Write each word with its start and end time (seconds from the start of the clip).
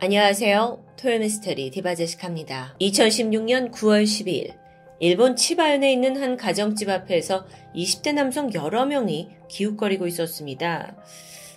안녕하세요. 0.00 0.94
토요미스터리 0.96 1.72
디바제식합니다. 1.72 2.76
2016년 2.80 3.72
9월 3.72 4.04
12일 4.04 4.54
일본 5.00 5.34
치바현에 5.34 5.92
있는 5.92 6.22
한 6.22 6.36
가정집 6.36 6.88
앞에서 6.88 7.48
20대 7.74 8.14
남성 8.14 8.54
여러 8.54 8.86
명이 8.86 9.28
기웃거리고 9.48 10.06
있었습니다. 10.06 10.96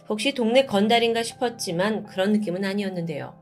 혹시 0.10 0.34
동네 0.34 0.66
건달인가 0.66 1.22
싶었지만 1.22 2.08
그런 2.08 2.32
느낌은 2.32 2.66
아니었는데요. 2.66 3.38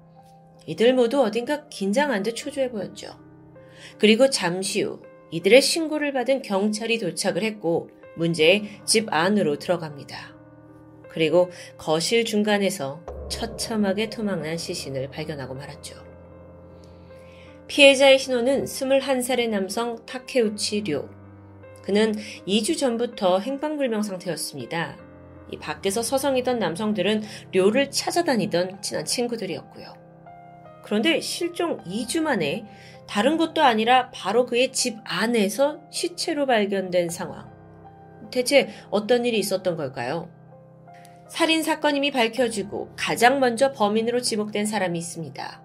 이들 0.65 0.93
모두 0.93 1.23
어딘가 1.23 1.69
긴장한 1.69 2.23
듯 2.23 2.33
초조해 2.33 2.69
보였죠. 2.69 3.17
그리고 3.99 4.29
잠시 4.29 4.81
후 4.81 5.01
이들의 5.31 5.61
신고를 5.61 6.11
받은 6.11 6.41
경찰이 6.41 6.99
도착을 6.99 7.41
했고 7.43 7.89
문제의 8.17 8.81
집 8.83 9.07
안으로 9.13 9.59
들어갑니다. 9.59 10.38
그리고 11.09 11.49
거실 11.77 12.23
중간에서 12.23 13.01
처참하게 13.29 14.09
토막난 14.09 14.57
시신을 14.57 15.09
발견하고 15.09 15.53
말았죠. 15.53 15.95
피해자의 17.67 18.17
신원은 18.17 18.65
21살의 18.65 19.49
남성 19.49 20.03
타케우치 20.05 20.83
료. 20.87 21.09
그는 21.83 22.13
2주 22.47 22.77
전부터 22.77 23.39
행방불명 23.39 24.01
상태였습니다. 24.01 24.97
이 25.51 25.57
밖에서 25.57 26.01
서성이던 26.01 26.59
남성들은 26.59 27.23
료를 27.53 27.91
찾아다니던 27.91 28.81
친한 28.81 29.05
친구들이었고요. 29.05 29.93
그런데 30.83 31.19
실종 31.19 31.77
2주 31.83 32.21
만에 32.21 32.65
다른 33.07 33.37
곳도 33.37 33.61
아니라 33.61 34.09
바로 34.11 34.45
그의 34.45 34.71
집 34.71 34.97
안에서 35.03 35.79
시체로 35.91 36.45
발견된 36.45 37.09
상황. 37.09 37.49
대체 38.31 38.69
어떤 38.89 39.25
일이 39.25 39.39
있었던 39.39 39.75
걸까요? 39.75 40.29
살인 41.29 41.61
사건임이 41.63 42.11
밝혀지고 42.11 42.89
가장 42.97 43.39
먼저 43.39 43.71
범인으로 43.71 44.21
지목된 44.21 44.65
사람이 44.65 44.97
있습니다. 44.97 45.63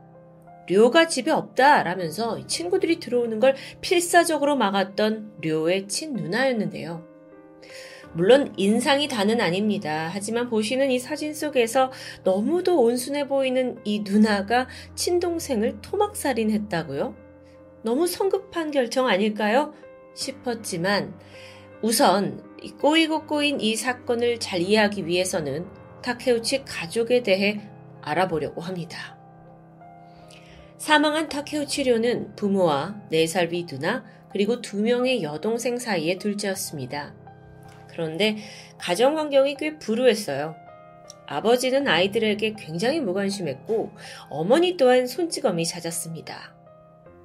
료가 0.69 1.09
집에 1.09 1.31
없다라면서 1.31 2.47
친구들이 2.47 3.01
들어오는 3.01 3.41
걸 3.41 3.55
필사적으로 3.81 4.57
막았던 4.57 5.41
료의 5.43 5.89
친누나였는데요. 5.89 7.05
물론 8.13 8.53
인상이 8.57 9.09
다는 9.09 9.41
아닙니다. 9.41 10.09
하지만 10.13 10.49
보시는 10.49 10.91
이 10.91 10.99
사진 10.99 11.35
속에서 11.35 11.91
너무도 12.23 12.81
온순해 12.81 13.27
보이는 13.27 13.79
이 13.85 14.05
누나가 14.07 14.69
친동생을 14.95 15.81
토막살인했다고요? 15.83 17.17
너무 17.83 18.07
성급한 18.07 18.71
결정 18.71 19.09
아닐까요? 19.09 19.75
싶었지만 20.15 21.15
우선 21.83 22.54
꼬이고 22.73 23.27
꼬인 23.27 23.61
이 23.61 23.77
사건을 23.77 24.41
잘 24.41 24.61
이해하기 24.61 25.07
위해서는 25.07 25.67
타케우치 26.03 26.65
가족에 26.65 27.23
대해 27.23 27.61
알아보려고 28.03 28.61
합니다. 28.61 29.17
사망한 30.79 31.29
타케우치료는 31.29 32.37
부모와 32.37 33.01
4살 33.11 33.51
위 33.51 33.67
누나 33.67 34.05
그리고 34.31 34.61
두 34.61 34.83
명의 34.83 35.23
여동생 35.23 35.79
사이의 35.79 36.19
둘째였습니다. 36.19 37.15
그런데 37.89 38.37
가정 38.79 39.17
환경이 39.17 39.57
꽤 39.57 39.79
불우했어요. 39.79 40.57
아버지는 41.27 41.89
아이들에게 41.89 42.55
굉장히 42.59 43.01
무관심했고 43.01 43.93
어머니 44.29 44.77
또한 44.77 45.07
손찌검이 45.07 45.65
잦았습니다. 45.65 46.55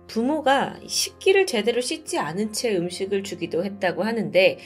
부모가 0.08 0.80
식기를 0.88 1.46
제대로 1.46 1.82
씻지 1.82 2.18
않은 2.18 2.54
채 2.54 2.76
음식을 2.76 3.24
주기도 3.24 3.64
했다고 3.64 4.04
하는데 4.04 4.58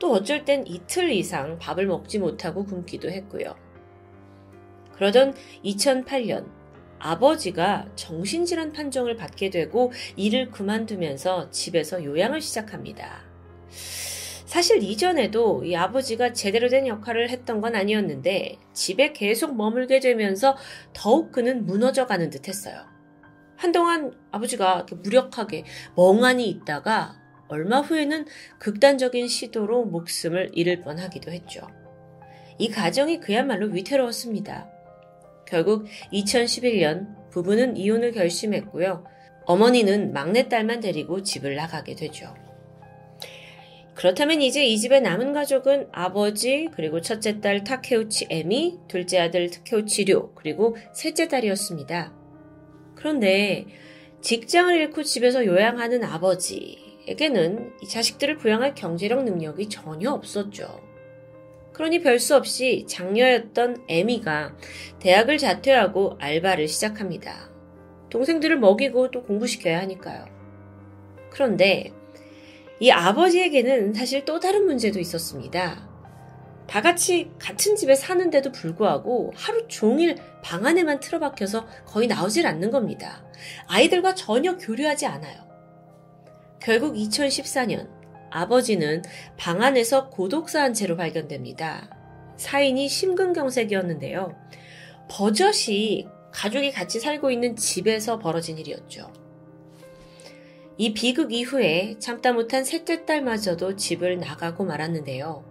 또 0.00 0.12
어쩔 0.12 0.44
땐 0.44 0.66
이틀 0.66 1.12
이상 1.12 1.58
밥을 1.58 1.86
먹지 1.86 2.18
못하고 2.18 2.64
굶기도 2.64 3.08
했고요. 3.10 3.54
그러던 4.94 5.34
2008년 5.64 6.46
아버지가 6.98 7.88
정신질환 7.94 8.72
판정을 8.72 9.16
받게 9.16 9.50
되고 9.50 9.92
일을 10.16 10.50
그만두면서 10.50 11.50
집에서 11.50 12.04
요양을 12.04 12.40
시작합니다. 12.40 13.22
사실 14.50 14.82
이전에도 14.82 15.64
이 15.64 15.76
아버지가 15.76 16.32
제대로 16.32 16.68
된 16.68 16.86
역할을 16.86 17.30
했던 17.30 17.60
건 17.60 17.76
아니었는데 17.76 18.58
집에 18.72 19.12
계속 19.12 19.56
머물게 19.56 20.00
되면서 20.00 20.56
더욱 20.92 21.30
그는 21.30 21.66
무너져 21.66 22.06
가는 22.06 22.30
듯 22.30 22.48
했어요. 22.48 22.84
한동안 23.56 24.12
아버지가 24.32 24.86
무력하게 25.02 25.64
멍하니 25.94 26.48
있다가 26.48 27.19
얼마 27.50 27.80
후에는 27.80 28.26
극단적인 28.58 29.28
시도로 29.28 29.84
목숨을 29.84 30.50
잃을 30.54 30.80
뻔하기도 30.80 31.30
했죠. 31.32 31.66
이 32.58 32.68
가정이 32.68 33.20
그야말로 33.20 33.66
위태로웠습니다. 33.66 34.70
결국 35.46 35.86
2011년 36.12 37.30
부부는 37.30 37.76
이혼을 37.76 38.12
결심했고요. 38.12 39.04
어머니는 39.46 40.12
막내딸만 40.12 40.80
데리고 40.80 41.22
집을 41.22 41.56
나가게 41.56 41.96
되죠. 41.96 42.34
그렇다면 43.94 44.40
이제 44.40 44.64
이 44.64 44.78
집의 44.78 45.02
남은 45.02 45.32
가족은 45.32 45.88
아버지, 45.92 46.68
그리고 46.74 47.00
첫째 47.00 47.40
딸 47.40 47.64
타케우치 47.64 48.28
에미, 48.30 48.78
둘째 48.88 49.18
아들 49.18 49.50
타케우치 49.50 50.04
료, 50.04 50.32
그리고 50.34 50.76
셋째 50.94 51.28
딸이었습니다. 51.28 52.12
그런데 52.94 53.66
직장을 54.22 54.74
잃고 54.74 55.02
집에서 55.02 55.44
요양하는 55.44 56.04
아버지, 56.04 56.89
에게는 57.06 57.72
이 57.82 57.88
자식들을 57.88 58.36
부양할 58.36 58.74
경제력 58.74 59.24
능력이 59.24 59.68
전혀 59.68 60.10
없었죠. 60.10 60.80
그러니 61.72 62.02
별 62.02 62.18
수 62.20 62.36
없이 62.36 62.84
장녀였던 62.88 63.84
에미가 63.88 64.56
대학을 64.98 65.38
자퇴하고 65.38 66.16
알바를 66.20 66.68
시작합니다. 66.68 67.50
동생들을 68.10 68.58
먹이고 68.58 69.10
또 69.10 69.22
공부시켜야 69.22 69.80
하니까요. 69.80 70.26
그런데 71.30 71.92
이 72.80 72.90
아버지에게는 72.90 73.94
사실 73.94 74.24
또 74.24 74.40
다른 74.40 74.66
문제도 74.66 74.98
있었습니다. 74.98 75.88
다 76.66 76.82
같이 76.82 77.30
같은 77.38 77.76
집에 77.76 77.94
사는데도 77.94 78.52
불구하고 78.52 79.32
하루 79.34 79.66
종일 79.68 80.16
방 80.42 80.66
안에만 80.66 81.00
틀어박혀서 81.00 81.66
거의 81.86 82.06
나오질 82.08 82.46
않는 82.46 82.70
겁니다. 82.70 83.24
아이들과 83.66 84.14
전혀 84.14 84.56
교류하지 84.56 85.06
않아요. 85.06 85.49
결국 86.60 86.94
2014년 86.94 87.88
아버지는 88.30 89.02
방 89.36 89.62
안에서 89.62 90.08
고독사한 90.10 90.74
채로 90.74 90.96
발견됩니다. 90.96 91.90
사인이 92.36 92.88
심근경색이었는데요. 92.88 94.36
버젓이 95.10 96.06
가족이 96.32 96.70
같이 96.70 97.00
살고 97.00 97.30
있는 97.30 97.56
집에서 97.56 98.18
벌어진 98.18 98.56
일이었죠. 98.58 99.12
이 100.76 100.94
비극 100.94 101.32
이후에 101.32 101.96
참다 101.98 102.32
못한 102.32 102.64
셋째 102.64 103.04
딸마저도 103.04 103.76
집을 103.76 104.18
나가고 104.18 104.64
말았는데요. 104.64 105.44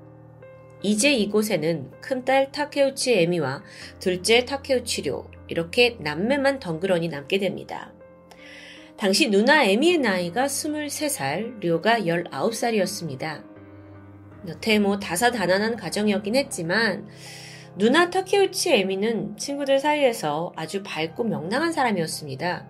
이제 0.81 1.13
이곳에는 1.13 1.91
큰딸 2.01 2.51
타케우치 2.51 3.13
에미와 3.13 3.63
둘째 3.99 4.45
타케우치료 4.45 5.29
이렇게 5.47 5.97
남매만 5.99 6.59
덩그러니 6.59 7.09
남게 7.09 7.39
됩니다. 7.39 7.91
당시 8.99 9.29
누나 9.29 9.63
에미의 9.63 9.99
나이가 9.99 10.47
23살, 10.47 11.63
료가 11.63 11.99
19살이었습니다. 11.99 13.41
여태 14.49 14.77
뭐 14.77 14.99
다사다난한 14.99 15.77
가정이었긴 15.77 16.35
했지만 16.35 17.07
누나 17.77 18.09
타케우치 18.09 18.73
에미는 18.73 19.37
친구들 19.37 19.79
사이에서 19.79 20.51
아주 20.57 20.83
밝고 20.83 21.23
명랑한 21.23 21.71
사람이었습니다. 21.71 22.67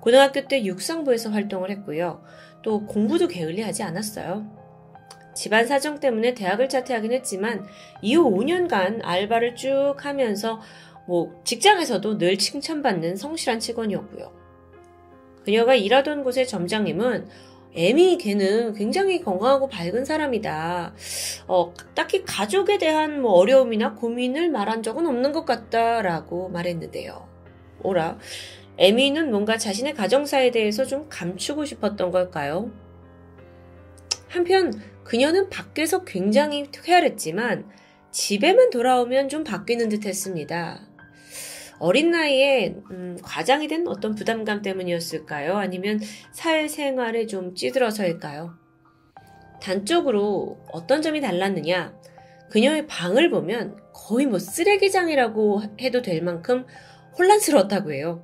고등학교 0.00 0.48
때 0.48 0.64
육상부에서 0.64 1.30
활동을 1.30 1.70
했고요. 1.70 2.24
또 2.62 2.84
공부도 2.84 3.28
게을리하지 3.28 3.84
않았어요. 3.84 4.50
집안 5.36 5.64
사정 5.64 6.00
때문에 6.00 6.34
대학을 6.34 6.68
자퇴하긴 6.68 7.12
했지만 7.12 7.64
이후 8.02 8.28
5년간 8.32 8.98
알바를 9.04 9.54
쭉 9.54 9.94
하면서 9.98 10.60
뭐 11.06 11.40
직장에서도 11.44 12.18
늘 12.18 12.36
칭찬받는 12.36 13.14
성실한 13.14 13.60
직원이었고요. 13.60 14.45
그녀가 15.46 15.76
일하던 15.76 16.24
곳의 16.24 16.48
점장님은 16.48 17.28
에미 17.72 18.18
걔는 18.18 18.72
굉장히 18.72 19.20
건강하고 19.20 19.68
밝은 19.68 20.04
사람이다. 20.04 20.92
어, 21.46 21.72
딱히 21.94 22.24
가족에 22.24 22.78
대한 22.78 23.22
뭐 23.22 23.30
어려움이나 23.32 23.94
고민을 23.94 24.50
말한 24.50 24.82
적은 24.82 25.06
없는 25.06 25.30
것 25.30 25.44
같다라고 25.44 26.48
말했는데요. 26.48 27.28
오라. 27.84 28.18
에미는 28.78 29.30
뭔가 29.30 29.56
자신의 29.56 29.94
가정사에 29.94 30.50
대해서 30.50 30.84
좀 30.84 31.06
감추고 31.08 31.64
싶었던 31.64 32.10
걸까요? 32.10 32.72
한편 34.26 34.72
그녀는 35.04 35.48
밖에서 35.48 36.02
굉장히 36.04 36.68
쾌활했지만 36.72 37.70
집에만 38.10 38.70
돌아오면 38.70 39.28
좀 39.28 39.44
바뀌는 39.44 39.90
듯 39.90 40.06
했습니다. 40.06 40.85
어린 41.78 42.10
나이에 42.10 42.76
음, 42.90 43.18
과장이 43.22 43.68
된 43.68 43.86
어떤 43.86 44.14
부담감 44.14 44.62
때문이었을까요? 44.62 45.56
아니면 45.56 46.00
사회생활에 46.32 47.26
좀 47.26 47.54
찌들어서일까요? 47.54 48.54
단적으로 49.60 50.58
어떤 50.72 51.02
점이 51.02 51.20
달랐느냐? 51.20 51.94
그녀의 52.50 52.86
방을 52.86 53.30
보면 53.30 53.76
거의 53.92 54.26
뭐 54.26 54.38
쓰레기장이라고 54.38 55.62
해도 55.80 56.02
될 56.02 56.22
만큼 56.22 56.64
혼란스러웠다고 57.18 57.92
해요. 57.92 58.22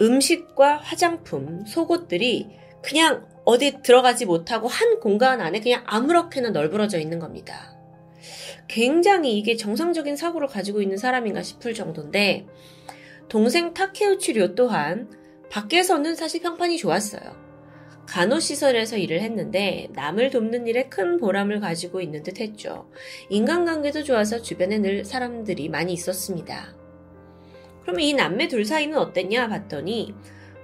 음식과 0.00 0.78
화장품, 0.78 1.64
속옷들이 1.66 2.48
그냥 2.82 3.26
어디 3.44 3.80
들어가지 3.82 4.26
못하고 4.26 4.68
한 4.68 5.00
공간 5.00 5.40
안에 5.40 5.60
그냥 5.60 5.82
아무렇게나 5.86 6.50
널브러져 6.50 6.98
있는 6.98 7.18
겁니다. 7.18 7.67
굉장히 8.68 9.38
이게 9.38 9.56
정상적인 9.56 10.16
사고를 10.16 10.46
가지고 10.46 10.82
있는 10.82 10.96
사람인가 10.96 11.42
싶을 11.42 11.74
정도인데 11.74 12.46
동생 13.28 13.74
타케우치 13.74 14.34
료 14.34 14.54
또한 14.54 15.10
밖에서는 15.50 16.14
사실 16.14 16.42
평판이 16.42 16.78
좋았어요. 16.78 17.48
간호시설에서 18.06 18.96
일을 18.96 19.20
했는데 19.20 19.88
남을 19.92 20.30
돕는 20.30 20.66
일에 20.66 20.84
큰 20.84 21.18
보람을 21.18 21.60
가지고 21.60 22.00
있는 22.00 22.22
듯 22.22 22.40
했죠. 22.40 22.90
인간관계도 23.28 24.02
좋아서 24.02 24.40
주변에 24.40 24.78
늘 24.78 25.04
사람들이 25.04 25.68
많이 25.68 25.92
있었습니다. 25.92 26.74
그럼 27.82 28.00
이 28.00 28.14
남매 28.14 28.48
둘 28.48 28.64
사이는 28.64 28.96
어땠냐 28.96 29.48
봤더니 29.48 30.14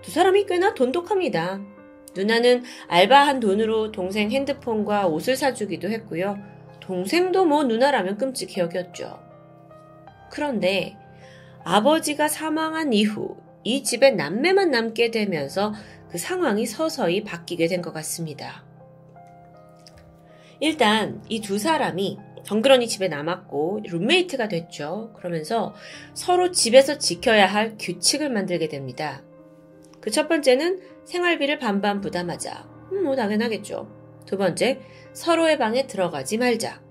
두 0.02 0.10
사람이 0.10 0.46
꽤나 0.46 0.74
돈독합니다. 0.74 1.60
누나는 2.16 2.62
알바한 2.88 3.40
돈으로 3.40 3.92
동생 3.92 4.30
핸드폰과 4.30 5.06
옷을 5.08 5.36
사주기도 5.36 5.88
했고요. 5.90 6.53
동생도 6.84 7.46
뭐 7.46 7.64
누나라면 7.64 8.18
끔찍히 8.18 8.60
여겼죠. 8.60 9.18
그런데 10.30 10.96
아버지가 11.64 12.28
사망한 12.28 12.92
이후 12.92 13.36
이 13.62 13.82
집에 13.82 14.10
남매만 14.10 14.70
남게 14.70 15.10
되면서 15.10 15.72
그 16.10 16.18
상황이 16.18 16.66
서서히 16.66 17.24
바뀌게 17.24 17.66
된 17.68 17.80
것 17.80 17.92
같습니다. 17.94 18.64
일단 20.60 21.22
이 21.28 21.40
두 21.40 21.58
사람이 21.58 22.18
덩그러니 22.44 22.86
집에 22.88 23.08
남았고 23.08 23.80
룸메이트가 23.84 24.48
됐죠. 24.48 25.12
그러면서 25.16 25.74
서로 26.12 26.50
집에서 26.52 26.98
지켜야 26.98 27.46
할 27.46 27.76
규칙을 27.78 28.28
만들게 28.30 28.68
됩니다. 28.68 29.22
그 30.02 30.10
첫 30.10 30.28
번째는 30.28 30.80
생활비를 31.06 31.58
반반 31.58 32.02
부담하자. 32.02 32.68
음, 32.92 33.04
뭐 33.04 33.16
당연하겠죠. 33.16 33.88
두 34.26 34.36
번째, 34.36 34.80
서로의 35.12 35.58
방에 35.58 35.86
들어가지 35.86 36.38
말자. 36.38 36.82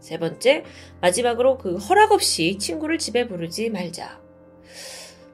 세 0.00 0.18
번째, 0.18 0.64
마지막으로 1.00 1.58
그 1.58 1.76
허락 1.76 2.12
없이 2.12 2.58
친구를 2.58 2.98
집에 2.98 3.26
부르지 3.26 3.70
말자. 3.70 4.20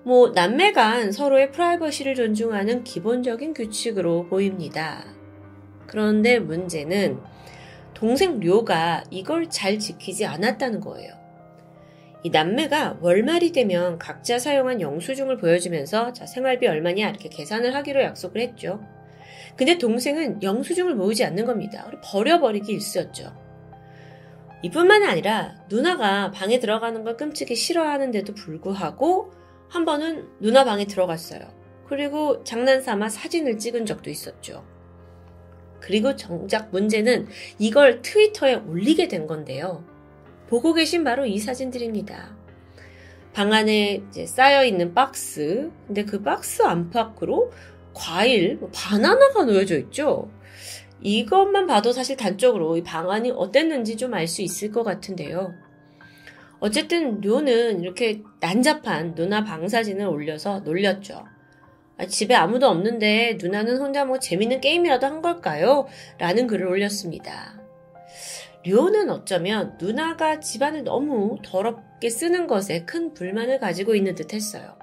뭐 0.04 0.30
남매 0.30 0.72
간 0.72 1.12
서로의 1.12 1.50
프라이버시를 1.52 2.14
존중하는 2.14 2.84
기본적인 2.84 3.54
규칙으로 3.54 4.26
보입니다. 4.26 5.04
그런데 5.86 6.38
문제는 6.38 7.20
동생 7.94 8.38
료가 8.40 9.04
이걸 9.10 9.50
잘 9.50 9.78
지키지 9.78 10.24
않았다는 10.24 10.80
거예요. 10.80 11.12
이 12.22 12.30
남매가 12.30 12.98
월말이 13.00 13.52
되면 13.52 13.98
각자 13.98 14.38
사용한 14.38 14.80
영수증을 14.80 15.38
보여주면서 15.38 16.12
자, 16.12 16.26
생활비 16.26 16.66
얼마냐 16.66 17.08
이렇게 17.08 17.28
계산을 17.28 17.74
하기로 17.74 18.02
약속을 18.02 18.40
했죠. 18.40 18.80
근데 19.58 19.76
동생은 19.76 20.42
영수증을 20.42 20.94
모으지 20.94 21.24
않는 21.24 21.44
겁니다. 21.44 21.90
버려버리기 22.04 22.72
일쑤였죠. 22.72 23.36
이뿐만 24.62 25.02
아니라 25.02 25.56
누나가 25.68 26.30
방에 26.30 26.60
들어가는 26.60 27.02
걸 27.02 27.16
끔찍이 27.16 27.56
싫어하는데도 27.56 28.34
불구하고 28.34 29.32
한 29.68 29.84
번은 29.84 30.28
누나 30.40 30.64
방에 30.64 30.86
들어갔어요. 30.86 31.40
그리고 31.88 32.44
장난삼아 32.44 33.08
사진을 33.08 33.58
찍은 33.58 33.84
적도 33.84 34.10
있었죠. 34.10 34.64
그리고 35.80 36.14
정작 36.14 36.70
문제는 36.70 37.26
이걸 37.58 38.00
트위터에 38.02 38.54
올리게 38.54 39.08
된 39.08 39.26
건데요. 39.26 39.84
보고 40.48 40.72
계신 40.72 41.02
바로 41.02 41.26
이 41.26 41.38
사진들입니다. 41.38 42.36
방 43.32 43.52
안에 43.52 44.04
쌓여 44.26 44.64
있는 44.64 44.94
박스, 44.94 45.70
근데 45.86 46.04
그 46.04 46.22
박스 46.22 46.62
안팎으로 46.62 47.52
과일, 47.98 48.56
뭐 48.56 48.70
바나나가 48.72 49.44
놓여져 49.44 49.78
있죠. 49.78 50.30
이것만 51.02 51.66
봐도 51.66 51.92
사실 51.92 52.16
단적으로 52.16 52.76
이 52.76 52.82
방 52.82 53.10
안이 53.10 53.30
어땠는지 53.32 53.96
좀 53.96 54.14
알 54.14 54.26
수 54.26 54.42
있을 54.42 54.72
것 54.72 54.82
같은데요. 54.84 55.54
어쨌든 56.60 57.20
료는 57.20 57.82
이렇게 57.82 58.22
난잡한 58.40 59.14
누나 59.14 59.44
방사진을 59.44 60.06
올려서 60.06 60.60
놀렸죠. 60.60 61.24
아, 61.98 62.06
집에 62.06 62.34
아무도 62.34 62.66
없는데 62.68 63.38
누나는 63.40 63.78
혼자 63.78 64.04
뭐 64.04 64.18
재밌는 64.18 64.60
게임이라도 64.60 65.06
한 65.06 65.22
걸까요? 65.22 65.86
라는 66.18 66.46
글을 66.46 66.66
올렸습니다. 66.66 67.60
료는 68.66 69.10
어쩌면 69.10 69.76
누나가 69.80 70.40
집안을 70.40 70.82
너무 70.84 71.38
더럽게 71.42 72.10
쓰는 72.10 72.46
것에 72.48 72.84
큰 72.84 73.14
불만을 73.14 73.60
가지고 73.60 73.94
있는 73.94 74.14
듯 74.16 74.34
했어요. 74.34 74.76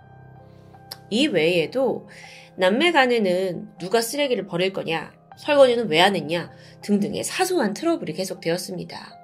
이 1.09 1.27
외에도 1.27 2.07
남매 2.57 2.91
간에는 2.91 3.77
누가 3.79 4.01
쓰레기를 4.01 4.45
버릴 4.47 4.73
거냐, 4.73 5.13
설거지는 5.37 5.89
왜 5.89 5.99
안 5.99 6.15
했냐 6.15 6.51
등등의 6.81 7.23
사소한 7.23 7.73
트러블이 7.73 8.13
계속되었습니다. 8.13 9.19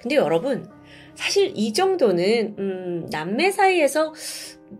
근데 0.00 0.16
여러분, 0.16 0.68
사실 1.14 1.52
이 1.54 1.72
정도는 1.72 2.56
음, 2.58 3.08
남매 3.10 3.50
사이에서 3.50 4.12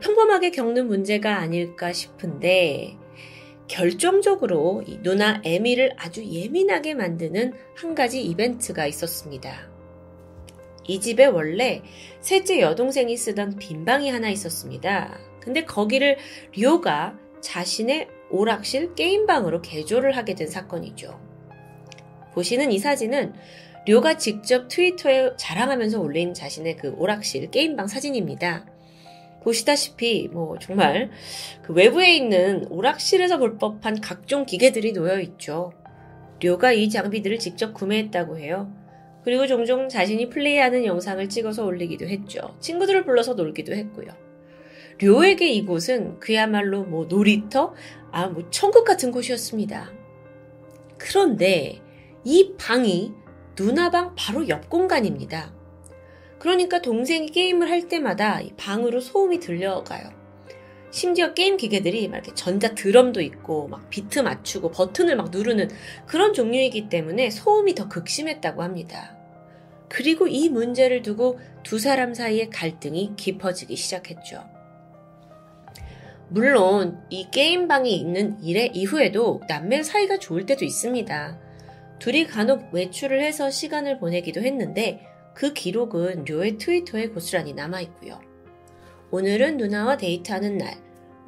평범하게 0.00 0.50
겪는 0.50 0.86
문제가 0.86 1.38
아닐까 1.38 1.92
싶은데 1.92 2.96
결정적으로 3.68 4.82
누나 5.02 5.40
에미를 5.44 5.92
아주 5.96 6.24
예민하게 6.24 6.94
만드는 6.94 7.54
한 7.76 7.94
가지 7.94 8.22
이벤트가 8.22 8.86
있었습니다. 8.86 9.70
이 10.86 11.00
집에 11.00 11.24
원래 11.24 11.82
셋째 12.20 12.60
여동생이 12.60 13.16
쓰던 13.16 13.56
빈 13.56 13.84
방이 13.86 14.10
하나 14.10 14.28
있었습니다. 14.28 15.18
근데 15.40 15.64
거기를 15.64 16.18
리오가 16.54 17.18
자신의 17.44 18.08
오락실 18.30 18.94
게임방으로 18.94 19.62
개조를 19.62 20.16
하게 20.16 20.34
된 20.34 20.48
사건이죠. 20.48 21.20
보시는 22.32 22.72
이 22.72 22.78
사진은 22.78 23.34
료가 23.86 24.16
직접 24.16 24.66
트위터에 24.68 25.32
자랑하면서 25.36 26.00
올린 26.00 26.34
자신의 26.34 26.78
그 26.78 26.94
오락실 26.96 27.50
게임방 27.50 27.86
사진입니다. 27.86 28.66
보시다시피 29.42 30.28
뭐 30.32 30.58
정말 30.58 31.10
그 31.62 31.74
외부에 31.74 32.16
있는 32.16 32.66
오락실에서 32.70 33.38
볼 33.38 33.58
법한 33.58 34.00
각종 34.00 34.46
기계들이 34.46 34.94
놓여 34.94 35.20
있죠. 35.20 35.72
료가 36.42 36.72
이 36.72 36.88
장비들을 36.88 37.38
직접 37.38 37.74
구매했다고 37.74 38.38
해요. 38.38 38.72
그리고 39.22 39.46
종종 39.46 39.88
자신이 39.88 40.30
플레이하는 40.30 40.86
영상을 40.86 41.28
찍어서 41.28 41.64
올리기도 41.64 42.06
했죠. 42.06 42.56
친구들을 42.60 43.04
불러서 43.04 43.34
놀기도 43.34 43.74
했고요. 43.74 44.23
료에게 45.00 45.48
이곳은 45.48 46.20
그야말로 46.20 46.84
뭐 46.84 47.06
놀이터, 47.06 47.74
아, 48.10 48.28
뭐 48.28 48.48
천국 48.50 48.84
같은 48.84 49.10
곳이었습니다. 49.10 49.90
그런데 50.98 51.80
이 52.24 52.54
방이 52.56 53.12
누나방 53.58 54.14
바로 54.16 54.48
옆 54.48 54.68
공간입니다. 54.68 55.52
그러니까 56.38 56.82
동생이 56.82 57.28
게임을 57.30 57.70
할 57.70 57.88
때마다 57.88 58.40
방으로 58.56 59.00
소음이 59.00 59.40
들려가요. 59.40 60.10
심지어 60.90 61.34
게임 61.34 61.56
기계들이 61.56 62.06
막 62.06 62.18
이렇게 62.18 62.34
전자 62.34 62.72
드럼도 62.74 63.20
있고 63.20 63.66
막 63.66 63.90
비트 63.90 64.20
맞추고 64.20 64.70
버튼을 64.70 65.16
막 65.16 65.30
누르는 65.30 65.68
그런 66.06 66.32
종류이기 66.32 66.88
때문에 66.88 67.30
소음이 67.30 67.74
더 67.74 67.88
극심했다고 67.88 68.62
합니다. 68.62 69.16
그리고 69.88 70.28
이 70.28 70.48
문제를 70.48 71.02
두고 71.02 71.38
두 71.64 71.78
사람 71.78 72.14
사이의 72.14 72.50
갈등이 72.50 73.14
깊어지기 73.16 73.74
시작했죠. 73.74 74.53
물론 76.28 77.00
이 77.10 77.30
게임방이 77.30 77.94
있는 77.94 78.42
일의 78.42 78.70
이후에도 78.74 79.40
남매 79.48 79.82
사이가 79.82 80.18
좋을 80.18 80.46
때도 80.46 80.64
있습니다. 80.64 81.38
둘이 81.98 82.26
간혹 82.26 82.72
외출을 82.72 83.22
해서 83.22 83.50
시간을 83.50 83.98
보내기도 83.98 84.40
했는데 84.40 85.06
그 85.34 85.52
기록은 85.52 86.24
료의 86.24 86.58
트위터에 86.58 87.08
고스란히 87.08 87.52
남아있고요. 87.52 88.20
오늘은 89.10 89.58
누나와 89.58 89.96
데이트하는 89.96 90.58
날, 90.58 90.74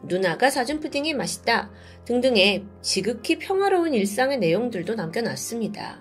누나가 0.03 0.51
사준 0.51 0.81
푸딩이 0.81 1.15
맛있다 1.15 1.71
등등의 2.05 2.65
지극히 2.83 3.39
평화로운 3.39 3.95
일상의 3.95 4.39
내용들도 4.39 4.95
남겨놨습니다. 4.95 6.01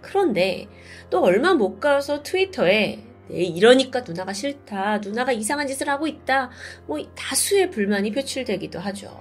그런데 0.00 0.66
또 1.10 1.22
얼마 1.22 1.54
못 1.54 1.78
가서 1.78 2.22
트위터에 2.22 3.11
네, 3.32 3.44
이러니까 3.44 4.00
누나가 4.00 4.32
싫다, 4.34 4.98
누나가 4.98 5.32
이상한 5.32 5.66
짓을 5.66 5.88
하고 5.88 6.06
있다, 6.06 6.50
뭐 6.86 7.02
다수의 7.14 7.70
불만이 7.70 8.12
표출되기도 8.12 8.78
하죠. 8.78 9.20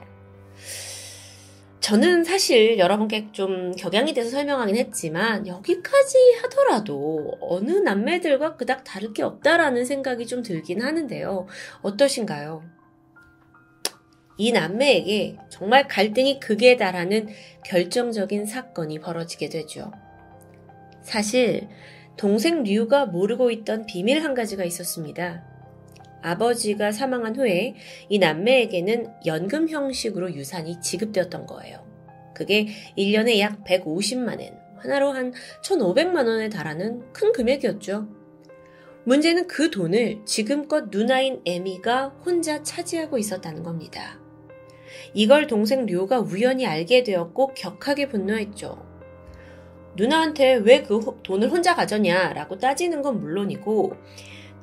저는 1.79 2.23
사실 2.23 2.77
여러분께 2.77 3.29
좀 3.31 3.71
격양이 3.71 4.13
돼서 4.13 4.29
설명하긴 4.29 4.75
했지만 4.75 5.47
여기까지 5.47 6.17
하더라도 6.41 7.37
어느 7.41 7.71
남매들과 7.71 8.55
그닥 8.55 8.83
다를 8.83 9.13
게 9.13 9.23
없다라는 9.23 9.85
생각이 9.85 10.27
좀 10.27 10.43
들긴 10.43 10.81
하는데요. 10.81 11.47
어떠신가요? 11.81 12.63
이 14.37 14.51
남매에게 14.51 15.37
정말 15.49 15.87
갈등이 15.87 16.39
극에 16.39 16.77
달하는 16.77 17.29
결정적인 17.65 18.45
사건이 18.45 18.99
벌어지게 18.99 19.49
되죠. 19.49 19.91
사실 21.01 21.67
동생 22.21 22.61
류가 22.61 23.07
모르고 23.07 23.49
있던 23.49 23.87
비밀 23.87 24.23
한 24.23 24.35
가지가 24.35 24.63
있었습니다. 24.63 25.43
아버지가 26.21 26.91
사망한 26.91 27.35
후에 27.35 27.73
이 28.09 28.19
남매에게는 28.19 29.11
연금 29.25 29.67
형식으로 29.67 30.35
유산이 30.35 30.81
지급되었던 30.81 31.47
거예요. 31.47 31.83
그게 32.35 32.67
1년에 32.95 33.39
약 33.39 33.63
150만엔, 33.63 34.55
하나로 34.77 35.13
한 35.13 35.33
1,500만 35.63 36.27
원에 36.27 36.49
달하는 36.49 37.11
큰 37.11 37.31
금액이었죠. 37.31 38.07
문제는 39.05 39.47
그 39.47 39.71
돈을 39.71 40.19
지금껏 40.23 40.89
누나인 40.91 41.41
에미가 41.43 42.09
혼자 42.23 42.61
차지하고 42.61 43.17
있었다는 43.17 43.63
겁니다. 43.63 44.19
이걸 45.15 45.47
동생 45.47 45.87
류가 45.87 46.19
우연히 46.19 46.67
알게 46.67 47.01
되었고 47.01 47.55
격하게 47.55 48.09
분노했죠. 48.09 48.90
누나한테 49.95 50.55
왜 50.55 50.83
그 50.83 51.19
돈을 51.23 51.49
혼자 51.49 51.75
가졌냐라고 51.75 52.57
따지는 52.57 53.01
건 53.01 53.19
물론이고 53.19 53.93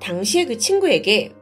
당시에 0.00 0.44
그 0.46 0.58
친구에게 0.58 1.32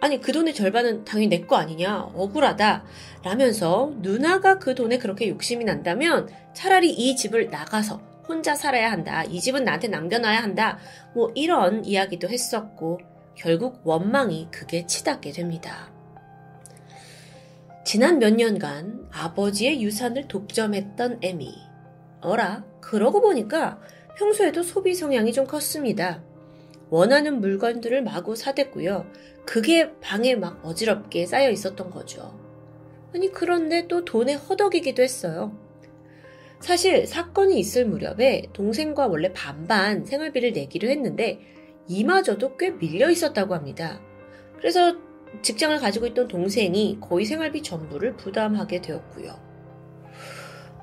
아니 0.00 0.20
그 0.20 0.32
돈의 0.32 0.54
절반은 0.54 1.04
당연히 1.04 1.28
내 1.28 1.46
거 1.46 1.56
아니냐 1.56 2.10
억울하다 2.14 2.84
라면서 3.24 3.92
누나가 3.96 4.58
그 4.58 4.74
돈에 4.74 4.98
그렇게 4.98 5.28
욕심이 5.28 5.64
난다면 5.64 6.28
차라리 6.54 6.90
이 6.90 7.16
집을 7.16 7.50
나가서 7.50 8.00
혼자 8.28 8.54
살아야 8.54 8.90
한다 8.92 9.24
이 9.24 9.40
집은 9.40 9.64
나한테 9.64 9.88
남겨놔야 9.88 10.42
한다 10.42 10.78
뭐 11.14 11.32
이런 11.34 11.84
이야기도 11.84 12.28
했었고 12.28 13.00
결국 13.34 13.80
원망이 13.84 14.48
그게 14.50 14.84
치닫게 14.86 15.30
됩니다. 15.32 15.90
지난 17.84 18.18
몇 18.18 18.34
년간 18.34 19.08
아버지의 19.12 19.82
유산을 19.82 20.28
독점했던 20.28 21.20
에미. 21.22 21.67
어라, 22.20 22.64
그러고 22.80 23.20
보니까 23.20 23.80
평소에도 24.16 24.62
소비 24.62 24.94
성향이 24.94 25.32
좀 25.32 25.46
컸습니다. 25.46 26.22
원하는 26.90 27.40
물건들을 27.40 28.02
마구 28.02 28.34
사댔고요. 28.34 29.06
그게 29.44 29.92
방에 30.00 30.34
막 30.34 30.64
어지럽게 30.64 31.26
쌓여 31.26 31.50
있었던 31.50 31.90
거죠. 31.90 32.38
아니, 33.14 33.30
그런데 33.30 33.86
또 33.88 34.04
돈에 34.04 34.34
허덕이기도 34.34 35.02
했어요. 35.02 35.56
사실 36.60 37.06
사건이 37.06 37.58
있을 37.58 37.86
무렵에 37.86 38.48
동생과 38.52 39.06
원래 39.06 39.32
반반 39.32 40.04
생활비를 40.04 40.52
내기로 40.52 40.88
했는데 40.88 41.40
이마저도 41.86 42.56
꽤 42.56 42.70
밀려 42.70 43.10
있었다고 43.10 43.54
합니다. 43.54 44.00
그래서 44.58 44.96
직장을 45.42 45.78
가지고 45.78 46.06
있던 46.06 46.26
동생이 46.26 46.98
거의 47.00 47.24
생활비 47.24 47.62
전부를 47.62 48.16
부담하게 48.16 48.80
되었고요. 48.82 49.47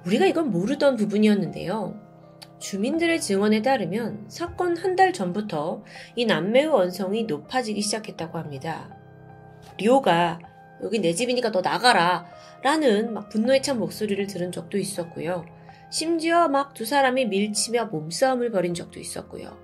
우리가 0.06 0.26
이건 0.26 0.52
모르던 0.52 0.96
부분이었는데요. 0.98 2.00
주민들의 2.60 3.20
증언에 3.22 3.62
따르면 3.62 4.26
사건 4.30 4.78
한 4.78 4.96
달 4.96 5.12
전부터 5.12 5.84
이 6.16 6.26
남매의 6.26 6.68
원성이 6.68 7.24
높아지기 7.26 7.82
시작했다고 7.82 8.38
합니다. 8.38 8.96
리오가 9.78 10.40
여기 10.84 11.00
내 11.00 11.14
집이니까 11.14 11.52
너 11.52 11.62
나가라 11.62 12.26
라는 12.64 13.14
막 13.14 13.30
분노에 13.30 13.62
찬 13.62 13.78
목소리를 13.80 14.26
들은 14.28 14.52
적도 14.52 14.78
있었고요. 14.78 15.46
심지어 15.92 16.48
막 16.48 16.74
두 16.74 16.86
사람이 16.86 17.26
밀치며 17.26 17.86
몸싸움을 17.88 18.52
벌인 18.52 18.74
적도 18.74 19.00
있었고요. 19.00 19.58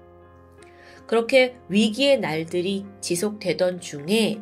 그렇게 1.08 1.58
위기의 1.70 2.20
날들이 2.20 2.86
지속되던 3.02 3.80
중에 3.82 4.42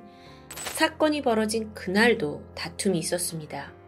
사건이 0.76 1.22
벌어진 1.22 1.74
그날도 1.74 2.44
다툼이 2.56 2.98
있었습니다. 3.00 3.79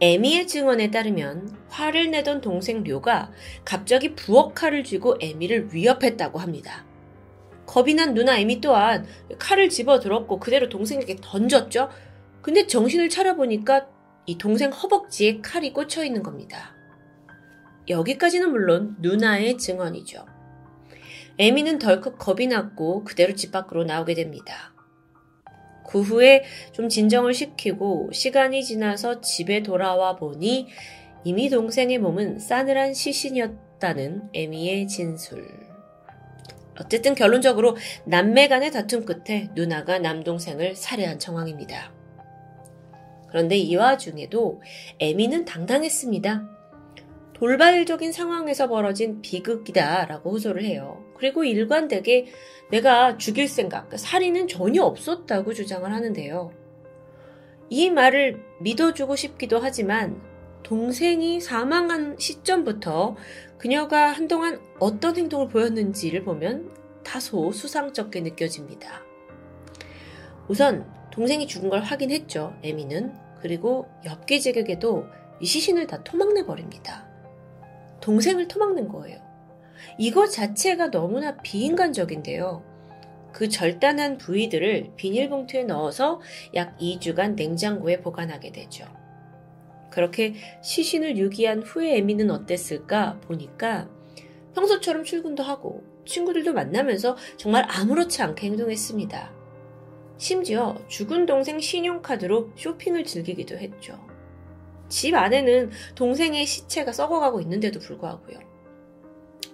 에미의 0.00 0.46
증언에 0.46 0.90
따르면 0.90 1.56
화를 1.68 2.10
내던 2.10 2.42
동생 2.42 2.82
료가 2.82 3.32
갑자기 3.64 4.14
부엌 4.14 4.54
칼을 4.54 4.84
쥐고 4.84 5.16
에미를 5.20 5.72
위협했다고 5.72 6.38
합니다. 6.38 6.84
겁이 7.64 7.94
난 7.94 8.12
누나 8.12 8.38
에미 8.38 8.60
또한 8.60 9.06
칼을 9.38 9.70
집어 9.70 9.98
들었고 9.98 10.38
그대로 10.38 10.68
동생에게 10.68 11.16
던졌죠. 11.22 11.88
근데 12.42 12.66
정신을 12.66 13.08
차려보니까 13.08 13.86
이 14.26 14.36
동생 14.36 14.70
허벅지에 14.70 15.40
칼이 15.40 15.72
꽂혀 15.72 16.04
있는 16.04 16.22
겁니다. 16.22 16.74
여기까지는 17.88 18.50
물론 18.50 18.96
누나의 19.00 19.56
증언이죠. 19.56 20.26
에미는 21.38 21.78
덜컥 21.78 22.18
겁이 22.18 22.46
났고 22.48 23.02
그대로 23.04 23.34
집 23.34 23.50
밖으로 23.50 23.84
나오게 23.84 24.14
됩니다. 24.14 24.75
그 25.86 26.02
후에 26.02 26.44
좀 26.72 26.88
진정을 26.88 27.32
시키고 27.34 28.10
시간이 28.12 28.64
지나서 28.64 29.20
집에 29.20 29.62
돌아와 29.62 30.16
보니 30.16 30.68
이미 31.24 31.48
동생의 31.48 31.98
몸은 31.98 32.38
싸늘한 32.38 32.94
시신이었다는 32.94 34.30
에미의 34.34 34.88
진술. 34.88 35.46
어쨌든 36.78 37.14
결론적으로 37.14 37.76
남매 38.04 38.48
간의 38.48 38.70
다툼 38.70 39.04
끝에 39.04 39.48
누나가 39.54 39.98
남동생을 39.98 40.76
살해한 40.76 41.18
정황입니다. 41.18 41.92
그런데 43.28 43.56
이 43.56 43.74
와중에도 43.76 44.62
에미는 45.00 45.44
당당했습니다. 45.44 46.48
돌발적인 47.32 48.12
상황에서 48.12 48.68
벌어진 48.68 49.20
비극이다라고 49.20 50.32
호소를 50.32 50.64
해요. 50.64 51.05
그리고 51.16 51.44
일관되게 51.44 52.26
내가 52.70 53.16
죽일 53.16 53.48
생각, 53.48 53.88
그러니까 53.88 53.96
살인은 53.98 54.48
전혀 54.48 54.82
없었다고 54.82 55.54
주장을 55.54 55.90
하는데요. 55.90 56.52
이 57.68 57.90
말을 57.90 58.42
믿어주고 58.60 59.16
싶기도 59.16 59.58
하지만 59.58 60.20
동생이 60.62 61.40
사망한 61.40 62.16
시점부터 62.18 63.16
그녀가 63.58 64.08
한동안 64.08 64.60
어떤 64.78 65.16
행동을 65.16 65.48
보였는지를 65.48 66.24
보면 66.24 66.70
다소 67.04 67.52
수상쩍게 67.52 68.20
느껴집니다. 68.20 69.02
우선 70.48 70.86
동생이 71.12 71.46
죽은 71.46 71.70
걸 71.70 71.82
확인했죠, 71.82 72.56
에미는. 72.62 73.14
그리고 73.40 73.88
엽기 74.04 74.40
제격에도 74.40 75.06
이 75.40 75.46
시신을 75.46 75.86
다 75.86 76.02
토막내 76.02 76.46
버립니다. 76.46 77.06
동생을 78.00 78.48
토막는 78.48 78.88
거예요. 78.88 79.25
이것 79.98 80.28
자체가 80.30 80.90
너무나 80.90 81.36
비인간적인데요. 81.38 82.62
그 83.32 83.48
절단한 83.48 84.18
부위들을 84.18 84.92
비닐봉투에 84.96 85.64
넣어서 85.64 86.20
약 86.54 86.78
2주간 86.78 87.34
냉장고에 87.34 88.00
보관하게 88.00 88.52
되죠. 88.52 88.86
그렇게 89.90 90.34
시신을 90.62 91.16
유기한 91.16 91.62
후에 91.62 91.96
에미는 91.96 92.30
어땠을까 92.30 93.20
보니까 93.20 93.88
평소처럼 94.54 95.04
출근도 95.04 95.42
하고 95.42 95.82
친구들도 96.06 96.52
만나면서 96.52 97.16
정말 97.36 97.66
아무렇지 97.68 98.22
않게 98.22 98.46
행동했습니다. 98.46 99.32
심지어 100.18 100.76
죽은 100.88 101.26
동생 101.26 101.60
신용카드로 101.60 102.52
쇼핑을 102.56 103.04
즐기기도 103.04 103.58
했죠. 103.58 103.98
집 104.88 105.14
안에는 105.14 105.70
동생의 105.94 106.46
시체가 106.46 106.92
썩어가고 106.92 107.40
있는데도 107.40 107.80
불구하고요. 107.80 108.45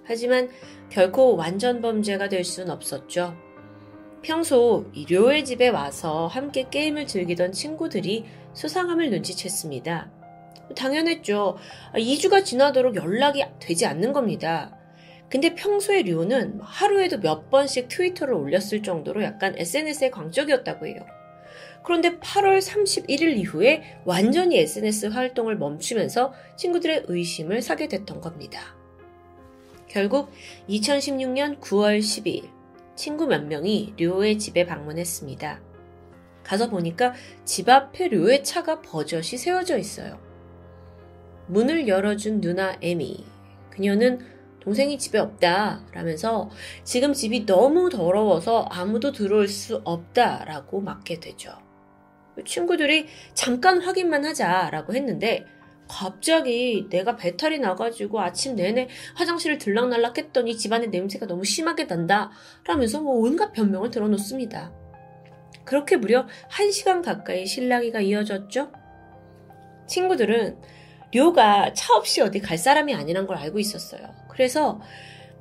하지만 0.04 0.48
결코 0.90 1.36
완전 1.36 1.80
범죄가 1.80 2.28
될 2.28 2.44
수는 2.44 2.70
없었죠. 2.70 3.36
평소 4.22 4.86
료의 5.10 5.44
집에 5.44 5.68
와서 5.68 6.26
함께 6.28 6.68
게임을 6.70 7.06
즐기던 7.06 7.52
친구들이 7.52 8.24
수상함을 8.54 9.10
눈치챘습니다. 9.10 10.10
당연했죠. 10.76 11.56
2주가 11.94 12.44
지나도록 12.44 12.96
연락이 12.96 13.44
되지 13.58 13.86
않는 13.86 14.12
겁니다. 14.12 14.76
근데 15.28 15.54
평소에 15.54 16.02
료는 16.02 16.60
하루에도 16.60 17.18
몇 17.18 17.50
번씩 17.50 17.88
트위터를 17.88 18.34
올렸을 18.34 18.82
정도로 18.82 19.22
약간 19.22 19.54
SNS에 19.56 20.10
광적이었다고 20.10 20.86
해요. 20.86 21.06
그런데 21.84 22.18
8월 22.18 22.58
31일 22.58 23.36
이후에 23.38 23.82
완전히 24.04 24.58
SNS 24.58 25.06
활동을 25.06 25.56
멈추면서 25.56 26.32
친구들의 26.56 27.04
의심을 27.08 27.62
사게 27.62 27.88
됐던 27.88 28.20
겁니다. 28.20 28.76
결국 29.92 30.30
2016년 30.70 31.60
9월 31.60 31.98
12일 31.98 32.48
친구 32.96 33.26
몇 33.26 33.44
명이 33.44 33.92
료의 33.98 34.38
집에 34.38 34.64
방문했습니다. 34.64 35.60
가서 36.42 36.70
보니까 36.70 37.12
집 37.44 37.68
앞에 37.68 38.08
료의 38.08 38.42
차가 38.42 38.80
버젓이 38.80 39.36
세워져 39.36 39.76
있어요. 39.76 40.18
문을 41.46 41.88
열어준 41.88 42.40
누나 42.40 42.78
에미. 42.80 43.22
그녀는 43.68 44.20
동생이 44.60 44.98
집에 44.98 45.18
없다 45.18 45.84
라면서 45.92 46.48
지금 46.84 47.12
집이 47.12 47.44
너무 47.44 47.90
더러워서 47.90 48.62
아무도 48.70 49.12
들어올 49.12 49.46
수 49.46 49.82
없다 49.84 50.46
라고 50.46 50.80
맞게 50.80 51.20
되죠. 51.20 51.52
친구들이 52.46 53.08
잠깐 53.34 53.82
확인만 53.82 54.24
하자 54.24 54.70
라고 54.70 54.94
했는데 54.94 55.44
갑자기 55.92 56.86
내가 56.88 57.16
배탈이 57.16 57.58
나가지고 57.58 58.20
아침 58.20 58.56
내내 58.56 58.88
화장실을 59.14 59.58
들락날락 59.58 60.16
했더니 60.16 60.56
집안의 60.56 60.88
냄새가 60.88 61.26
너무 61.26 61.44
심하게 61.44 61.86
난다 61.86 62.30
라면서 62.64 63.02
뭐 63.02 63.16
온갖 63.16 63.52
변명을 63.52 63.90
들어놓습니다. 63.90 64.72
그렇게 65.64 65.96
무려 65.96 66.26
1시간 66.50 67.04
가까이 67.04 67.44
실랑이가 67.44 68.00
이어졌죠? 68.00 68.72
친구들은 69.86 70.58
료가 71.14 71.74
차 71.74 71.94
없이 71.94 72.22
어디 72.22 72.40
갈 72.40 72.56
사람이 72.56 72.94
아니란 72.94 73.26
걸 73.26 73.36
알고 73.36 73.58
있었어요. 73.58 74.14
그래서 74.30 74.80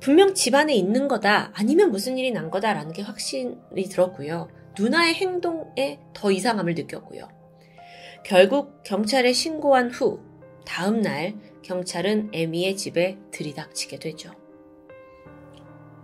분명 0.00 0.34
집안에 0.34 0.74
있는 0.74 1.08
거다 1.08 1.50
아니면 1.54 1.90
무슨 1.90 2.18
일이 2.18 2.30
난 2.30 2.50
거다라는 2.50 2.92
게 2.92 3.00
확신이 3.00 3.88
들었고요. 3.90 4.50
누나의 4.78 5.14
행동에 5.14 6.00
더 6.12 6.30
이상함을 6.30 6.74
느꼈고요. 6.74 7.26
결국 8.22 8.82
경찰에 8.82 9.32
신고한 9.32 9.90
후 9.90 10.31
다음 10.64 11.00
날 11.00 11.34
경찰은 11.62 12.30
에미의 12.32 12.76
집에 12.76 13.18
들이닥치게 13.30 13.98
되죠. 13.98 14.32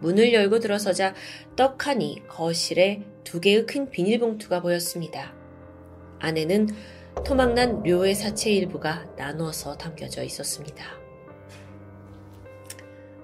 문을 0.01 0.33
열고 0.33 0.61
들어서자 0.61 1.15
떡하니 1.57 2.23
거실에 2.29 3.03
두 3.25 3.41
개의 3.41 3.67
큰 3.67 3.91
비닐봉투가 3.91 4.63
보였습니다. 4.63 5.35
안에는 6.21 6.69
토막난 7.25 7.83
료의 7.83 8.15
사체 8.15 8.51
일부가 8.51 9.07
나눠서 9.17 9.77
담겨져 9.77 10.23
있었습니다. 10.23 10.85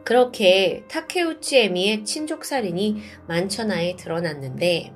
그렇게 0.05 0.85
타케우치 0.89 1.59
에미의 1.59 2.05
친족 2.05 2.45
살인이 2.45 3.01
만천하에 3.27 3.97
드러났는데 3.97 4.93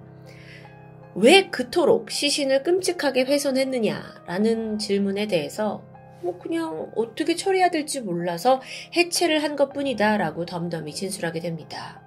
왜 1.14 1.48
그토록 1.48 2.10
시신을 2.10 2.62
끔찍하게 2.62 3.22
훼손했느냐라는 3.22 4.78
질문에 4.78 5.26
대해서 5.26 5.82
뭐 6.20 6.38
그냥 6.38 6.90
어떻게 6.96 7.36
처리해야 7.36 7.70
될지 7.70 8.00
몰라서 8.00 8.60
해체를 8.96 9.42
한 9.42 9.56
것뿐이다 9.56 10.16
라고 10.16 10.44
덤덤히 10.44 10.94
진술하게 10.94 11.40
됩니다. 11.40 12.02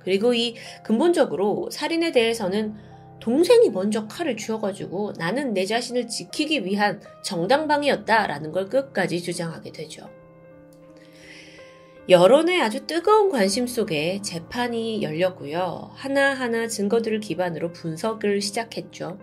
그리고 0.00 0.34
이 0.34 0.54
근본적으로 0.82 1.68
살인에 1.70 2.12
대해서는 2.12 2.74
동생이 3.20 3.70
먼저 3.70 4.06
칼을 4.06 4.36
쥐어가지고 4.36 5.14
나는 5.16 5.54
내 5.54 5.64
자신을 5.64 6.08
지키기 6.08 6.66
위한 6.66 7.00
정당방위였다라는 7.22 8.52
걸 8.52 8.68
끝까지 8.68 9.22
주장하게 9.22 9.72
되죠. 9.72 10.10
여론의 12.10 12.60
아주 12.60 12.86
뜨거운 12.86 13.30
관심 13.30 13.66
속에 13.66 14.20
재판이 14.20 15.02
열렸고요. 15.02 15.90
하나하나 15.94 16.68
증거들을 16.68 17.20
기반으로 17.20 17.72
분석을 17.72 18.42
시작했죠. 18.42 19.18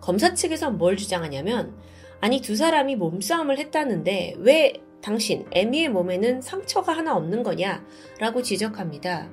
검사 0.00 0.34
측에서 0.34 0.72
뭘 0.72 0.96
주장하냐면 0.96 1.76
아니 2.20 2.40
두 2.40 2.56
사람이 2.56 2.96
몸싸움을 2.96 3.58
했다는데 3.58 4.34
왜 4.38 4.74
당신 5.02 5.46
에미의 5.52 5.90
몸에는 5.90 6.40
상처가 6.40 6.92
하나 6.92 7.14
없는 7.16 7.42
거냐 7.42 7.84
라고 8.18 8.42
지적합니다. 8.42 9.30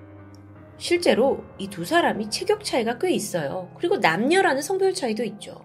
실제로 0.77 1.43
이 1.57 1.69
두 1.69 1.85
사람이 1.85 2.29
체격 2.29 2.63
차이가 2.63 2.97
꽤 2.99 3.11
있어요. 3.11 3.71
그리고 3.77 3.97
남녀라는 3.97 4.61
성별 4.61 4.93
차이도 4.93 5.23
있죠. 5.23 5.63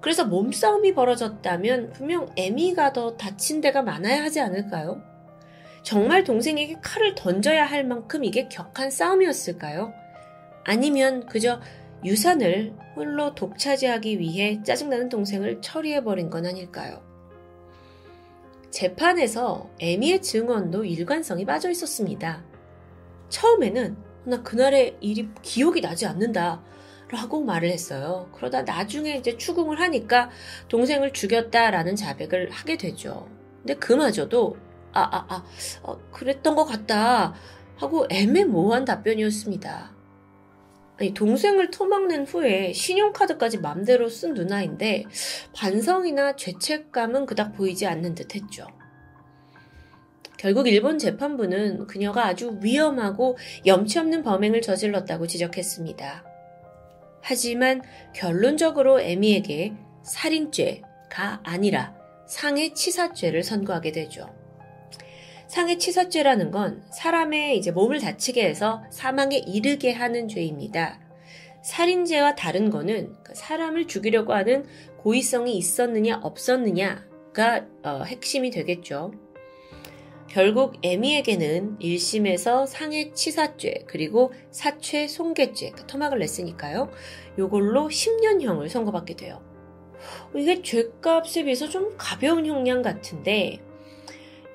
그래서 0.00 0.24
몸싸움이 0.24 0.94
벌어졌다면 0.94 1.92
분명 1.92 2.28
에미가 2.36 2.92
더 2.92 3.16
다친 3.16 3.60
데가 3.60 3.82
많아야 3.82 4.22
하지 4.22 4.40
않을까요? 4.40 5.02
정말 5.82 6.22
동생에게 6.22 6.76
칼을 6.82 7.14
던져야 7.14 7.64
할 7.64 7.84
만큼 7.84 8.24
이게 8.24 8.48
격한 8.48 8.90
싸움이었을까요? 8.90 9.92
아니면 10.64 11.26
그저 11.26 11.60
유산을 12.04 12.74
홀로 12.94 13.34
독차지하기 13.34 14.18
위해 14.18 14.62
짜증나는 14.62 15.08
동생을 15.08 15.60
처리해버린 15.60 16.30
건 16.30 16.46
아닐까요? 16.46 17.02
재판에서 18.70 19.70
에미의 19.80 20.22
증언도 20.22 20.84
일관성이 20.84 21.44
빠져 21.44 21.70
있었습니다. 21.70 22.44
처음에는 23.28 23.96
나 24.24 24.42
그날의 24.42 24.98
일이 25.00 25.28
기억이 25.42 25.80
나지 25.80 26.06
않는다. 26.06 26.62
라고 27.10 27.42
말을 27.42 27.70
했어요. 27.70 28.28
그러다 28.34 28.62
나중에 28.62 29.16
이제 29.16 29.36
추궁을 29.38 29.80
하니까 29.80 30.28
동생을 30.68 31.14
죽였다라는 31.14 31.96
자백을 31.96 32.50
하게 32.50 32.76
되죠. 32.76 33.26
근데 33.58 33.74
그마저도 33.74 34.56
아, 34.92 35.00
아, 35.00 35.26
아, 35.28 35.44
어, 35.82 35.98
그랬던 36.10 36.54
것 36.54 36.64
같다. 36.64 37.34
하고 37.76 38.06
애매모호한 38.10 38.84
답변이었습니다. 38.84 39.97
아니, 41.00 41.14
동생을 41.14 41.70
토막낸 41.70 42.24
후에 42.24 42.72
신용카드까지 42.72 43.58
맘대로 43.58 44.08
쓴 44.08 44.34
누나인데 44.34 45.04
반성이나 45.54 46.34
죄책감은 46.34 47.26
그닥 47.26 47.54
보이지 47.54 47.86
않는 47.86 48.14
듯 48.14 48.34
했죠. 48.34 48.66
결국 50.36 50.68
일본 50.68 50.98
재판부는 50.98 51.86
그녀가 51.86 52.26
아주 52.26 52.58
위험하고 52.62 53.36
염치 53.66 53.98
없는 53.98 54.22
범행을 54.22 54.60
저질렀다고 54.60 55.26
지적했습니다. 55.26 56.24
하지만 57.20 57.82
결론적으로 58.14 59.00
에미에게 59.00 59.74
살인죄가 60.02 61.40
아니라 61.44 61.94
상해치사죄를 62.26 63.42
선고하게 63.42 63.92
되죠. 63.92 64.37
상해 65.48 65.78
치사죄라는 65.78 66.50
건 66.50 66.84
사람의 66.92 67.56
이제 67.56 67.70
몸을 67.70 68.00
다치게 68.00 68.46
해서 68.46 68.82
사망에 68.90 69.38
이르게 69.38 69.92
하는 69.92 70.28
죄입니다. 70.28 71.00
살인죄와 71.62 72.34
다른 72.34 72.70
거는 72.70 73.14
그 73.24 73.34
사람을 73.34 73.88
죽이려고 73.88 74.34
하는 74.34 74.66
고의성이 74.98 75.56
있었느냐 75.56 76.20
없었느냐가 76.22 77.66
어, 77.82 78.02
핵심이 78.04 78.50
되겠죠. 78.50 79.12
결국 80.28 80.74
에미에게는 80.82 81.78
1심에서 81.78 82.66
상해 82.66 83.12
치사죄 83.12 83.84
그리고 83.86 84.32
사최 84.50 85.08
손괴죄 85.08 85.70
그 85.70 85.86
토막을 85.86 86.18
냈으니까요. 86.18 86.90
요걸로 87.38 87.88
10년형을 87.88 88.68
선고받게 88.68 89.16
돼요. 89.16 89.42
이게 90.34 90.62
죄값에 90.62 91.44
비해서 91.44 91.68
좀 91.68 91.94
가벼운 91.96 92.44
형량 92.44 92.82
같은데 92.82 93.60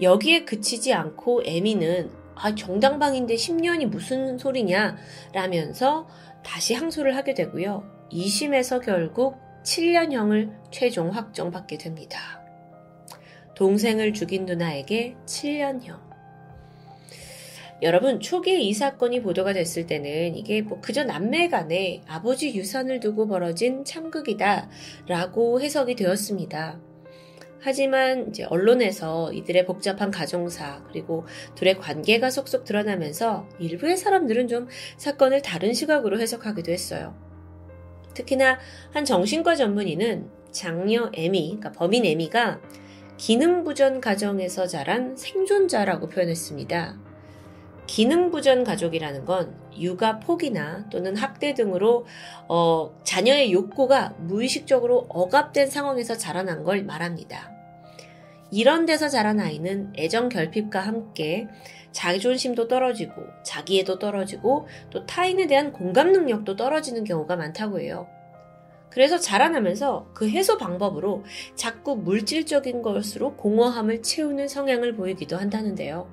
여기에 0.02 0.46
그치지 0.46 0.94
않고 0.94 1.44
에미는 1.46 2.10
아, 2.36 2.56
정당방인데 2.56 3.36
10년이 3.36 3.86
무슨 3.86 4.38
소리냐 4.38 4.98
라면서 5.34 6.08
다시 6.44 6.74
항소를 6.74 7.16
하게 7.16 7.34
되고요. 7.34 7.84
2심에서 8.12 8.84
결국 8.84 9.38
7년형을 9.64 10.52
최종 10.72 11.10
확정받게 11.10 11.78
됩니다. 11.78 12.42
동생을 13.56 14.14
죽인 14.14 14.46
누나에게 14.46 15.16
7년형. 15.26 16.14
여러분, 17.82 18.20
초기에 18.20 18.60
이 18.60 18.74
사건이 18.74 19.22
보도가 19.22 19.54
됐을 19.54 19.88
때는 19.88 20.36
이게 20.36 20.62
뭐 20.62 20.80
그저 20.80 21.04
남매 21.04 21.50
간에 21.50 22.02
아버지 22.08 22.56
유산을 22.56 23.00
두고 23.00 23.28
벌어진 23.28 23.84
참극이다 23.84 24.70
라고 25.08 25.60
해석이 25.60 25.96
되었습니다. 25.96 26.80
하지만 27.64 28.28
이제 28.28 28.44
언론에서 28.44 29.32
이들의 29.32 29.66
복잡한 29.66 30.12
가정사 30.12 30.84
그리고 30.90 31.26
둘의 31.56 31.78
관계가 31.78 32.30
속속 32.30 32.66
드러나면서 32.66 33.48
일부의 33.58 33.96
사람들은 33.96 34.50
좀 34.50 34.68
사건을 34.98 35.42
다른 35.42 35.74
시각으로 35.74 36.20
해석하기도 36.20 36.72
했어요. 36.72 37.16
특히나 38.14 38.60
한 38.92 39.06
정신과 39.06 39.56
전문의는 39.56 40.30
장녀 40.52 41.10
에미, 41.14 41.58
그러니까 41.58 41.72
범인 41.72 42.06
에미가 42.06 42.60
기능부전 43.18 44.02
가정에서 44.02 44.68
자란 44.68 45.16
생존자라고 45.16 46.10
표현했습니다. 46.10 47.00
기능부전 47.88 48.66
가족이라는 48.66 49.24
건 49.24 49.56
육아 49.78 50.20
포기나 50.20 50.88
또는 50.90 51.16
학대 51.16 51.54
등으로 51.54 52.06
어, 52.50 52.94
자녀의 53.04 53.54
욕구가 53.54 54.16
무의식적으로 54.20 55.06
억압된 55.10 55.70
상황에서 55.70 56.18
자라난 56.18 56.64
걸 56.64 56.84
말합니다. 56.84 57.53
이런 58.54 58.86
데서 58.86 59.10
자란 59.10 59.40
아이는 59.40 59.94
애정 59.98 60.30
결핍과 60.30 60.80
함께 60.80 61.48
자존심도 61.92 62.68
떨어지고 62.68 63.24
자기애도 63.44 63.98
떨어지고 63.98 64.68
또 64.92 65.08
타인에 65.08 65.48
대한 65.48 65.74
공감 65.74 66.12
능력도 66.12 66.56
떨어지는 66.56 67.04
경우가 67.04 67.36
많다고 67.36 67.80
해요. 67.80 68.08
그래서 68.92 69.18
자라나면서 69.18 70.12
그 70.14 70.30
해소 70.30 70.60
방법으로 70.60 71.24
자꾸 71.56 71.96
물질적인 71.96 72.84
것으로 72.84 73.36
공허함을 73.38 74.04
채우는 74.04 74.48
성향을 74.48 74.96
보이기도 74.96 75.36
한다는데요. 75.36 76.08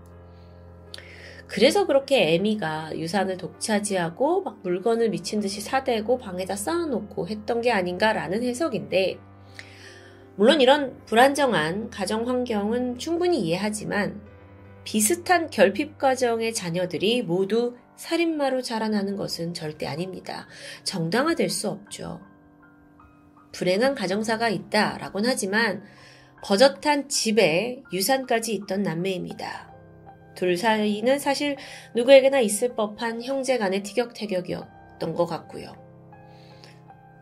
그래서 1.46 1.86
그렇게 1.86 2.32
에미가 2.32 2.96
유산을 2.96 3.36
독차지하고 3.36 4.44
막 4.44 4.60
물건을 4.62 5.10
미친 5.10 5.40
듯이 5.40 5.60
사대고 5.60 6.16
방에다 6.16 6.56
쌓아놓고 6.56 7.28
했던 7.28 7.60
게 7.60 7.70
아닌가라는 7.70 8.42
해석인데, 8.44 9.18
물론 10.40 10.62
이런 10.62 10.96
불안정한 11.04 11.90
가정 11.90 12.26
환경은 12.26 12.96
충분히 12.96 13.40
이해하지만 13.42 14.22
비슷한 14.84 15.50
결핍 15.50 15.98
과정의 15.98 16.54
자녀들이 16.54 17.20
모두 17.20 17.76
살인마로 17.96 18.62
자라나는 18.62 19.16
것은 19.16 19.52
절대 19.52 19.86
아닙니다. 19.86 20.48
정당화될 20.82 21.50
수 21.50 21.68
없죠. 21.68 22.22
불행한 23.52 23.94
가정사가 23.94 24.48
있다라곤 24.48 25.26
하지만 25.26 25.82
버젓한 26.42 27.10
집에 27.10 27.82
유산까지 27.92 28.54
있던 28.54 28.82
남매입니다. 28.82 29.70
둘 30.36 30.56
사이는 30.56 31.18
사실 31.18 31.58
누구에게나 31.94 32.40
있을 32.40 32.74
법한 32.76 33.22
형제 33.22 33.58
간의 33.58 33.82
티격태격이었던 33.82 35.12
것 35.12 35.26
같고요. 35.26 35.74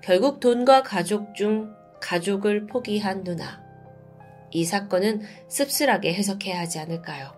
결국 0.04 0.38
돈과 0.38 0.84
가족 0.84 1.34
중 1.34 1.76
가족을 2.00 2.66
포기한 2.66 3.24
누나. 3.24 3.62
이 4.50 4.64
사건은 4.64 5.22
씁쓸하게 5.48 6.14
해석해야 6.14 6.58
하지 6.58 6.78
않을까요? 6.78 7.34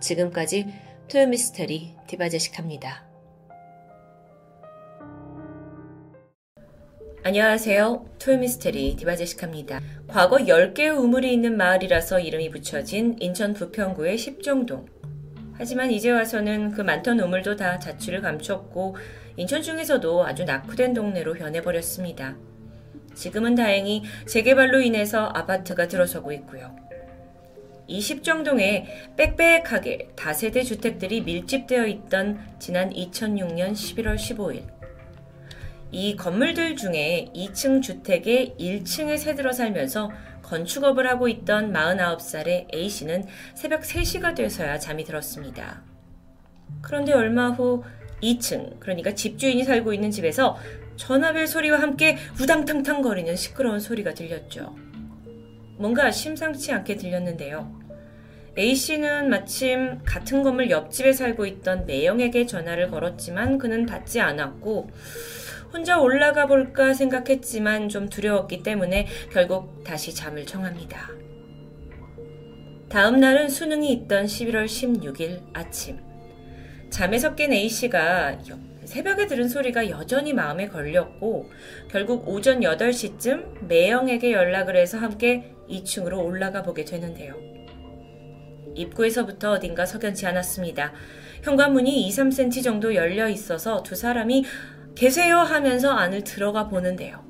지금까지 0.00 0.66
토요미스터리 1.08 1.96
디바제식합니다. 2.06 3.04
안녕하세요. 7.26 8.04
토요미스테리 8.18 8.96
디바제식합니다. 8.96 9.80
과거 10.06 10.36
10개의 10.36 10.94
우물이 10.94 11.32
있는 11.32 11.56
마을이라서 11.56 12.20
이름이 12.20 12.50
붙여진 12.50 13.16
인천 13.18 13.54
부평구의 13.54 14.18
십종동. 14.18 14.86
하지만 15.54 15.90
이제 15.90 16.10
와서는 16.10 16.72
그 16.72 16.82
많던 16.82 17.18
우물도 17.20 17.56
다 17.56 17.78
자취를 17.78 18.20
감췄고 18.20 18.96
인천 19.36 19.62
중에서도 19.62 20.26
아주 20.26 20.44
낙후된 20.44 20.92
동네로 20.92 21.32
변해버렸습니다. 21.32 22.36
지금은 23.14 23.54
다행히 23.54 24.02
재개발로 24.26 24.80
인해서 24.80 25.26
아파트가 25.26 25.88
들어서고 25.88 26.32
있고요. 26.32 26.74
이 27.86 28.00
십정동에 28.00 28.86
빽빽하게 29.16 30.10
다세대 30.16 30.62
주택들이 30.62 31.20
밀집되어 31.20 31.86
있던 31.86 32.38
지난 32.58 32.90
2006년 32.90 33.72
11월 33.72 34.16
15일. 34.16 34.64
이 35.90 36.16
건물들 36.16 36.76
중에 36.76 37.28
2층 37.34 37.82
주택에 37.82 38.54
1층에 38.58 39.16
새들어 39.18 39.52
살면서 39.52 40.10
건축업을 40.42 41.06
하고 41.06 41.28
있던 41.28 41.72
49살의 41.72 42.74
A씨는 42.74 43.26
새벽 43.54 43.82
3시가 43.82 44.34
돼서야 44.34 44.78
잠이 44.78 45.04
들었습니다. 45.04 45.82
그런데 46.82 47.12
얼마 47.12 47.50
후 47.50 47.84
2층, 48.22 48.80
그러니까 48.80 49.14
집주인이 49.14 49.64
살고 49.64 49.92
있는 49.92 50.10
집에서 50.10 50.56
전화벨 50.96 51.46
소리와 51.46 51.80
함께 51.80 52.16
우당탕탕 52.40 53.02
거리는 53.02 53.34
시끄러운 53.36 53.80
소리가 53.80 54.14
들렸죠. 54.14 54.74
뭔가 55.76 56.10
심상치 56.10 56.72
않게 56.72 56.96
들렸는데요. 56.96 57.84
A씨는 58.56 59.30
마침 59.30 59.98
같은 60.04 60.44
건물 60.44 60.70
옆집에 60.70 61.12
살고 61.12 61.44
있던 61.46 61.86
매영에게 61.86 62.46
전화를 62.46 62.88
걸었지만 62.88 63.58
그는 63.58 63.84
받지 63.84 64.20
않았고 64.20 64.90
혼자 65.72 65.98
올라가 65.98 66.46
볼까 66.46 66.94
생각했지만 66.94 67.88
좀 67.88 68.08
두려웠기 68.08 68.62
때문에 68.62 69.08
결국 69.32 69.82
다시 69.82 70.14
잠을 70.14 70.46
청합니다. 70.46 71.10
다음 72.88 73.18
날은 73.18 73.48
수능이 73.48 73.92
있던 73.92 74.26
11월 74.26 74.66
16일 74.66 75.42
아침. 75.52 75.98
잠에서 76.90 77.34
깬 77.34 77.52
A씨가 77.52 78.38
새벽에 78.94 79.26
들은 79.26 79.48
소리가 79.48 79.90
여전히 79.90 80.32
마음에 80.32 80.68
걸렸고 80.68 81.50
결국 81.90 82.28
오전 82.28 82.60
8시쯤 82.60 83.66
매영에게 83.66 84.30
연락을 84.30 84.76
해서 84.76 84.98
함께 84.98 85.52
2층으로 85.68 86.24
올라가 86.24 86.62
보게 86.62 86.84
되는데요. 86.84 87.34
입구에서부터 88.76 89.50
어딘가 89.50 89.84
석연치 89.84 90.28
않았습니다. 90.28 90.92
현관문이 91.42 92.06
2, 92.06 92.08
3cm 92.08 92.62
정도 92.62 92.94
열려 92.94 93.28
있어서 93.28 93.82
두 93.82 93.96
사람이 93.96 94.44
계세요 94.94 95.38
하면서 95.38 95.90
안을 95.90 96.22
들어가 96.22 96.68
보는데요. 96.68 97.24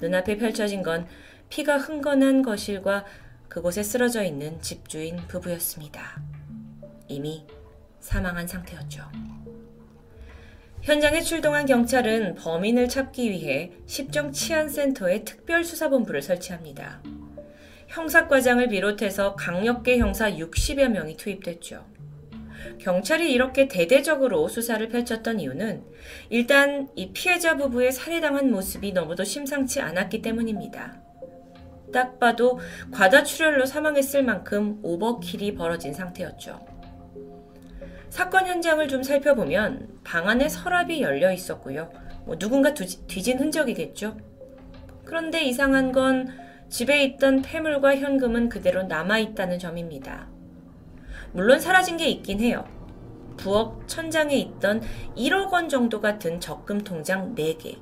눈앞에 0.00 0.36
펼쳐진 0.36 0.84
건 0.84 1.08
피가 1.48 1.78
흥건한 1.78 2.42
거실과 2.42 3.04
그곳에 3.48 3.82
쓰러져 3.82 4.22
있는 4.22 4.60
집주인 4.60 5.16
부부였습니다. 5.26 6.22
이미 7.08 7.44
사망한 7.98 8.46
상태였죠. 8.46 9.41
현장에 10.82 11.20
출동한 11.20 11.64
경찰은 11.64 12.34
범인을 12.34 12.88
찾기 12.88 13.30
위해 13.30 13.70
십정 13.86 14.32
치안센터에 14.32 15.22
특별수사본부를 15.22 16.22
설치합니다. 16.22 17.00
형사과장을 17.86 18.68
비롯해서 18.68 19.36
강력계 19.36 19.98
형사 19.98 20.28
60여 20.32 20.88
명이 20.88 21.16
투입됐죠. 21.16 21.86
경찰이 22.80 23.32
이렇게 23.32 23.68
대대적으로 23.68 24.48
수사를 24.48 24.86
펼쳤던 24.88 25.38
이유는 25.38 25.84
일단 26.30 26.88
이 26.96 27.12
피해자 27.12 27.56
부부의 27.56 27.92
살해당한 27.92 28.50
모습이 28.50 28.92
너무도 28.92 29.22
심상치 29.22 29.80
않았기 29.80 30.20
때문입니다. 30.20 31.00
딱 31.92 32.18
봐도 32.18 32.58
과다출혈로 32.90 33.66
사망했을 33.66 34.24
만큼 34.24 34.80
오버킬이 34.82 35.54
벌어진 35.54 35.94
상태였죠. 35.94 36.71
사건 38.12 38.46
현장을 38.46 38.86
좀 38.88 39.02
살펴보면 39.02 39.88
방 40.04 40.28
안에 40.28 40.46
서랍이 40.46 41.00
열려 41.00 41.32
있었고요. 41.32 41.90
뭐 42.26 42.36
누군가 42.36 42.74
뒤진 42.74 43.38
흔적이겠죠. 43.38 44.18
그런데 45.06 45.42
이상한 45.42 45.92
건 45.92 46.28
집에 46.68 47.04
있던 47.04 47.40
폐물과 47.40 47.96
현금은 47.96 48.50
그대로 48.50 48.82
남아있다는 48.82 49.58
점입니다. 49.58 50.28
물론 51.32 51.58
사라진 51.58 51.96
게 51.96 52.06
있긴 52.08 52.40
해요. 52.40 52.66
부엌 53.38 53.88
천장에 53.88 54.36
있던 54.36 54.82
1억 55.16 55.50
원 55.50 55.70
정도가 55.70 56.18
든 56.18 56.38
적금 56.38 56.82
통장 56.82 57.34
4개. 57.34 57.78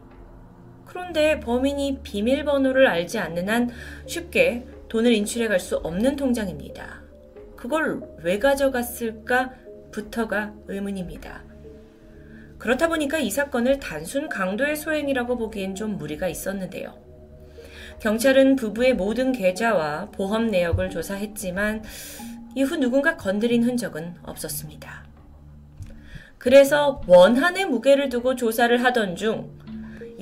그런데 0.87 1.40
범인이 1.40 2.03
비밀번호를 2.05 2.87
알지 2.87 3.19
않는 3.19 3.49
한 3.49 3.71
쉽게 4.07 4.64
돈을 4.88 5.12
인출해 5.12 5.49
갈 5.49 5.59
수 5.59 5.79
없는 5.79 6.14
통장입니다. 6.14 7.03
그걸 7.57 8.01
왜 8.23 8.38
가져갔을까 8.38 9.51
부터가 9.90 10.55
의문입니다. 10.68 11.42
그렇다 12.59 12.88
보니까 12.88 13.18
이 13.18 13.31
사건을 13.31 13.81
단순 13.81 14.29
강도의 14.29 14.76
소행이라고 14.76 15.38
보기엔 15.38 15.74
좀 15.74 15.96
무리가 15.96 16.29
있었는데요. 16.29 16.98
경찰은 18.00 18.57
부부의 18.57 18.94
모든 18.94 19.33
계좌와 19.33 20.11
보험 20.11 20.48
내역을 20.48 20.90
조사했지만 20.90 21.83
이후 22.55 22.76
누군가 22.76 23.16
건드린 23.16 23.64
흔적은 23.64 24.16
없었습니다. 24.22 25.05
그래서 26.38 27.03
원한의 27.07 27.66
무게를 27.66 28.09
두고 28.09 28.35
조사를 28.35 28.83
하던 28.85 29.16
중 29.16 29.59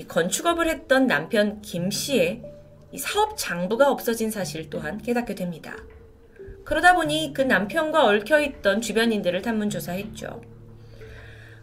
건축업을 0.06 0.68
했던 0.68 1.06
남편 1.06 1.60
김 1.62 1.90
씨의 1.90 2.42
사업 2.98 3.36
장부가 3.36 3.90
없어진 3.90 4.30
사실 4.30 4.70
또한 4.70 4.98
깨닫게 4.98 5.34
됩니다. 5.34 5.76
그러다 6.68 6.94
보니 6.94 7.32
그 7.32 7.40
남편과 7.40 8.04
얽혀있던 8.04 8.82
주변인들을 8.82 9.40
탐문조사했죠. 9.40 10.42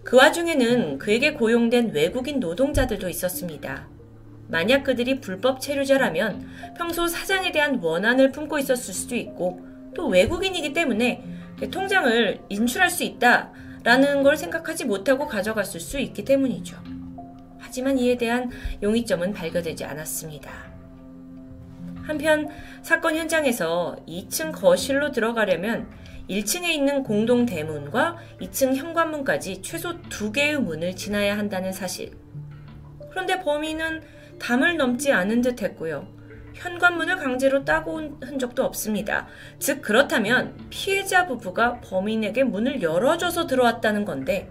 그 0.03 0.17
와중에는 0.17 0.97
그에게 0.97 1.33
고용된 1.33 1.91
외국인 1.93 2.39
노동자들도 2.39 3.07
있었습니다. 3.09 3.87
만약 4.47 4.83
그들이 4.83 5.21
불법 5.21 5.61
체류자라면 5.61 6.47
평소 6.75 7.05
사장에 7.05 7.51
대한 7.51 7.79
원한을 7.83 8.31
품고 8.31 8.57
있었을 8.57 8.95
수도 8.95 9.15
있고 9.15 9.59
또 9.93 10.07
외국인이기 10.07 10.73
때문에 10.73 11.23
통장을 11.69 12.39
인출할 12.49 12.89
수 12.89 13.03
있다라는 13.03 14.23
걸 14.23 14.35
생각하지 14.35 14.85
못하고 14.85 15.27
가져갔을 15.27 15.81
수 15.81 15.99
있기 15.99 16.25
때문이죠. 16.25 16.77
하지만 17.59 17.99
이에 17.99 18.17
대한 18.17 18.49
용의점은 18.81 19.33
발견되지 19.33 19.85
않았습니다. 19.85 20.74
한편 22.05 22.47
사건 22.81 23.15
현장에서 23.15 23.95
2층 24.07 24.51
거실로 24.51 25.11
들어가려면 25.11 25.89
1층에 26.29 26.65
있는 26.69 27.03
공동 27.03 27.45
대문과 27.45 28.17
2층 28.41 28.75
현관문까지 28.75 29.61
최소 29.61 29.99
2개의 29.99 30.59
문을 30.59 30.95
지나야 30.95 31.37
한다는 31.37 31.71
사실. 31.71 32.11
그런데 33.09 33.39
범인은 33.41 34.01
담을 34.39 34.77
넘지 34.77 35.11
않은 35.11 35.41
듯 35.41 35.61
했고요. 35.61 36.07
현관문을 36.53 37.17
강제로 37.17 37.65
따고 37.65 37.95
온 37.95 38.17
흔적도 38.23 38.63
없습니다. 38.63 39.27
즉, 39.59 39.81
그렇다면 39.81 40.55
피해자 40.69 41.27
부부가 41.27 41.81
범인에게 41.81 42.43
문을 42.43 42.81
열어줘서 42.81 43.45
들어왔다는 43.45 44.05
건데, 44.05 44.49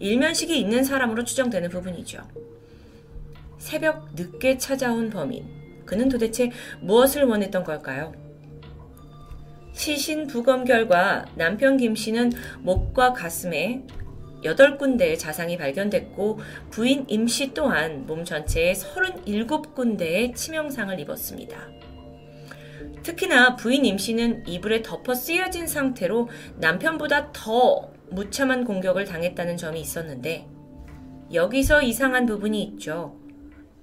일면식이 0.00 0.58
있는 0.58 0.84
사람으로 0.84 1.24
추정되는 1.24 1.70
부분이죠. 1.70 2.22
새벽 3.58 4.08
늦게 4.14 4.58
찾아온 4.58 5.10
범인. 5.10 5.59
그는 5.90 6.08
도대체 6.08 6.52
무엇을 6.80 7.24
원했던 7.24 7.64
걸까요? 7.64 8.12
시신 9.72 10.28
부검 10.28 10.64
결과 10.64 11.24
남편 11.34 11.76
김 11.76 11.96
씨는 11.96 12.30
목과 12.60 13.12
가슴에 13.12 13.82
8군데의 14.44 15.18
자상이 15.18 15.56
발견됐고 15.56 16.38
부인 16.70 17.06
임 17.08 17.26
씨 17.26 17.52
또한 17.54 18.06
몸 18.06 18.24
전체에 18.24 18.72
37군데의 18.72 20.36
치명상을 20.36 21.00
입었습니다. 21.00 21.56
특히나 23.02 23.56
부인 23.56 23.84
임 23.84 23.98
씨는 23.98 24.46
이불에 24.46 24.82
덮어 24.82 25.12
쓰여진 25.12 25.66
상태로 25.66 26.28
남편보다 26.58 27.32
더 27.32 27.90
무참한 28.10 28.64
공격을 28.64 29.06
당했다는 29.06 29.56
점이 29.56 29.80
있었는데 29.80 30.46
여기서 31.32 31.82
이상한 31.82 32.26
부분이 32.26 32.62
있죠. 32.62 33.19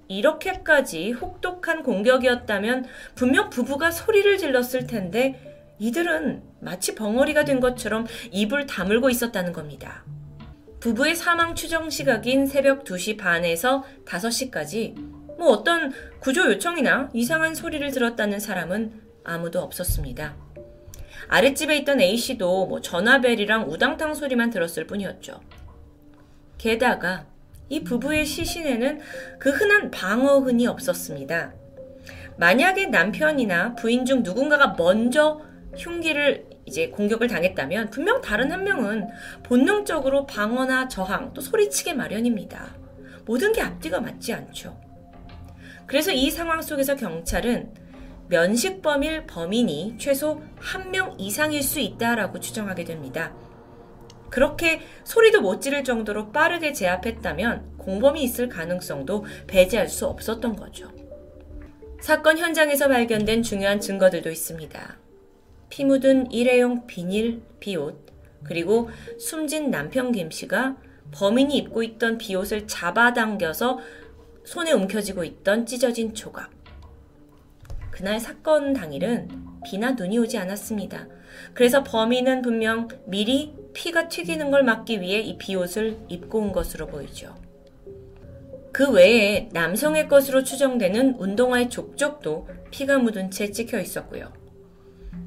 이렇게까지 0.08 1.12
혹독한 1.12 1.84
공격이었다면 1.84 2.86
분명 3.16 3.50
부부가 3.50 3.92
소리를 3.92 4.38
질렀을 4.38 4.88
텐데 4.88 5.76
이들은 5.80 6.44
마치 6.60 6.96
벙어리가 6.96 7.46
된 7.46 7.60
것처럼 7.60 8.08
입을 8.32 8.66
다물고 8.66 9.10
있었다는 9.10 9.54
겁니다. 9.54 10.04
부부의 10.80 11.16
사망 11.16 11.56
추정 11.56 11.90
시각인 11.90 12.46
새벽 12.46 12.84
2시 12.84 13.18
반에서 13.18 13.84
5시까지 14.06 14.96
뭐 15.38 15.50
어떤 15.50 15.92
구조 16.20 16.46
요청이나 16.52 17.10
이상한 17.14 17.54
소리를 17.54 17.90
들었다는 17.92 18.40
사람은 18.40 19.02
아무도 19.24 19.60
없었습니다. 19.62 20.36
아랫집에 21.28 21.78
있던 21.78 22.00
A씨도 22.00 22.68
뭐 22.68 22.82
전화벨이랑 22.82 23.70
우당탕 23.70 24.14
소리만 24.14 24.50
들었을 24.50 24.88
뿐이었죠. 24.88 25.42
게다가 26.58 27.26
이 27.70 27.84
부부의 27.84 28.26
시신에는 28.26 29.00
그 29.40 29.50
흔한 29.50 29.92
방어흔이 29.92 30.68
없었습니다. 30.68 31.54
만약에 32.38 32.88
남편이나 32.88 33.76
부인 33.76 34.06
중 34.06 34.24
누군가가 34.24 34.76
먼저 34.78 35.42
흉기를 35.76 36.46
이제 36.66 36.90
공격을 36.90 37.28
당했다면 37.28 37.90
분명 37.90 38.22
다른 38.22 38.52
한 38.52 38.64
명은 38.64 39.08
본능적으로 39.44 40.26
방어나 40.26 40.88
저항 40.88 41.34
또 41.34 41.42
소리치게 41.42 41.94
마련입니다. 41.94 42.76
모든 43.26 43.54
게 43.54 43.62
앞뒤가 43.62 44.00
맞지 44.00 44.34
않죠. 44.34 44.80
그래서 45.86 46.12
이 46.12 46.30
상황 46.30 46.62
속에서 46.62 46.96
경찰은 46.96 47.74
면식범일 48.30 49.26
범인이 49.26 49.96
최소 49.98 50.42
한 50.58 50.92
명 50.92 51.16
이상일 51.18 51.64
수 51.64 51.80
있다라고 51.80 52.40
추정하게 52.40 52.84
됩니다. 52.84 53.34
그렇게 54.30 54.82
소리도 55.04 55.42
못 55.42 55.62
지를 55.62 55.84
정도로 55.84 56.32
빠르게 56.32 56.74
제압했다면 56.74 57.78
공범이 57.78 58.22
있을 58.24 58.50
가능성도 58.50 59.26
배제할 59.48 59.88
수 59.88 60.06
없었던 60.06 60.56
거죠. 60.56 60.92
사건 62.02 62.38
현장에서 62.38 62.88
발견된 62.88 63.44
중요한 63.44 63.80
증거들도 63.80 64.30
있습니다. 64.30 64.98
피 65.70 65.86
묻은 65.86 66.32
일회용 66.32 66.86
비닐 66.88 67.42
비옷, 67.60 68.06
그리고 68.44 68.90
숨진 69.20 69.72
남편 69.72 70.12
김 70.12 70.32
씨가 70.32 70.78
범인이 71.12 71.56
입고 71.58 71.84
있던 71.84 72.18
비옷을 72.18 72.68
잡아당겨서 72.68 73.80
손에 74.44 74.72
움켜쥐고 74.72 75.24
있던 75.24 75.66
찢어진 75.66 76.14
조각. 76.14 76.52
그날 77.92 78.20
사건 78.20 78.74
당일은 78.74 79.30
비나 79.66 79.92
눈이 79.92 80.20
오지 80.20 80.38
않았습니다. 80.38 81.08
그래서 81.54 81.84
범인은 81.84 82.42
분명 82.42 82.88
미리 83.06 83.54
피가 83.78 84.08
튀기는 84.08 84.50
걸 84.50 84.64
막기 84.64 85.02
위해 85.02 85.20
이 85.20 85.38
비옷을 85.38 86.00
입고 86.10 86.40
온 86.40 86.52
것으로 86.52 86.88
보이죠. 86.88 87.36
그 88.74 88.90
외에 88.90 89.50
남성의 89.54 90.08
것으로 90.08 90.44
추정되는 90.44 91.18
운동화의 91.20 91.70
족적도 91.70 92.48
피가 92.72 92.98
묻은 92.98 93.30
채 93.30 93.52
찍혀 93.52 93.80
있었고요. 93.80 94.34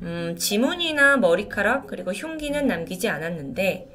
음, 0.02 0.34
지문이나 0.36 1.16
머리카락 1.18 1.86
그리고 1.86 2.10
흉기는 2.10 2.66
남기지 2.66 3.08
않았는데 3.08 3.88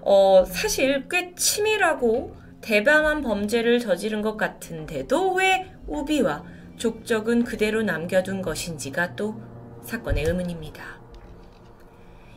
어, 0.00 0.44
사실 0.44 1.08
꽤 1.08 1.32
치밀하고 1.36 2.34
대담한 2.62 3.22
범죄를 3.22 3.78
저지른 3.78 4.20
것 4.20 4.36
같은데도 4.36 5.34
왜 5.34 5.72
우비와 5.86 6.44
족적은 6.76 7.44
그대로 7.44 7.82
남겨둔 7.82 8.42
것인지가 8.42 9.14
또 9.14 9.40
사건의 9.84 10.24
의문입니다. 10.24 10.95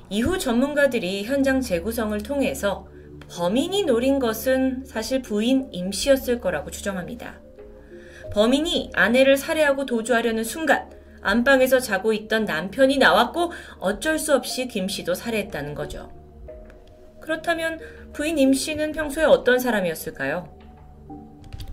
이후 0.09 0.39
전문가들이 0.39 1.23
현장 1.23 1.61
재구성을 1.61 2.17
통해서 2.23 2.87
범인이 3.29 3.83
노린 3.83 4.17
것은 4.17 4.83
사실 4.85 5.21
부인 5.21 5.69
임 5.71 5.91
씨였을 5.91 6.39
거라고 6.39 6.71
추정합니다. 6.71 7.39
범인이 8.33 8.91
아내를 8.93 9.37
살해하고 9.37 9.85
도주하려는 9.85 10.43
순간 10.43 10.89
안방에서 11.21 11.79
자고 11.79 12.13
있던 12.13 12.45
남편이 12.45 12.97
나왔고 12.97 13.51
어쩔 13.79 14.17
수 14.17 14.33
없이 14.33 14.67
김 14.67 14.87
씨도 14.87 15.13
살해했다는 15.13 15.75
거죠. 15.75 16.11
그렇다면 17.19 17.79
부인 18.13 18.37
임 18.37 18.53
씨는 18.53 18.93
평소에 18.93 19.25
어떤 19.25 19.59
사람이었을까요? 19.59 20.57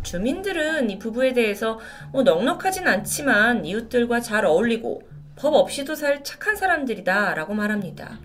주민들은 0.02 0.90
이 0.90 0.98
부부에 0.98 1.32
대해서 1.32 1.78
뭐 2.12 2.22
넉넉하진 2.22 2.86
않지만 2.86 3.64
이웃들과 3.64 4.20
잘 4.20 4.44
어울리고 4.44 5.02
법 5.36 5.54
없이도 5.54 5.94
살 5.94 6.24
착한 6.24 6.56
사람들이다 6.56 7.34
라고 7.34 7.54
말합니다. 7.54 8.18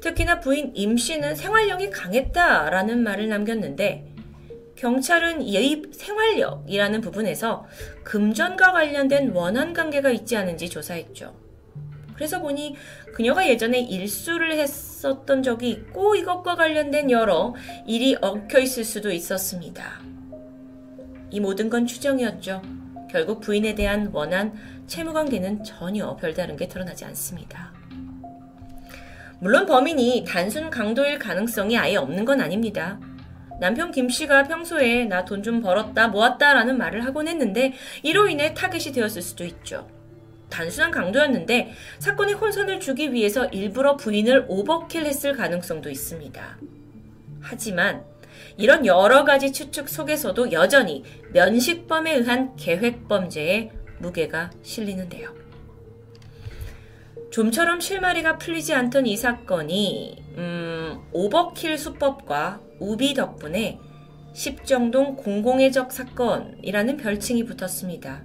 특히나 0.00 0.40
부인 0.40 0.72
임 0.74 0.96
씨는 0.96 1.34
생활력이 1.34 1.90
강했다 1.90 2.70
라는 2.70 3.02
말을 3.02 3.28
남겼는데 3.28 4.14
경찰은 4.76 5.42
이 5.42 5.82
생활력이라는 5.92 7.00
부분에서 7.00 7.66
금전과 8.04 8.72
관련된 8.72 9.30
원한 9.30 9.72
관계가 9.72 10.10
있지 10.10 10.36
않은지 10.36 10.68
조사했죠. 10.68 11.34
그래서 12.14 12.40
보니 12.40 12.76
그녀가 13.12 13.48
예전에 13.48 13.80
일수를 13.80 14.52
했었던 14.58 15.42
적이 15.42 15.70
있고 15.70 16.14
이것과 16.14 16.54
관련된 16.54 17.10
여러 17.10 17.54
일이 17.86 18.16
엉켜 18.20 18.58
있을 18.58 18.84
수도 18.84 19.10
있었습니다. 19.10 20.00
이 21.30 21.40
모든 21.40 21.68
건 21.68 21.86
추정이었죠. 21.86 22.83
결국 23.14 23.40
부인에 23.40 23.76
대한 23.76 24.10
원한 24.12 24.52
채무 24.88 25.12
관계는 25.12 25.62
전혀 25.62 26.16
별다른 26.16 26.56
게 26.56 26.66
드러나지 26.66 27.04
않습니다. 27.04 27.72
물론 29.38 29.66
범인이 29.66 30.24
단순 30.26 30.68
강도일 30.68 31.20
가능성이 31.20 31.78
아예 31.78 31.94
없는 31.94 32.24
건 32.24 32.40
아닙니다. 32.40 32.98
남편 33.60 33.92
김 33.92 34.08
씨가 34.08 34.42
평소에 34.48 35.04
나 35.04 35.24
돈 35.24 35.44
좀 35.44 35.62
벌었다, 35.62 36.08
모았다 36.08 36.54
라는 36.54 36.76
말을 36.76 37.04
하곤 37.04 37.28
했는데 37.28 37.74
이로 38.02 38.26
인해 38.26 38.52
타겟이 38.52 38.92
되었을 38.92 39.22
수도 39.22 39.44
있죠. 39.44 39.86
단순한 40.50 40.90
강도였는데 40.90 41.70
사건에 42.00 42.32
혼선을 42.32 42.80
주기 42.80 43.12
위해서 43.12 43.46
일부러 43.46 43.96
부인을 43.96 44.46
overkill 44.48 45.06
했을 45.06 45.34
가능성도 45.34 45.88
있습니다. 45.88 46.58
하지만 47.40 48.02
이런 48.56 48.86
여러 48.86 49.24
가지 49.24 49.52
추측 49.52 49.88
속에서도 49.88 50.52
여전히 50.52 51.04
면식범에 51.32 52.14
의한 52.14 52.54
계획범죄에 52.56 53.70
무게가 53.98 54.50
실리는데요. 54.62 55.34
좀처럼 57.30 57.80
실마리가 57.80 58.38
풀리지 58.38 58.74
않던 58.74 59.06
이 59.06 59.16
사건이 59.16 60.22
음, 60.36 61.00
overkill 61.12 61.76
수법과 61.78 62.60
우비 62.78 63.14
덕분에 63.14 63.80
십정동 64.34 65.16
공공의 65.16 65.72
적 65.72 65.90
사건이라는 65.90 66.96
별칭이 66.96 67.44
붙었습니다. 67.44 68.22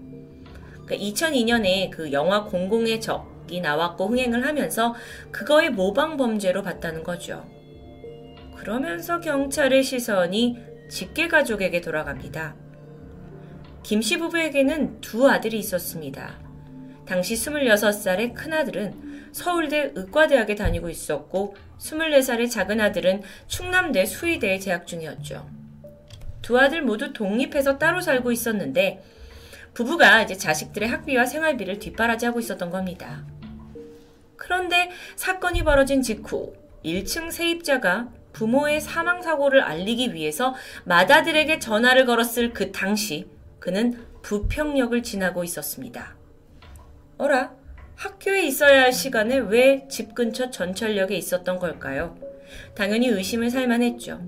그러니까 0.85 0.95
2002년에 0.95 1.89
그 1.89 2.11
영화 2.11 2.43
공공의 2.45 3.01
적이 3.01 3.61
나왔고 3.61 4.07
흥행을 4.07 4.45
하면서 4.45 4.93
그거의 5.31 5.71
모방 5.71 6.17
범죄로 6.17 6.61
봤다는 6.61 7.03
거죠. 7.03 7.45
그러면서 8.59 9.21
경찰의 9.21 9.83
시선이 9.83 10.57
직계 10.89 11.29
가족에게 11.29 11.79
돌아갑니다. 11.79 12.55
김 13.83 14.01
씨 14.01 14.17
부부에게는 14.17 14.99
두 14.99 15.29
아들이 15.29 15.57
있었습니다. 15.59 16.37
당시 17.05 17.35
26살의 17.35 18.33
큰아들은 18.33 19.29
서울대 19.31 19.93
의과대학에 19.95 20.55
다니고 20.55 20.89
있었고 20.89 21.55
24살의 21.79 22.51
작은 22.51 22.81
아들은 22.81 23.21
충남대 23.47 24.05
수의대에 24.05 24.59
재학 24.59 24.85
중이었죠. 24.85 25.49
두 26.41 26.59
아들 26.59 26.81
모두 26.81 27.13
독립해서 27.13 27.77
따로 27.77 28.01
살고 28.01 28.33
있었는데 28.33 29.01
부부가 29.73 30.21
이제 30.21 30.35
자식들의 30.35 30.89
학비와 30.89 31.25
생활비를 31.25 31.79
뒷바라지하고 31.79 32.41
있었던 32.41 32.69
겁니다. 32.69 33.25
그런데 34.35 34.89
사건이 35.15 35.63
벌어진 35.63 36.01
직후 36.01 36.53
1층 36.83 37.31
세입자가 37.31 38.18
부모의 38.39 38.79
사망 38.79 39.21
사고를 39.21 39.61
알리기 39.61 40.13
위해서 40.13 40.55
맏아들에게 40.85 41.59
전화를 41.59 42.05
걸었을 42.05 42.53
그 42.53 42.71
당시 42.71 43.27
그는 43.59 44.05
부평역을 44.21 45.03
지나고 45.03 45.43
있었습니다. 45.43 46.15
어라? 47.17 47.53
학교에 47.97 48.43
있어야 48.43 48.83
할 48.83 48.93
시간에 48.93 49.35
왜 49.37 49.85
집 49.89 50.15
근처 50.15 50.49
전철역에 50.49 51.17
있었던 51.17 51.59
걸까요? 51.59 52.17
당연히 52.75 53.09
의심을 53.09 53.49
살만했죠. 53.49 54.21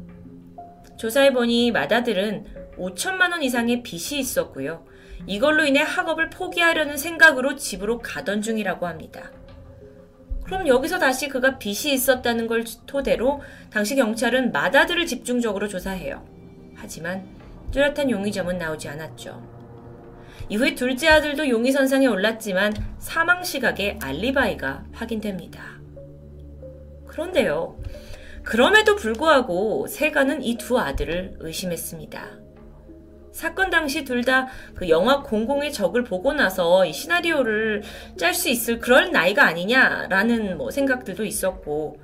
조사해보니 0.97 1.71
맏아들은 1.71 2.74
5천만 2.78 3.32
원 3.32 3.41
이상의 3.41 3.82
빚이 3.82 4.19
있었고요. 4.19 4.86
이걸로 5.26 5.63
인해 5.63 5.82
학업을 5.84 6.30
포기하려는 6.30 6.97
생각으로 6.97 7.56
집으로 7.56 8.00
가던 8.00 8.41
중이라고 8.41 8.88
합니다. 8.88 9.32
그럼 10.51 10.67
여기서 10.67 10.99
다시 10.99 11.29
그가 11.29 11.57
빚이 11.57 11.93
있었다는 11.93 12.45
걸 12.45 12.65
토대로 12.85 13.41
당시 13.69 13.95
경찰은 13.95 14.51
맏아들을 14.51 15.05
집중적으로 15.05 15.69
조사해요. 15.69 16.27
하지만 16.75 17.25
뚜렷한 17.71 18.11
용의점은 18.11 18.57
나오지 18.57 18.89
않았죠. 18.89 19.41
이후에 20.49 20.75
둘째 20.75 21.07
아들도 21.07 21.47
용의선상에 21.47 22.05
올랐지만 22.05 22.73
사망 22.99 23.45
시각에 23.45 23.97
알리바이가 24.01 24.87
확인됩니다. 24.91 25.79
그런데요. 27.07 27.79
그럼에도 28.43 28.97
불구하고 28.97 29.87
세가는 29.87 30.43
이 30.43 30.57
두 30.57 30.77
아들을 30.77 31.37
의심했습니다. 31.39 32.40
사건 33.31 33.69
당시 33.69 34.03
둘 34.03 34.23
다 34.23 34.47
그 34.75 34.89
영화 34.89 35.21
공공의 35.23 35.71
적을 35.71 36.03
보고 36.03 36.33
나서 36.33 36.85
이 36.85 36.93
시나리오를 36.93 37.81
짤 38.17 38.33
수 38.33 38.49
있을 38.49 38.79
그럴 38.79 39.11
나이가 39.11 39.45
아니냐라는 39.45 40.57
뭐 40.57 40.69
생각들도 40.71 41.23
있었고 41.23 41.97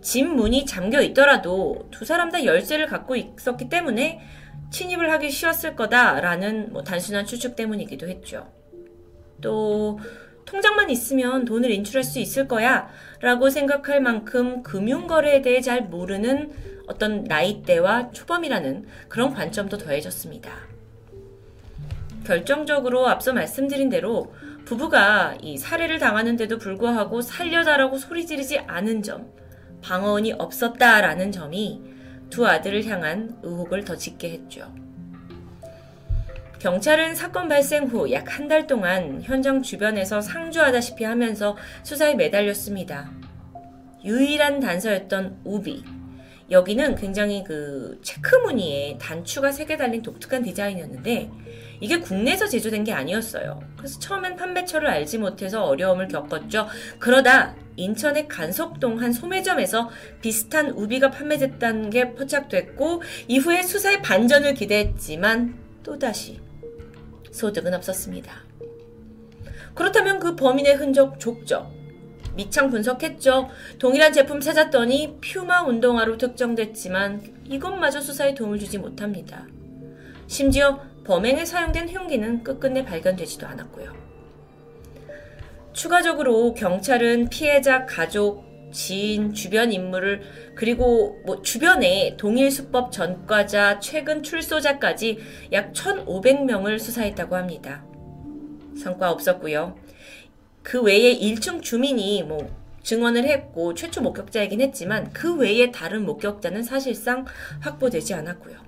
집 0.00 0.24
문이 0.24 0.64
잠겨 0.66 1.00
있더라도 1.02 1.88
두 1.90 2.04
사람 2.04 2.30
다 2.30 2.44
열쇠를 2.44 2.86
갖고 2.86 3.16
있었기 3.16 3.68
때문에 3.68 4.20
침입을 4.70 5.10
하기 5.12 5.30
쉬웠을 5.30 5.74
거다라는 5.74 6.72
뭐 6.72 6.82
단순한 6.82 7.26
추측 7.26 7.56
때문이기도 7.56 8.06
했죠. 8.08 8.46
또 9.40 9.98
통장만 10.48 10.88
있으면 10.88 11.44
돈을 11.44 11.70
인출할 11.70 12.02
수 12.02 12.18
있을 12.18 12.48
거야 12.48 12.88
라고 13.20 13.50
생각할 13.50 14.00
만큼 14.00 14.62
금융거래에 14.62 15.42
대해 15.42 15.60
잘 15.60 15.82
모르는 15.82 16.52
어떤 16.86 17.24
나이대와 17.24 18.12
초범이라는 18.12 18.86
그런 19.08 19.34
관점도 19.34 19.76
더해졌습니다. 19.76 20.50
결정적으로 22.24 23.08
앞서 23.08 23.34
말씀드린 23.34 23.90
대로 23.90 24.32
부부가 24.64 25.36
이 25.42 25.58
살해를 25.58 25.98
당하는데도 25.98 26.56
불구하고 26.56 27.20
살려달라고 27.20 27.98
소리 27.98 28.26
지르지 28.26 28.58
않은 28.58 29.02
점, 29.02 29.30
방어원이 29.82 30.32
없었다라는 30.32 31.30
점이 31.30 31.82
두 32.30 32.46
아들을 32.46 32.86
향한 32.86 33.38
의혹을 33.42 33.84
더 33.84 33.96
짙게 33.96 34.30
했죠. 34.30 34.72
경찰은 36.58 37.14
사건 37.14 37.48
발생 37.48 37.84
후 37.86 38.10
약 38.10 38.26
한 38.28 38.48
달 38.48 38.66
동안 38.66 39.20
현장 39.22 39.62
주변에서 39.62 40.20
상주하다시피 40.20 41.04
하면서 41.04 41.56
수사에 41.84 42.14
매달렸습니다. 42.14 43.10
유일한 44.04 44.58
단서였던 44.58 45.40
우비. 45.44 45.84
여기는 46.50 46.96
굉장히 46.96 47.44
그 47.44 48.00
체크 48.02 48.34
무늬에 48.36 48.96
단추가 48.98 49.50
3개 49.50 49.76
달린 49.76 50.02
독특한 50.02 50.42
디자인이었는데 50.42 51.30
이게 51.80 52.00
국내에서 52.00 52.46
제조된 52.48 52.84
게 52.84 52.92
아니었어요. 52.92 53.60
그래서 53.76 54.00
처음엔 54.00 54.34
판매처를 54.36 54.88
알지 54.88 55.18
못해서 55.18 55.64
어려움을 55.64 56.08
겪었죠. 56.08 56.66
그러다 56.98 57.54
인천의 57.76 58.26
간석동 58.28 59.00
한 59.00 59.12
소매점에서 59.12 59.90
비슷한 60.22 60.70
우비가 60.70 61.10
판매됐다는 61.10 61.90
게 61.90 62.14
포착됐고 62.14 63.02
이후에 63.28 63.62
수사의 63.62 64.02
반전을 64.02 64.54
기대했지만 64.54 65.54
또다시 65.84 66.40
소득은 67.30 67.74
없었습니다. 67.74 68.32
그렇다면 69.74 70.18
그 70.18 70.34
범인의 70.34 70.76
흔적 70.76 71.20
족적. 71.20 71.70
미창 72.34 72.70
분석했죠. 72.70 73.48
동일한 73.78 74.12
제품 74.12 74.40
찾았더니 74.40 75.18
퓨마 75.20 75.64
운동화로 75.64 76.18
특정됐지만 76.18 77.44
이것마저 77.46 78.00
수사에 78.00 78.34
도움을 78.34 78.58
주지 78.58 78.78
못합니다. 78.78 79.46
심지어 80.28 80.80
범행에 81.04 81.44
사용된 81.44 81.88
흉기는 81.88 82.44
끝끝내 82.44 82.84
발견되지도 82.84 83.46
않았고요. 83.46 83.92
추가적으로 85.72 86.54
경찰은 86.54 87.28
피해자 87.28 87.86
가족, 87.86 88.47
지인, 88.72 89.32
주변 89.32 89.72
인물을 89.72 90.22
그리고 90.54 91.20
뭐 91.24 91.42
주변에 91.42 92.16
동일 92.16 92.50
수법 92.50 92.92
전과자, 92.92 93.80
최근 93.80 94.22
출소자까지 94.22 95.18
약 95.52 95.72
1,500명을 95.72 96.78
수사했다고 96.78 97.36
합니다. 97.36 97.84
성과 98.76 99.10
없었고요. 99.10 99.76
그 100.62 100.82
외에 100.82 101.18
1층 101.18 101.62
주민이 101.62 102.22
뭐 102.24 102.50
증언을 102.82 103.24
했고 103.24 103.74
최초 103.74 104.00
목격자이긴 104.02 104.60
했지만 104.60 105.12
그 105.12 105.36
외에 105.36 105.70
다른 105.70 106.04
목격자는 106.06 106.62
사실상 106.62 107.24
확보되지 107.60 108.14
않았고요. 108.14 108.67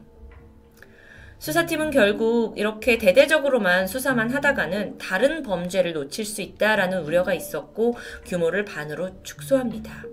수사팀은 1.41 1.91
결국 1.91 2.59
이렇게 2.59 2.99
대대적으로만 2.99 3.87
수사만 3.87 4.31
하다가는 4.31 4.99
다른 4.99 5.43
범죄를 5.43 5.95
놓칠 5.95 6.27
수 6.27 6.43
있다라는 6.43 7.03
우려가 7.03 7.33
있었고 7.33 7.95
규모를 8.27 8.67
반으로 8.67 9.23
축소합니다. 9.23 10.05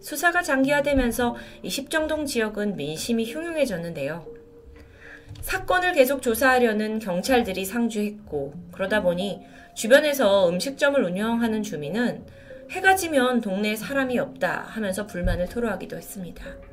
수사가 0.00 0.42
장기화되면서 0.42 1.36
이 1.62 1.70
십정동 1.70 2.26
지역은 2.26 2.74
민심이 2.74 3.32
흉흉해졌는데요. 3.32 4.26
사건을 5.40 5.92
계속 5.92 6.20
조사하려는 6.20 6.98
경찰들이 6.98 7.64
상주했고 7.64 8.54
그러다 8.72 9.02
보니 9.02 9.40
주변에서 9.76 10.48
음식점을 10.48 11.00
운영하는 11.00 11.62
주민은 11.62 12.26
해가 12.72 12.96
지면 12.96 13.40
동네에 13.40 13.76
사람이 13.76 14.18
없다 14.18 14.64
하면서 14.66 15.06
불만을 15.06 15.48
토로하기도 15.48 15.96
했습니다. 15.96 16.71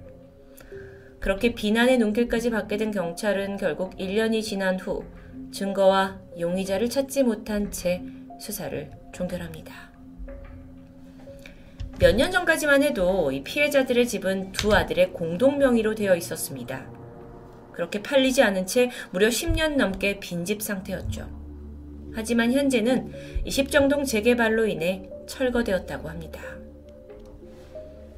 그렇게 1.19 1.53
비난의 1.53 1.97
눈길까지 1.97 2.49
받게 2.49 2.77
된 2.77 2.91
경찰은 2.91 3.57
결국 3.57 3.95
1년이 3.97 4.41
지난 4.41 4.79
후 4.79 5.03
증거와 5.51 6.19
용의자를 6.39 6.89
찾지 6.89 7.23
못한 7.23 7.71
채 7.71 8.01
수사를 8.39 8.89
종결합니다. 9.13 9.89
몇 11.99 12.15
년 12.15 12.31
전까지만 12.31 12.81
해도 12.83 13.31
이 13.31 13.43
피해자들의 13.43 14.07
집은 14.07 14.53
두 14.53 14.73
아들의 14.73 15.11
공동 15.11 15.57
명의로 15.57 15.95
되어 15.95 16.15
있었습니다. 16.15 16.89
그렇게 17.73 18.01
팔리지 18.01 18.41
않은 18.41 18.65
채 18.65 18.89
무려 19.11 19.27
10년 19.27 19.75
넘게 19.75 20.19
빈집 20.21 20.61
상태였죠. 20.61 21.29
하지만 22.13 22.53
현재는 22.53 23.11
이 23.45 23.51
십정동 23.51 24.05
재개발로 24.05 24.67
인해 24.67 25.09
철거되었다고 25.27 26.09
합니다. 26.09 26.58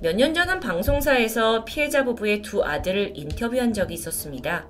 몇 0.01 0.15
년전 0.15 0.49
한 0.49 0.59
방송사에서 0.59 1.63
피해자 1.63 2.03
부부의 2.03 2.41
두 2.41 2.63
아들을 2.63 3.13
인터뷰한 3.15 3.71
적이 3.73 3.93
있었습니다. 3.93 4.67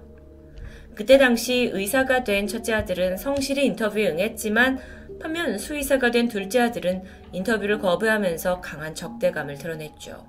그때 0.94 1.17
당시 1.17 1.70
의사가 1.72 2.26
된 2.26 2.48
첫째 2.48 2.74
아들은 2.74 3.15
성실히 3.15 3.65
인터뷰에 3.65 4.10
응했지만 4.10 4.80
반면 5.22 5.58
수의사가 5.58 6.12
된 6.12 6.28
둘째 6.28 6.60
아들은 6.62 7.04
인터뷰를 7.32 7.80
거부하면서 7.80 8.60
강한 8.60 8.94
적대감을 8.94 9.58
드러냈죠. 9.58 10.26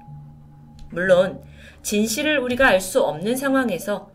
물론 0.92 1.42
진실을 1.82 2.38
우리가 2.38 2.68
알 2.68 2.80
수 2.80 3.02
없는 3.02 3.34
상황에서 3.36 4.10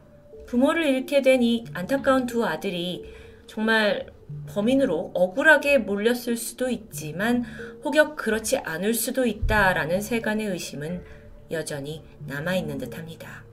부모를 0.46 0.86
잃게 0.88 1.22
된 1.22 1.42
이 1.44 1.66
안타까운 1.74 2.26
두 2.26 2.46
아들이 2.46 3.04
정말 3.48 4.06
범인으로 4.48 5.12
억울하게 5.14 5.80
몰렸을 5.80 6.38
수도 6.38 6.70
있지만 6.70 7.44
혹여 7.84 8.16
그렇지 8.16 8.58
않을 8.58 8.94
수도 8.94 9.26
있다라는 9.26 10.02
세간의 10.02 10.48
의심은 10.48 11.04
여전히 11.52 12.04
남아있는 12.26 12.78
듯 12.78 12.98
합니다. 12.98 13.44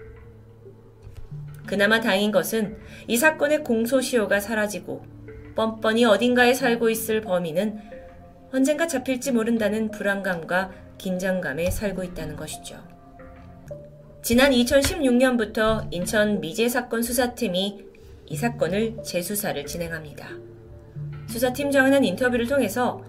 그나마 1.67 2.01
다행인 2.01 2.31
것은 2.31 2.77
이 3.09 3.17
사건의 3.17 3.65
공소시효가 3.65 4.41
사라지고 4.41 5.05
뻔뻔히 5.55 6.05
어딘가에 6.05 6.53
살고 6.53 6.91
있을 6.91 7.21
범인은 7.21 7.79
언젠가 8.53 8.87
잡힐지 8.87 9.33
모른다는 9.33 9.91
불안감과 9.91 10.73
긴장감에 10.99 11.71
살고 11.71 12.05
있다는 12.05 12.37
것이죠. 12.37 12.77
지난 14.23 14.53
2016년부터 14.53 15.87
인천 15.91 16.41
미제 16.41 16.69
사건 16.69 17.03
수사팀이 17.03 17.85
이 18.27 18.37
사건을 18.37 19.03
재수사를 19.03 19.67
진행합니다. 19.67 20.54
수사팀장은 21.35 21.92
한 21.92 22.05
인터뷰를 22.05 22.47
통해서 22.47 23.03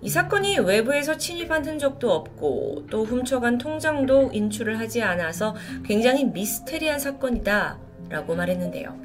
이 0.00 0.08
사건이 0.08 0.60
외부에서 0.60 1.16
침입한 1.16 1.64
흔적도 1.64 2.12
없고 2.12 2.86
또 2.90 3.04
훔쳐간 3.04 3.58
통장도 3.58 4.30
인출을 4.32 4.78
하지 4.78 5.02
않아서 5.02 5.56
굉장히 5.84 6.24
미스테리한 6.24 7.00
사건이다 7.00 7.78
라고 8.08 8.36
말했는데요. 8.36 9.02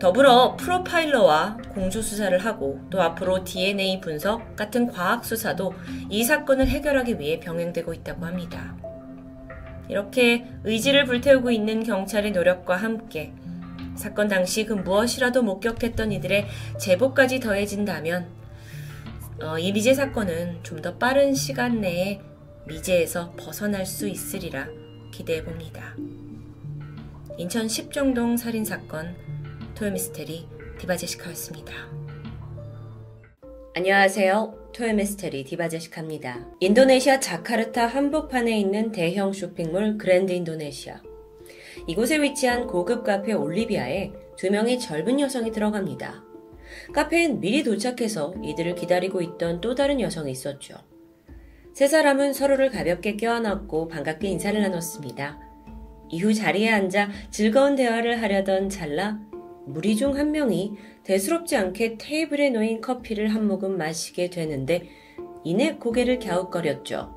더불어 0.00 0.56
프로파일러와 0.56 1.56
공조수사를 1.72 2.36
하고 2.38 2.80
또 2.90 3.00
앞으로 3.00 3.44
DNA 3.44 4.00
분석 4.00 4.56
같은 4.56 4.88
과학수사도 4.88 5.72
이 6.10 6.24
사건을 6.24 6.66
해결하기 6.66 7.18
위해 7.20 7.38
병행되고 7.38 7.94
있다고 7.94 8.26
합니다. 8.26 8.76
이렇게 9.88 10.46
의지를 10.64 11.04
불태우고 11.04 11.50
있는 11.52 11.84
경찰의 11.84 12.32
노력과 12.32 12.76
함께 12.76 13.32
사건 13.96 14.28
당시 14.28 14.64
그 14.64 14.72
무엇이라도 14.74 15.42
목격했던 15.42 16.12
이들의 16.12 16.46
제보까지 16.78 17.40
더해진다면 17.40 18.28
어, 19.42 19.58
이 19.58 19.72
미제 19.72 19.94
사건은 19.94 20.60
좀 20.62 20.80
더 20.80 20.96
빠른 20.98 21.34
시간 21.34 21.80
내에 21.80 22.20
미제에서 22.66 23.32
벗어날 23.36 23.84
수 23.86 24.08
있으리라 24.08 24.66
기대해 25.12 25.42
봅니다. 25.44 25.94
인천 27.38 27.66
10정동 27.66 28.36
살인 28.38 28.64
사건 28.64 29.14
토요미스테리 29.74 30.48
디바제시카였습니다. 30.78 31.72
안녕하세요. 33.74 34.70
토요미스테리 34.74 35.44
디바제시카입니다. 35.44 36.46
인도네시아 36.60 37.20
자카르타 37.20 37.86
한복판에 37.86 38.58
있는 38.58 38.90
대형 38.92 39.32
쇼핑몰 39.32 39.98
그랜드 39.98 40.32
인도네시아. 40.32 41.00
이곳에 41.86 42.20
위치한 42.20 42.66
고급 42.66 43.04
카페 43.04 43.32
올리비아에 43.32 44.12
두 44.36 44.50
명의 44.50 44.78
젊은 44.78 45.20
여성이 45.20 45.52
들어갑니다. 45.52 46.24
카페엔 46.92 47.40
미리 47.40 47.62
도착해서 47.62 48.34
이들을 48.42 48.74
기다리고 48.74 49.22
있던 49.22 49.60
또 49.60 49.74
다른 49.74 50.00
여성이 50.00 50.32
있었죠. 50.32 50.74
세 51.72 51.86
사람은 51.86 52.32
서로를 52.32 52.70
가볍게 52.70 53.16
껴안았고 53.16 53.88
반갑게 53.88 54.28
인사를 54.28 54.60
나눴습니다. 54.60 55.38
이후 56.08 56.34
자리에 56.34 56.70
앉아 56.70 57.10
즐거운 57.30 57.76
대화를 57.76 58.20
하려던 58.22 58.68
찰나 58.68 59.20
무리 59.66 59.96
중 59.96 60.16
한 60.16 60.30
명이 60.30 60.74
대수롭지 61.04 61.56
않게 61.56 61.98
테이블에 61.98 62.50
놓인 62.50 62.80
커피를 62.80 63.28
한 63.28 63.46
모금 63.46 63.76
마시게 63.76 64.30
되는데 64.30 64.88
이내 65.44 65.74
고개를 65.76 66.18
갸웃거렸죠. 66.18 67.15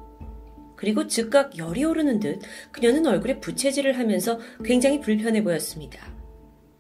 그리고 0.80 1.08
즉각 1.08 1.58
열이 1.58 1.84
오르는 1.84 2.22
듯 2.22 2.40
그녀는 2.72 3.06
얼굴에 3.06 3.42
부채질을 3.42 4.00
하면서 4.00 4.40
굉장히 4.64 5.02
불편해 5.02 5.44
보였습니다. 5.44 6.08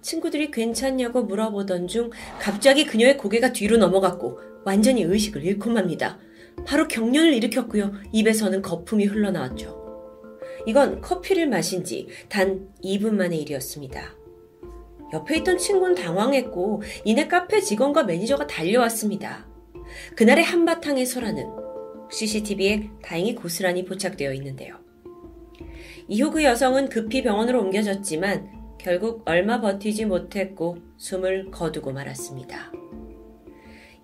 친구들이 0.01 0.51
괜찮냐고 0.51 1.23
물어보던 1.23 1.89
중 1.89 2.09
갑자기 2.39 2.85
그녀의 2.85 3.17
고개가 3.17 3.51
뒤로 3.51 3.75
넘어갔고 3.75 4.39
완전히 4.63 5.01
의식을 5.03 5.43
잃고 5.43 5.71
맙니다. 5.71 6.17
바로 6.65 6.87
경련을 6.87 7.33
일으켰고요. 7.33 7.91
입에서는 8.13 8.61
거품이 8.61 9.03
흘러나왔죠. 9.03 9.77
이건 10.65 11.01
커피를 11.01 11.49
마신 11.49 11.83
지 11.83 12.07
단 12.29 12.69
2분 12.81 13.15
만의 13.15 13.41
일이었습니다. 13.41 14.15
옆에 15.11 15.39
있던 15.39 15.57
친구는 15.57 15.95
당황했고 15.95 16.83
이내 17.03 17.27
카페 17.27 17.59
직원과 17.59 18.03
매니저가 18.03 18.47
달려왔습니다. 18.47 19.45
그날의 20.15 20.45
한바탕의 20.45 21.05
설화는 21.05 21.68
CCTV에 22.11 22.89
다행히 23.01 23.35
고스란히 23.35 23.85
포착되어 23.85 24.33
있는데요. 24.33 24.77
이후 26.07 26.31
그 26.31 26.43
여성은 26.43 26.89
급히 26.89 27.21
병원으로 27.21 27.61
옮겨졌지만 27.61 28.77
결국 28.79 29.21
얼마 29.25 29.61
버티지 29.61 30.05
못했고 30.05 30.77
숨을 30.97 31.51
거두고 31.51 31.91
말았습니다. 31.91 32.71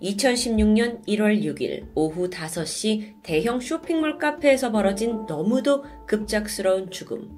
2016년 0.02 1.04
1월 1.06 1.42
6일 1.42 1.88
오후 1.94 2.28
5시 2.28 3.14
대형 3.22 3.60
쇼핑몰 3.60 4.18
카페에서 4.18 4.70
벌어진 4.70 5.24
너무도 5.26 5.84
급작스러운 6.06 6.90
죽음. 6.90 7.30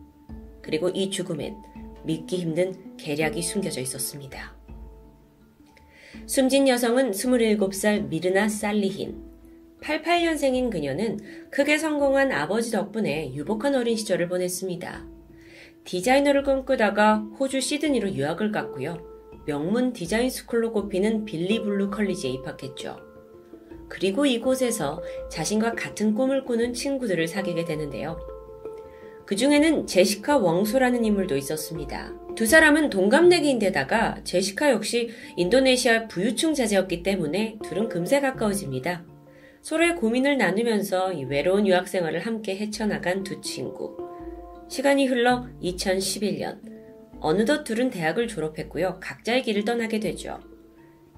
그리고 0.61 0.89
이 0.89 1.11
죽음엔 1.11 1.57
믿기 2.05 2.39
힘든 2.39 2.97
계략이 2.97 3.41
숨겨져 3.43 3.81
있었습니다. 3.81 4.57
숨진 6.27 6.67
여성은 6.69 7.13
27살 7.13 8.09
미르나 8.09 8.49
살리힌. 8.49 9.28
88년생인 9.81 10.71
그녀는 10.71 11.19
크게 11.51 11.79
성공한 11.79 12.33
아버지 12.33 12.71
덕분에 12.71 13.35
유복한 13.35 13.75
어린 13.75 13.97
시절을 13.97 14.29
보냈습니다. 14.29 15.07
디자이너를 15.85 16.43
꿈꾸다가 16.43 17.25
호주 17.39 17.61
시드니로 17.61 18.13
유학을 18.13 18.53
갔고요. 18.53 18.99
명문 19.47 19.93
디자인 19.93 20.29
스쿨로 20.29 20.73
꼽히는 20.73 21.25
빌리 21.25 21.63
블루 21.63 21.91
컬리지에 21.91 22.31
입학했죠. 22.31 23.01
그리고 23.89 24.27
이곳에서 24.27 25.03
자신과 25.31 25.73
같은 25.73 26.15
꿈을 26.15 26.45
꾸는 26.45 26.75
친구들을 26.75 27.27
사귀게 27.27 27.65
되는데요. 27.65 28.19
그 29.25 29.37
중에는 29.37 29.87
제시카 29.87 30.37
웡소라는 30.39 31.05
인물도 31.05 31.37
있었습니다. 31.37 32.13
두 32.35 32.47
사람은 32.47 32.91
동갑내기인데다가 32.91 34.23
제시카 34.25 34.71
역시 34.71 35.11
인도네시아 35.37 36.09
부유층 36.09 36.55
자제였기 36.55 37.03
때문에 37.03 37.59
둘은 37.65 37.89
금세 37.89 38.21
가까워집니다. 38.21 39.05
서로의 39.63 39.97
고민을 39.97 40.39
나누면서 40.39 41.13
외로운 41.29 41.67
유학 41.67 41.89
생활을 41.89 42.21
함께 42.21 42.57
헤쳐나간 42.57 43.23
두 43.23 43.41
친구. 43.41 43.97
시간이 44.69 45.07
흘러 45.07 45.47
2011년 45.63 46.59
어느덧 47.21 47.65
둘은 47.65 47.91
대학을 47.91 48.29
졸업했고요. 48.29 48.99
각자의 49.01 49.43
길을 49.43 49.65
떠나게 49.65 50.01
되죠. 50.01 50.41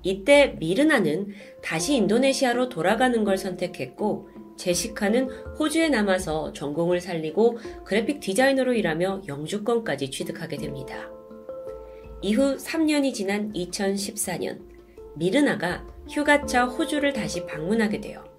이때 0.02 0.56
미르나는 0.58 1.28
다시 1.62 1.94
인도네시아로 1.96 2.68
돌아가는 2.70 3.22
걸 3.22 3.36
선택했고 3.36 4.28
제시카는 4.56 5.28
호주에 5.58 5.88
남아서 5.88 6.52
전공을 6.52 7.00
살리고 7.00 7.58
그래픽 7.84 8.20
디자이너로 8.20 8.74
일하며 8.74 9.22
영주권까지 9.28 10.10
취득하게 10.10 10.56
됩니다. 10.56 11.10
이후 12.22 12.56
3년이 12.56 13.14
지난 13.14 13.52
2014년 13.52 14.60
미르나가 15.16 15.86
휴가차 16.08 16.64
호주를 16.64 17.12
다시 17.12 17.46
방문하게 17.46 18.00
돼요. 18.00 18.29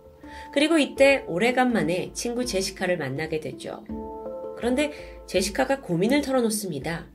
그리고 0.51 0.77
이때 0.77 1.23
오래간만에 1.27 2.11
친구 2.13 2.45
제시카를 2.45 2.97
만나게 2.97 3.39
되죠. 3.39 3.83
그런데 4.57 4.91
제시카가 5.27 5.81
고민을 5.81 6.21
털어놓습니다. 6.21 7.07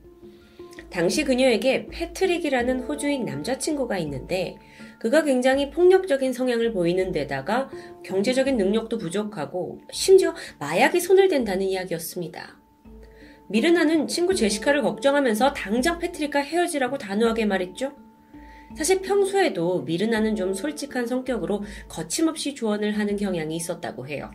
당시 0.89 1.23
그녀에게 1.23 1.87
패트릭이라는 1.87 2.81
호주인 2.81 3.25
남자친구가 3.25 3.97
있는데 3.99 4.57
그가 4.99 5.23
굉장히 5.23 5.69
폭력적인 5.69 6.33
성향을 6.33 6.73
보이는 6.73 7.11
데다가 7.11 7.69
경제적인 8.03 8.57
능력도 8.57 8.97
부족하고 8.97 9.81
심지어 9.91 10.33
마약에 10.59 10.99
손을 10.99 11.27
댄다는 11.27 11.67
이야기였습니다. 11.67 12.57
미르나는 13.49 14.07
친구 14.07 14.33
제시카를 14.35 14.81
걱정하면서 14.81 15.53
당장 15.53 15.99
패트릭과 15.99 16.39
헤어지라고 16.39 16.97
단호하게 16.97 17.45
말했죠. 17.45 17.93
사실 18.77 19.01
평소에도 19.01 19.81
미르나는 19.81 20.35
좀 20.35 20.53
솔직한 20.53 21.07
성격으로 21.07 21.63
거침없이 21.89 22.53
조언을 22.53 22.99
하는 22.99 23.17
경향이 23.17 23.55
있었다고 23.55 24.07
해요. 24.07 24.29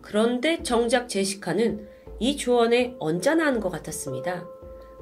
그런데 0.00 0.62
정작 0.62 1.08
제시카는 1.08 1.84
이 2.20 2.36
조언에 2.36 2.94
언짢아 3.00 3.44
하는 3.44 3.58
것 3.58 3.70
같았습니다. 3.70 4.46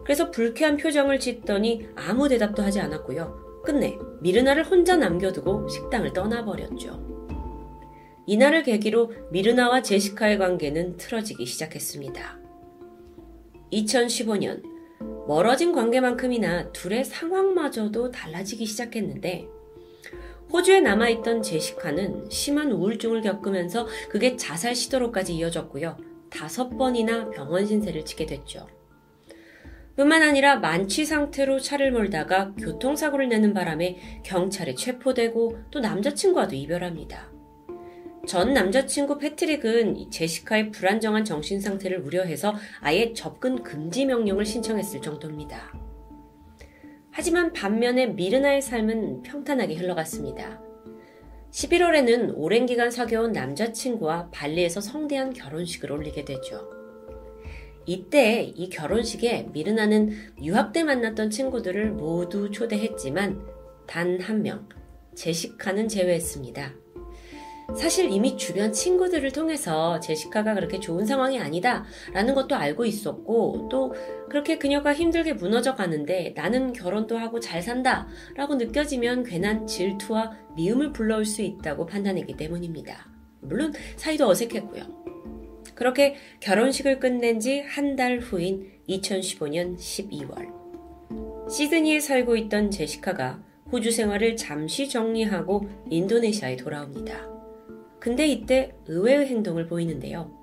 그래서 0.03 0.31
불쾌한 0.31 0.79
표정을 0.79 1.21
짓더니 1.21 1.87
아무 1.95 2.27
대답도 2.27 2.63
하지 2.63 2.81
않았고요. 2.81 3.61
끝내 3.65 3.99
미르나를 4.23 4.65
혼자 4.65 4.97
남겨두고 4.97 5.69
식당을 5.69 6.15
떠나버렸죠. 6.15 7.13
이날을 8.27 8.63
계기로 8.63 9.13
미르나와 9.31 9.83
제시카의 9.83 10.39
관계는 10.39 10.97
틀어지기 10.97 11.45
시작했습니다. 11.45 12.39
2015년 13.73 14.72
멀어진 15.27 15.73
관계만큼이나 15.73 16.73
둘의 16.73 17.05
상황마저도 17.05 18.11
달라지기 18.11 18.67
시작했는데 18.67 19.47
호주에 20.53 20.81
남아있던 20.81 21.43
제시카는 21.43 22.29
심한 22.29 22.71
우울증을 22.73 23.23
겪으면서 23.23 23.87
그게 24.11 24.37
자살 24.37 24.75
시도로까지 24.75 25.35
이어졌고요. 25.35 25.97
다섯 26.29 26.69
번이나 26.77 27.31
병원 27.31 27.67
신세를 27.67 28.05
지게 28.05 28.27
됐죠. 28.27 28.67
뿐만 29.97 30.23
아니라 30.23 30.57
만취 30.57 31.05
상태로 31.05 31.61
차를 31.61 31.93
몰다가 31.93 32.53
교통사고를 32.55 33.29
내는 33.29 33.55
바람에 33.55 34.23
경찰에 34.25 34.75
체포되고 34.75 35.59
또 35.71 35.81
남자친구와도 35.81 36.55
이별합니다. 36.55 37.32
전 38.27 38.55
남자친구 38.55 39.19
패트릭은 39.19 40.11
제시카의 40.11 40.71
불안정한 40.71 41.25
정신 41.25 41.61
상태를 41.61 41.99
우려해서 41.99 42.55
아예 42.81 43.13
접근 43.13 43.63
금지 43.63 44.07
명령을 44.07 44.45
신청했을 44.45 45.03
정도입니다. 45.03 45.73
하지만 47.11 47.53
반면에 47.53 48.07
미르나의 48.07 48.63
삶은 48.63 49.23
평탄하게 49.23 49.75
흘러갔습니다. 49.75 50.61
11월에는 51.51 52.33
오랜 52.37 52.65
기간 52.65 52.91
사귀어온 52.91 53.33
남자친구와 53.33 54.31
발리에서 54.31 54.81
성대한 54.81 55.33
결혼식을 55.33 55.91
올리게 55.93 56.25
되죠. 56.25 56.71
이때 57.85 58.43
이 58.43 58.71
결혼식에 58.71 59.49
미르나는 59.53 60.11
유학 60.43 60.73
때 60.73 60.85
만났던 60.85 61.31
친구들을 61.31 61.91
모두 61.91 62.51
초대했지만 62.51 63.45
단 63.87 64.21
한 64.21 64.43
명, 64.43 64.69
제시카는 65.17 65.89
제외했습니다. 65.89 66.82
사실 67.77 68.11
이미 68.11 68.37
주변 68.37 68.73
친구들을 68.73 69.33
통해서 69.33 69.99
제시카가 70.01 70.55
그렇게 70.55 70.79
좋은 70.81 71.07
상황이 71.07 71.39
아니다 71.39 71.85
라는 72.13 72.35
것도 72.35 72.55
알고 72.55 72.85
있었고 72.85 73.69
또 73.71 73.95
그렇게 74.29 74.59
그녀가 74.59 74.93
힘들게 74.93 75.33
무너져 75.35 75.75
가는데 75.75 76.35
나는 76.37 76.73
결혼도 76.73 77.17
하고 77.17 77.41
잘 77.41 77.63
산다 77.63 78.09
라고 78.35 78.55
느껴지면 78.57 79.25
괜한 79.25 79.67
질투와 79.67 80.33
미움을 80.57 80.93
불러올 80.93 81.25
수 81.25 81.43
있다고 81.43 81.87
판단했기 81.87 82.37
때문입니다. 82.37 83.09
물론 83.41 83.73
사이도 83.97 84.29
어색했고요. 84.29 85.03
그렇게 85.75 86.17
결혼식을 86.41 86.99
끝낸 87.01 87.41
지 87.41 87.63
한 87.63 87.97
달 87.97 88.19
후인 88.19 88.71
2015년 88.89 89.77
12월. 89.79 90.53
시드니에 91.51 92.01
살고 92.01 92.37
있던 92.37 92.71
제시카가 92.71 93.43
호주 93.71 93.91
생활을 93.91 94.37
잠시 94.37 94.89
정리하고 94.89 95.69
인도네시아에 95.91 96.57
돌아옵니다. 96.57 97.32
근데 98.03 98.27
이때 98.27 98.75
의외의 98.89 99.27
행동을 99.27 99.69
보이는데요. 99.69 100.37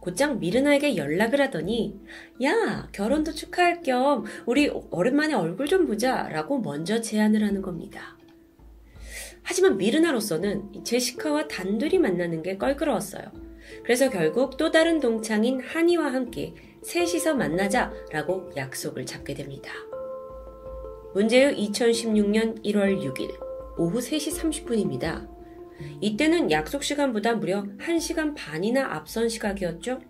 곧장 0.00 0.38
미르나에게 0.38 0.98
연락을 0.98 1.40
하더니 1.40 1.98
야 2.42 2.90
결혼도 2.92 3.32
축하할 3.32 3.82
겸 3.82 4.24
우리 4.44 4.68
오랜만에 4.90 5.32
얼굴 5.32 5.66
좀 5.66 5.86
보자 5.86 6.28
라고 6.28 6.58
먼저 6.58 7.00
제안을 7.00 7.42
하는 7.42 7.62
겁니다. 7.62 8.18
하지만 9.42 9.78
미르나로서는 9.78 10.84
제시카와 10.84 11.48
단둘이 11.48 11.96
만나는 11.96 12.42
게 12.42 12.58
껄끄러웠어요. 12.58 13.32
그래서 13.82 14.10
결국 14.10 14.58
또 14.58 14.70
다른 14.70 15.00
동창인 15.00 15.62
한이와 15.62 16.12
함께 16.12 16.52
셋이서 16.82 17.32
만나자라고 17.32 18.50
약속을 18.58 19.06
잡게 19.06 19.32
됩니다. 19.32 19.72
문제의 21.14 21.56
2016년 21.56 22.62
1월 22.62 23.00
6일 23.00 23.30
오후 23.78 24.00
3시 24.00 24.66
30분입니다. 24.66 25.33
이때는 26.00 26.50
약속 26.50 26.82
시간보다 26.84 27.34
무려 27.34 27.64
1시간 27.78 28.34
반이나 28.36 28.94
앞선 28.94 29.28
시각이었죠? 29.28 30.00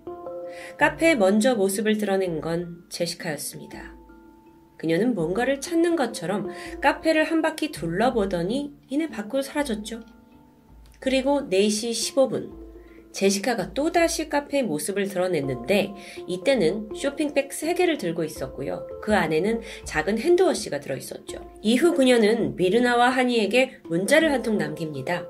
카페에 0.78 1.14
먼저 1.14 1.54
모습을 1.54 1.98
드러낸 1.98 2.40
건 2.40 2.84
제시카였습니다. 2.88 3.94
그녀는 4.76 5.14
뭔가를 5.14 5.60
찾는 5.60 5.96
것처럼 5.96 6.50
카페를 6.80 7.24
한 7.24 7.42
바퀴 7.42 7.72
둘러보더니 7.72 8.74
이내 8.90 9.08
밖으로 9.08 9.42
사라졌죠. 9.42 10.00
그리고 11.00 11.48
4시 11.48 11.90
15분 11.90 12.64
제시카가 13.12 13.74
또다시 13.74 14.28
카페의 14.28 14.64
모습을 14.64 15.08
드러냈는데 15.08 15.94
이때는 16.26 16.90
쇼핑백 16.96 17.50
3개를 17.50 17.98
들고 17.98 18.24
있었고요. 18.24 18.86
그 19.02 19.14
안에는 19.14 19.60
작은 19.84 20.18
핸드워시가 20.18 20.80
들어있었죠. 20.80 21.58
이후 21.62 21.94
그녀는 21.94 22.56
미르나와 22.56 23.08
하니에게 23.10 23.78
문자를 23.84 24.32
한 24.32 24.42
통 24.42 24.58
남깁니다. 24.58 25.26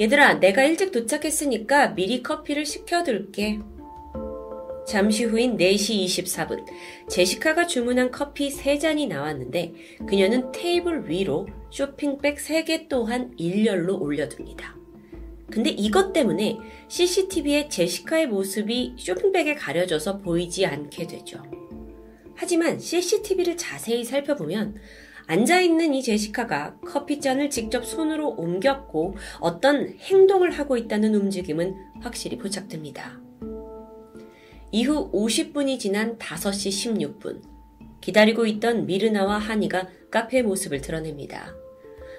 얘들아, 0.00 0.34
내가 0.34 0.64
일찍 0.64 0.92
도착했으니까 0.92 1.94
미리 1.94 2.22
커피를 2.22 2.64
시켜둘게. 2.66 3.60
잠시 4.86 5.24
후인 5.24 5.56
4시 5.56 6.04
24분, 6.04 6.64
제시카가 7.08 7.66
주문한 7.66 8.10
커피 8.10 8.48
3잔이 8.50 9.06
나왔는데 9.06 9.72
그녀는 10.06 10.50
테이블 10.52 11.08
위로 11.08 11.46
쇼핑백 11.70 12.36
3개 12.36 12.88
또한 12.88 13.32
일렬로 13.36 13.98
올려둡니다. 14.00 14.76
근데 15.50 15.70
이것 15.70 16.12
때문에 16.12 16.58
CCTV에 16.88 17.68
제시카의 17.68 18.26
모습이 18.26 18.94
쇼핑백에 18.98 19.54
가려져서 19.54 20.18
보이지 20.18 20.66
않게 20.66 21.06
되죠. 21.06 21.42
하지만 22.34 22.80
CCTV를 22.80 23.56
자세히 23.56 24.02
살펴보면 24.02 24.76
앉아있는 25.32 25.94
이 25.94 26.02
제시카가 26.02 26.76
커피잔을 26.84 27.48
직접 27.48 27.86
손으로 27.86 28.34
옮겼고 28.36 29.16
어떤 29.40 29.88
행동을 29.98 30.50
하고 30.50 30.76
있다는 30.76 31.14
움직임은 31.14 31.74
확실히 32.02 32.36
포착됩니다. 32.36 33.18
이후 34.72 35.10
50분이 35.10 35.78
지난 35.78 36.18
5시 36.18 37.18
16분, 37.18 37.40
기다리고 38.02 38.44
있던 38.44 38.84
미르나와 38.84 39.38
하니가 39.38 39.88
카페 40.10 40.42
모습을 40.42 40.82
드러냅니다. 40.82 41.54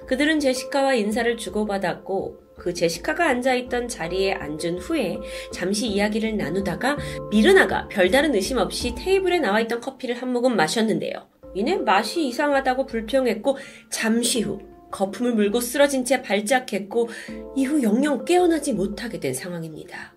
그들은 0.07 0.39
제시카와 0.39 0.95
인사를 0.95 1.37
주고받았고 1.37 2.39
그 2.57 2.73
제시카가 2.73 3.27
앉아있던 3.27 3.89
자리에 3.89 4.33
앉은 4.33 4.79
후에 4.79 5.19
잠시 5.51 5.85
이야기를 5.85 6.35
나누다가 6.35 6.97
미르나가 7.29 7.87
별다른 7.89 8.33
의심 8.33 8.57
없이 8.57 8.95
테이블에 8.95 9.37
나와있던 9.37 9.81
커피를 9.81 10.15
한 10.15 10.33
모금 10.33 10.55
마셨는데요. 10.55 11.32
이내 11.53 11.75
맛이 11.75 12.27
이상하다고 12.27 12.85
불평했고 12.85 13.57
잠시 13.89 14.41
후 14.41 14.59
거품을 14.91 15.33
물고 15.33 15.59
쓰러진 15.59 16.05
채 16.05 16.21
발작했고 16.21 17.09
이후 17.55 17.81
영영 17.81 18.25
깨어나지 18.25 18.73
못하게 18.73 19.19
된 19.19 19.33
상황입니다. 19.33 20.13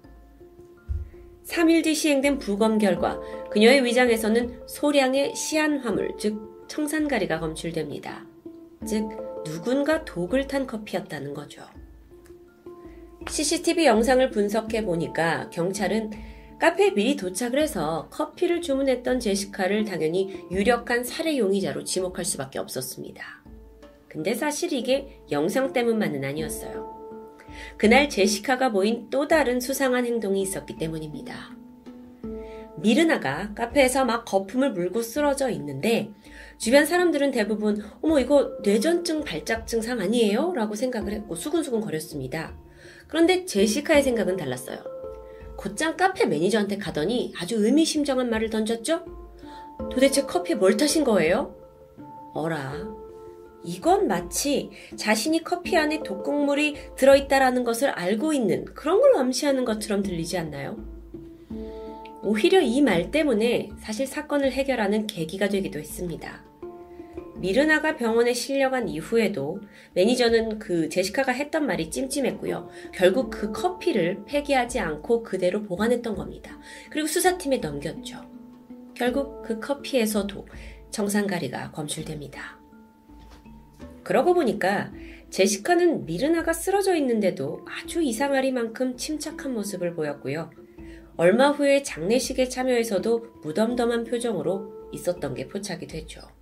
3일 1.47 1.84
뒤 1.84 1.95
시행된 1.95 2.39
부검 2.39 2.78
결과 2.78 3.20
그녀의 3.51 3.84
위장에서는 3.84 4.66
소량의 4.66 5.34
시안화물, 5.34 6.16
즉 6.18 6.66
청산가리가 6.68 7.41
검출됩니다. 7.41 8.26
즉 8.84 9.09
누군가 9.45 10.05
독을 10.05 10.49
탄 10.49 10.66
커피였다는 10.66 11.32
거죠. 11.32 11.62
CCTV 13.28 13.87
영상을 13.87 14.28
분석해 14.30 14.84
보니까 14.84 15.49
경찰은 15.51 16.11
카페에 16.59 16.94
미리 16.94 17.16
도착을 17.16 17.59
해서 17.59 18.09
커피를 18.11 18.62
주문했던 18.62 19.20
제시카를 19.20 19.84
당연히 19.84 20.46
유력한 20.50 21.04
살해 21.04 21.36
용의자로 21.36 21.84
지목할 21.84 22.24
수밖에 22.24 22.59
없었습니다. 22.59 23.22
근데 24.09 24.34
사실 24.34 24.72
이게 24.72 25.20
영상 25.30 25.72
때문만은 25.74 26.24
아니었어요. 26.24 26.96
그날 27.76 28.09
제시카가 28.09 28.72
보인 28.72 29.11
또 29.11 29.28
다른 29.28 29.61
수상한 29.61 30.07
행동이 30.07 30.40
있었기 30.40 30.76
때문입니다. 30.78 31.54
미르나가 32.78 33.52
카페에서 33.54 34.04
막 34.04 34.24
거품을 34.24 34.72
물고 34.72 35.02
쓰러져 35.02 35.50
있는데 35.50 36.11
주변 36.59 36.86
사람들은 36.86 37.30
대부분 37.30 37.82
어머 38.02 38.18
이거 38.18 38.52
뇌전증 38.62 39.24
발작 39.24 39.66
증상 39.66 40.00
아니에요? 40.00 40.52
라고 40.54 40.74
생각을 40.74 41.12
했고 41.12 41.34
수근수근 41.34 41.80
거렸습니다. 41.80 42.54
그런데 43.09 43.44
제시카의 43.44 44.02
생각은 44.02 44.36
달랐어요. 44.36 44.95
곧장 45.57 45.96
카페 45.96 46.26
매니저한테 46.26 46.76
가더니 46.78 47.32
아주 47.38 47.57
의미심장한 47.57 48.28
말을 48.30 48.50
던졌죠? 48.50 49.04
도대체 49.90 50.22
커피에 50.22 50.57
뭘 50.57 50.76
타신 50.76 51.04
거예요? 51.04 51.54
어라. 52.34 52.74
이건 53.64 54.07
마치 54.07 54.70
자신이 54.94 55.42
커피 55.42 55.76
안에 55.76 56.02
독극물이 56.04 56.94
들어있다라는 56.96 57.64
것을 57.64 57.88
알고 57.90 58.32
있는 58.32 58.64
그런 58.66 59.00
걸 59.00 59.16
암시하는 59.16 59.64
것처럼 59.64 60.02
들리지 60.02 60.38
않나요? 60.38 60.76
오히려 62.22 62.61
이 62.61 62.80
말 62.80 63.11
때문에 63.11 63.70
사실 63.80 64.07
사건을 64.07 64.52
해결하는 64.52 65.07
계기가 65.07 65.48
되기도 65.48 65.78
했습니다. 65.78 66.42
미르나가 67.39 67.97
병원에 67.97 68.32
실려간 68.32 68.89
이후에도 68.89 69.61
매니저는 69.95 70.59
그 70.59 70.89
제시카가 70.89 71.32
했던 71.32 71.66
말이 71.66 71.91
찜찜했고요. 71.91 72.68
결국 72.95 73.30
그 73.30 73.53
커피를 73.53 74.24
폐기하지 74.26 74.80
않고 74.80 75.22
그대로 75.22 75.62
보관했던 75.62 76.14
겁니다. 76.14 76.59
그리고 76.91 77.07
수사팀에 77.07 77.59
넘겼죠. 77.59 78.24
결국 78.95 79.43
그 79.43 79.61
커피에서도 79.61 80.47
정상가리가 80.91 81.72
검출됩니다. 81.72 82.59
그러고 84.03 84.34
보니까 84.34 84.93
제시카는 85.30 86.07
미르나가 86.07 86.53
쓰러져 86.53 86.95
있는데도 86.97 87.66
아주 87.66 88.03
이상하리만큼 88.03 88.97
침착한 88.97 89.53
모습을 89.53 89.95
보였고요. 89.95 90.51
얼마 91.16 91.51
후에 91.51 91.82
장례식에 91.82 92.49
참여해서도 92.49 93.41
무덤덤한 93.43 94.05
표정으로 94.05 94.91
있었던 94.93 95.34
게 95.34 95.49
포착이 95.49 95.87
됐죠. 95.87 96.36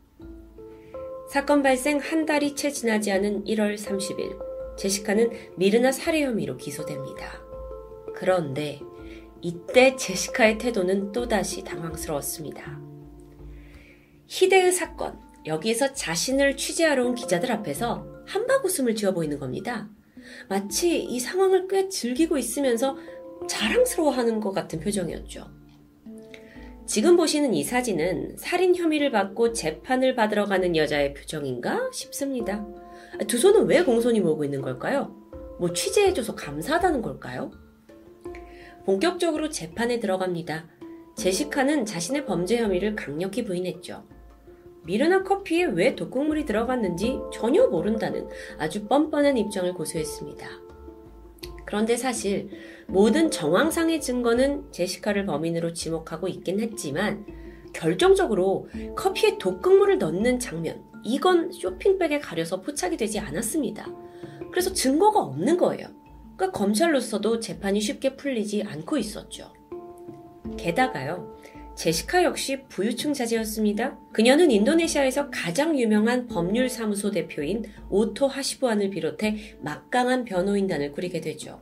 사건 1.35 1.65
발생 1.65 1.99
한 1.99 2.27
달이 2.27 2.55
채 2.55 2.71
지나지 2.71 3.11
않은 3.11 3.43
1월 3.43 3.77
30일, 3.77 4.39
제시카는 4.79 5.33
미르나 5.57 5.91
살해 5.91 6.23
혐의로 6.23 6.57
기소됩니다. 6.57 7.43
그런데 8.15 8.81
이때 9.43 9.97
제시카의 9.97 10.59
태도는 10.59 11.11
또다시 11.11 11.65
당황스러웠습니다. 11.65 12.79
희대의 14.29 14.71
사건, 14.71 15.19
여기에서 15.45 15.93
자신을 15.93 16.57
취재하러 16.57 17.05
온 17.05 17.17
기자들 17.17 17.51
앞에서 17.51 18.07
한박 18.29 18.65
웃음을 18.65 18.95
지어 18.95 19.13
보이는 19.13 19.37
겁니다. 19.41 19.89
마치 20.49 21.03
이 21.03 21.19
상황을 21.19 21.67
꽤 21.67 21.89
즐기고 21.89 22.39
있으면서 22.39 22.97
자랑스러워하는 23.49 24.39
것 24.39 24.53
같은 24.53 24.79
표정이었죠. 24.79 25.64
지금 26.87 27.17
보시는 27.17 27.55
이 27.55 27.65
사진은 27.65 28.37
살인 28.37 28.77
혐의를 28.77 29.11
받고 29.11 29.53
재판을 29.53 30.15
받으러 30.15 30.45
가는 30.45 30.77
여자의 30.77 31.15
표정인가 31.15 31.91
싶습니다. 31.93 32.67
두 33.27 33.39
손은 33.39 33.67
왜 33.67 33.83
공손히 33.83 34.21
모으고 34.21 34.45
있는 34.45 34.61
걸까요? 34.61 35.17
뭐 35.59 35.73
취재해줘서 35.73 36.35
감사하다는 36.35 37.01
걸까요? 37.01 37.51
본격적으로 38.85 39.49
재판에 39.49 39.99
들어갑니다. 39.99 40.69
제시카는 41.17 41.87
자신의 41.87 42.27
범죄 42.27 42.59
혐의를 42.59 42.95
강력히 42.95 43.45
부인했죠. 43.45 44.05
미르나 44.85 45.23
커피에 45.23 45.65
왜 45.65 45.95
독극물이 45.95 46.45
들어갔는지 46.45 47.19
전혀 47.33 47.67
모른다는 47.67 48.29
아주 48.59 48.87
뻔뻔한 48.87 49.39
입장을 49.39 49.73
고수했습니다. 49.73 50.47
그런데 51.65 51.97
사실 51.97 52.51
모든 52.89 53.31
정황상의 53.31 54.01
증거는 54.01 54.73
제시카를 54.73 55.27
범인으로 55.27 55.73
지목하고 55.73 56.29
있긴 56.29 56.61
했지만 56.61 57.27
결정적으로 57.73 58.69
커피에 58.97 59.39
독극물을 59.39 59.99
넣는 59.99 60.39
장면, 60.39 60.85
이건 61.03 61.51
쇼핑백에 61.53 62.21
가려서 62.21 62.61
포착이 62.61 62.97
되지 62.97 63.19
않았습니다. 63.19 63.87
그래서 64.51 64.73
증거가 64.73 65.21
없는 65.21 65.57
거예요. 65.59 65.89
그러니까 66.37 66.59
검찰로서도 66.59 67.41
재판이 67.41 67.81
쉽게 67.81 68.17
풀리지 68.17 68.63
않고 68.63 68.97
있었죠. 68.99 69.53
게다가요, 70.57 71.37
제시카 71.75 72.23
역시 72.23 72.63
부유층 72.69 73.13
자제였습니다. 73.13 73.99
그녀는 74.13 74.53
인도네시아에서 74.53 75.31
가장 75.31 75.77
유명한 75.79 76.29
법률사무소 76.29 77.11
대표인 77.11 77.65
오토 77.91 78.29
하시부안을 78.29 78.91
비롯해 78.91 79.59
막강한 79.61 80.25
변호인단을 80.25 80.93
꾸리게 80.93 81.21
되죠. 81.21 81.61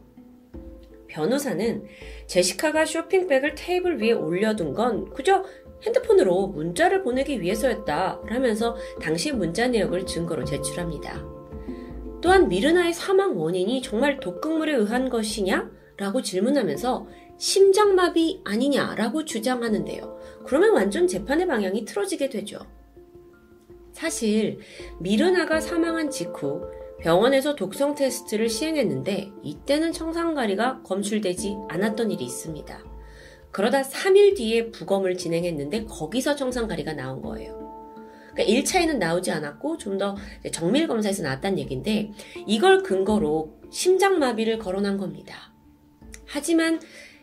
변호사는 1.12 1.84
제시카가 2.26 2.86
쇼핑백을 2.86 3.54
테이블 3.54 4.00
위에 4.00 4.12
올려둔 4.12 4.72
건 4.72 5.10
그저 5.10 5.44
핸드폰으로 5.84 6.48
문자를 6.48 7.02
보내기 7.02 7.40
위해서였다 7.40 8.22
라면서 8.26 8.76
당시 9.00 9.32
문자 9.32 9.68
내역을 9.68 10.06
증거로 10.06 10.44
제출합니다. 10.44 11.22
또한 12.20 12.48
미르나의 12.48 12.94
사망 12.94 13.36
원인이 13.38 13.82
정말 13.82 14.20
독극물에 14.20 14.74
의한 14.74 15.08
것이냐? 15.10 15.70
라고 15.98 16.22
질문하면서 16.22 17.06
심장마비 17.36 18.40
아니냐라고 18.44 19.24
주장하는데요. 19.24 20.20
그러면 20.46 20.74
완전 20.74 21.06
재판의 21.06 21.46
방향이 21.46 21.84
틀어지게 21.84 22.30
되죠. 22.30 22.58
사실 23.92 24.58
미르나가 25.00 25.60
사망한 25.60 26.10
직후 26.10 26.62
병원에서 27.03 27.57
독성 27.57 27.94
테스트를 27.96 28.48
시행했는데 28.48 29.32
이때는 29.42 29.92
청산가리가 29.92 30.82
검출되지 30.82 31.57
않았던 31.68 32.12
일이 32.12 32.24
있습니다. 32.24 32.84
그러다 33.50 33.82
3일 33.82 34.36
뒤에 34.36 34.70
부검을 34.70 35.16
진행했는데 35.16 35.84
거기서 35.86 36.36
청산가리가 36.36 36.94
나온 36.94 37.20
거예요. 37.20 37.61
그러니까 38.34 38.44
1차에는 38.62 38.96
나오지 38.98 39.30
않았고 39.30 39.76
좀 39.76 39.98
더 39.98 40.16
정밀 40.53 40.86
검사에서 40.88 41.22
나왔다는 41.22 41.59
얘기인데 41.59 42.12
이걸 42.46 42.82
근거로 42.82 43.53
심장마비를 43.70 44.59
거론한 44.59 44.96
겁니다. 44.96 45.53
하지만 46.26 46.80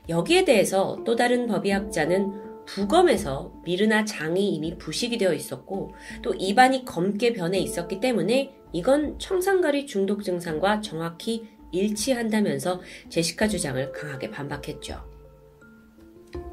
여기에 0.07 0.45
대해서 0.45 1.01
또 1.05 1.15
다른 1.15 1.47
법의학자는 1.47 2.48
부검에서 2.75 3.51
미르나 3.63 4.05
장이 4.05 4.53
이미 4.53 4.77
부식이 4.77 5.17
되어 5.17 5.33
있었고 5.33 5.93
또 6.21 6.33
입안이 6.35 6.85
검게 6.85 7.33
변해 7.33 7.57
있었기 7.59 7.99
때문에 7.99 8.53
이건 8.73 9.17
청산가리 9.17 9.87
중독 9.87 10.23
증상과 10.23 10.81
정확히 10.81 11.47
일치한다면서 11.71 12.81
제시카 13.09 13.47
주장을 13.47 13.91
강하게 13.91 14.29
반박했죠. 14.29 15.03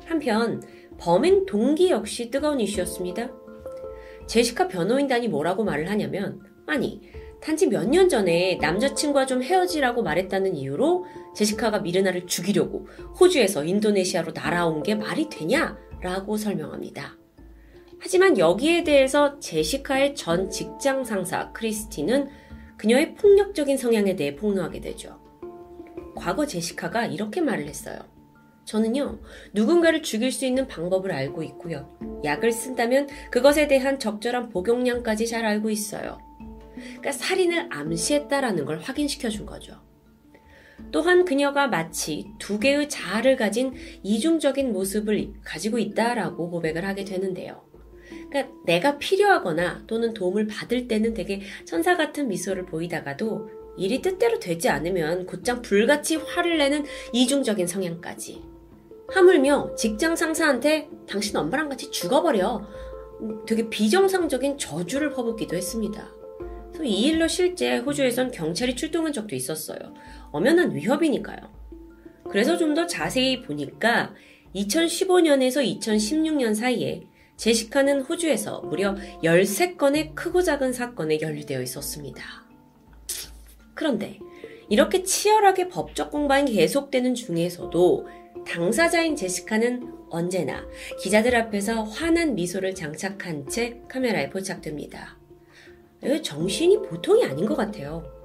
한편 0.06 0.62
범행 0.98 1.44
동기 1.46 1.90
역시 1.90 2.30
뜨거운 2.30 2.60
이슈였습니다. 2.60 3.30
제시카 4.26 4.68
변호인단이 4.68 5.28
뭐라고 5.28 5.64
말을 5.64 5.90
하냐면 5.90 6.40
아니 6.66 7.00
단지 7.40 7.66
몇 7.68 7.86
년 7.86 8.08
전에 8.08 8.58
남자친구와 8.60 9.26
좀 9.26 9.42
헤어지라고 9.42 10.02
말했다는 10.02 10.56
이유로 10.56 11.04
제시카가 11.36 11.80
미르나를 11.80 12.26
죽이려고 12.26 12.88
호주에서 13.20 13.64
인도네시아로 13.64 14.32
날아온 14.32 14.82
게 14.82 14.94
말이 14.94 15.28
되냐? 15.28 15.76
라고 16.00 16.36
설명합니다. 16.36 17.16
하지만 17.98 18.38
여기에 18.38 18.84
대해서 18.84 19.38
제시카의 19.40 20.14
전 20.14 20.50
직장 20.50 21.04
상사 21.04 21.52
크리스티는 21.52 22.28
그녀의 22.76 23.14
폭력적인 23.14 23.76
성향에 23.76 24.16
대해 24.16 24.36
폭로하게 24.36 24.80
되죠. 24.80 25.18
과거 26.14 26.46
제시카가 26.46 27.06
이렇게 27.06 27.40
말을 27.40 27.66
했어요. 27.66 27.98
저는요, 28.64 29.20
누군가를 29.52 30.02
죽일 30.02 30.32
수 30.32 30.44
있는 30.44 30.66
방법을 30.66 31.12
알고 31.12 31.42
있고요. 31.44 31.96
약을 32.24 32.50
쓴다면 32.50 33.08
그것에 33.30 33.68
대한 33.68 33.98
적절한 33.98 34.48
복용량까지 34.48 35.26
잘 35.28 35.44
알고 35.44 35.70
있어요. 35.70 36.18
그러니까 36.74 37.12
살인을 37.12 37.68
암시했다라는 37.70 38.64
걸 38.64 38.80
확인시켜 38.80 39.28
준 39.30 39.46
거죠. 39.46 39.85
또한 40.92 41.24
그녀가 41.24 41.66
마치 41.66 42.26
두 42.38 42.58
개의 42.58 42.88
자아를 42.88 43.36
가진 43.36 43.74
이중적인 44.02 44.72
모습을 44.72 45.32
가지고 45.44 45.78
있다라고 45.78 46.50
고백을 46.50 46.84
하게 46.84 47.04
되는데요. 47.04 47.64
그러니까 48.28 48.54
내가 48.64 48.98
필요하거나 48.98 49.84
또는 49.86 50.14
도움을 50.14 50.46
받을 50.46 50.88
때는 50.88 51.14
되게 51.14 51.40
천사 51.64 51.96
같은 51.96 52.28
미소를 52.28 52.66
보이다가도 52.66 53.50
일이 53.78 54.00
뜻대로 54.00 54.38
되지 54.38 54.68
않으면 54.68 55.26
곧장 55.26 55.60
불같이 55.62 56.16
화를 56.16 56.58
내는 56.58 56.84
이중적인 57.12 57.66
성향까지. 57.66 58.42
하물며 59.08 59.74
직장 59.76 60.16
상사한테 60.16 60.88
당신 61.06 61.36
엄마랑 61.36 61.68
같이 61.68 61.90
죽어버려. 61.90 62.66
되게 63.46 63.68
비정상적인 63.70 64.58
저주를 64.58 65.10
퍼붓기도 65.10 65.56
했습니다. 65.56 66.10
이 66.82 67.06
일로 67.06 67.26
실제 67.28 67.78
호주에선 67.78 68.30
경찰이 68.30 68.76
출동한 68.76 69.12
적도 69.12 69.34
있었어요. 69.34 69.78
엄연한 70.32 70.74
위협이니까요. 70.74 71.38
그래서 72.28 72.56
좀 72.56 72.74
더 72.74 72.86
자세히 72.86 73.40
보니까 73.42 74.14
2015년에서 74.54 75.64
2016년 75.80 76.54
사이에 76.54 77.06
제시카는 77.36 78.02
호주에서 78.02 78.60
무려 78.62 78.94
13건의 79.22 80.14
크고 80.14 80.42
작은 80.42 80.72
사건에 80.72 81.20
연루되어 81.20 81.62
있었습니다. 81.62 82.22
그런데 83.74 84.18
이렇게 84.68 85.02
치열하게 85.02 85.68
법적 85.68 86.10
공방이 86.10 86.52
계속되는 86.52 87.14
중에서도 87.14 88.08
당사자인 88.46 89.16
제시카는 89.16 89.92
언제나 90.10 90.66
기자들 91.00 91.34
앞에서 91.36 91.82
환한 91.82 92.34
미소를 92.34 92.74
장착한 92.74 93.48
채 93.48 93.80
카메라에 93.88 94.30
포착됩니다. 94.30 95.18
정신이 96.22 96.82
보통이 96.82 97.24
아닌 97.24 97.46
것 97.46 97.56
같아요. 97.56 98.15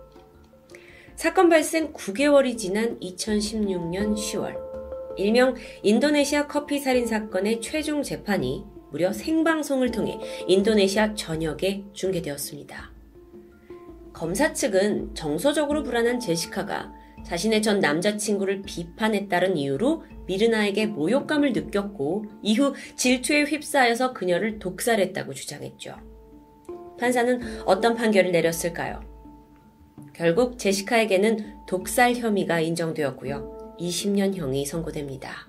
사건 1.22 1.50
발생 1.50 1.94
9개월이 1.94 2.58
지난 2.58 3.00
2016년 3.00 4.16
10월, 4.16 4.58
일명 5.18 5.54
인도네시아 5.84 6.48
커피 6.48 6.80
살인 6.80 7.06
사건의 7.06 7.62
최종 7.62 8.02
재판이 8.02 8.66
무려 8.90 9.14
생방송을 9.14 9.92
통해 9.92 10.18
인도네시아 10.48 11.14
전역에 11.14 11.84
중계되었습니다. 11.94 12.92
검사 14.14 14.52
측은 14.52 15.14
정서적으로 15.14 15.84
불안한 15.84 16.20
제시카가 16.20 16.92
자신의 17.24 17.62
전 17.62 17.80
남자친구를 17.80 18.64
비판했다는 18.64 19.58
이유로 19.58 20.04
미르나에게 20.26 20.88
모욕감을 20.88 21.54
느꼈고 21.54 22.26
이후 22.42 22.74
질투에 22.96 23.44
휩싸여서 23.44 24.14
그녀를 24.14 24.58
독살했다고 24.58 25.36
주장했죠. 25.36 25.98
판사는 27.00 27.64
어떤 27.68 27.94
판결을 27.94 28.32
내렸을까요? 28.32 29.11
결국 30.14 30.58
제시카에게는 30.58 31.66
독살 31.68 32.16
혐의가 32.16 32.60
인정되었고요. 32.60 33.76
20년형이 33.80 34.66
선고됩니다. 34.66 35.48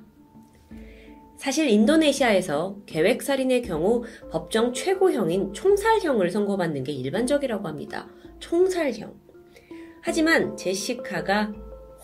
사실 1.37 1.69
인도네시아에서 1.69 2.77
계획살인의 2.87 3.63
경우 3.63 4.05
법정 4.31 4.73
최고형인 4.73 5.53
총살형을 5.53 6.31
선고받는 6.31 6.85
게 6.85 6.93
일반적이라고 6.93 7.67
합니다. 7.67 8.09
총살형. 8.39 9.13
하지만 10.03 10.57
제시카가 10.57 11.53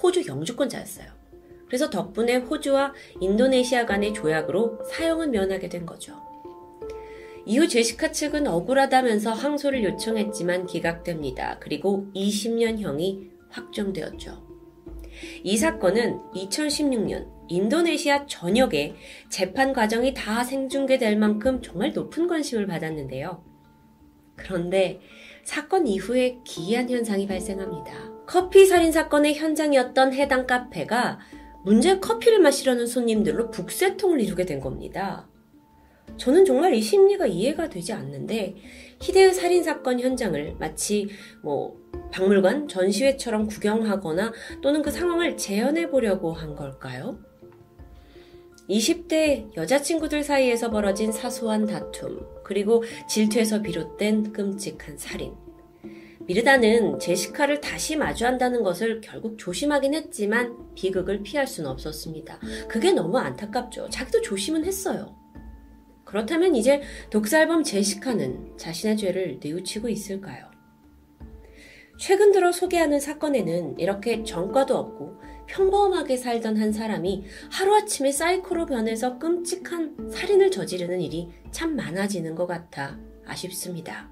호주 0.03 0.27
영주권자였어요. 0.27 1.07
그래서 1.67 1.89
덕분에 1.91 2.37
호주와 2.37 2.95
인도네시아 3.21 3.87
간의 3.87 4.13
조약으로 4.15 4.81
사형은 4.91 5.31
면하게 5.31 5.69
된 5.69 5.87
거죠. 5.87 6.28
이후 7.49 7.67
제시카 7.67 8.13
측은 8.13 8.47
억울하다면서 8.47 9.33
항소를 9.33 9.83
요청했지만 9.83 10.67
기각됩니다. 10.67 11.57
그리고 11.61 12.07
20년형이 12.15 13.31
확정되었죠. 13.49 14.47
이 15.45 15.57
사건은 15.57 16.21
2016년 16.35 17.27
인도네시아 17.49 18.27
전역에 18.27 18.97
재판 19.31 19.73
과정이 19.73 20.13
다 20.13 20.45
생중계될 20.45 21.17
만큼 21.17 21.63
정말 21.63 21.95
높은 21.95 22.27
관심을 22.29 22.67
받았는데요. 22.67 23.43
그런데 24.37 25.01
사건 25.43 25.87
이후에 25.87 26.41
기이한 26.45 26.91
현상이 26.91 27.27
발생합니다. 27.27 28.27
커피 28.27 28.67
살인 28.67 28.93
사건의 28.93 29.37
현장이었던 29.37 30.13
해당 30.13 30.47
카페가 30.47 31.19
문제 31.65 31.99
커피를 31.99 32.41
마시려는 32.41 32.87
손님들로 32.87 33.51
북새통을 33.51 34.21
이루게 34.21 34.45
된 34.45 34.61
겁니다. 34.61 35.27
저는 36.19 36.45
정말 36.45 36.75
이 36.75 36.83
심리가 36.83 37.27
이해가 37.27 37.69
되지 37.69 37.93
않는데 37.93 38.57
희대의 39.01 39.33
살인 39.33 39.63
사건 39.63 40.01
현장을 40.01 40.57
마치 40.59 41.09
뭐 41.43 41.77
박물관 42.13 42.69
전시회처럼 42.69 43.47
구경하거나 43.47 44.33
또는 44.61 44.83
그 44.83 44.91
상황을 44.91 45.37
재현해 45.37 45.91
보려고 45.91 46.33
한 46.33 46.55
걸까요? 46.55 47.19
20대 48.69 49.57
여자친구들 49.57 50.23
사이에서 50.23 50.71
벌어진 50.71 51.11
사소한 51.11 51.67
다툼, 51.67 52.21
그리고 52.45 52.83
질투에서 53.09 53.63
비롯된 53.63 54.33
끔찍한 54.33 54.99
살인. 54.99 55.33
미르다는 56.21 56.99
제시카를 56.99 57.63
다시 57.63 57.97
마주한다는 57.97 58.63
것을 58.63 59.01
결국 59.01 59.39
조심하긴 59.39 59.95
했지만 59.95 60.55
비극을 60.75 61.23
피할 61.23 61.47
수는 61.47 61.71
없었습니다. 61.71 62.39
그게 62.69 62.93
너무 62.93 63.17
안타깝죠. 63.17 63.89
자기도 63.89 64.21
조심은 64.21 64.67
했어요. 64.67 65.18
그렇다면 66.09 66.57
이제 66.57 66.81
독살범 67.11 67.65
제시카는 67.65 68.57
자신의 68.57 68.97
죄를 68.97 69.41
뉘우치고 69.43 69.91
있을까요? 69.91 70.51
최근 71.99 72.33
들어 72.33 72.51
소개하는 72.51 72.99
사건에는 72.99 73.79
이렇게 73.79 74.25
전과도 74.25 74.75
없고 74.75 75.21
평범하게 75.49 76.17
살던 76.17 76.57
한 76.57 76.73
사람이 76.73 77.25
하루아침에 77.51 78.11
사이코로 78.11 78.65
변해서 78.65 79.19
끔찍한 79.19 80.09
살인을 80.11 80.51
저지르는 80.51 81.03
일이 81.03 81.29
참 81.51 81.77
많아지는 81.77 82.35
것 82.35 82.47
같아 82.47 82.99
아쉽습니다. 83.27 84.11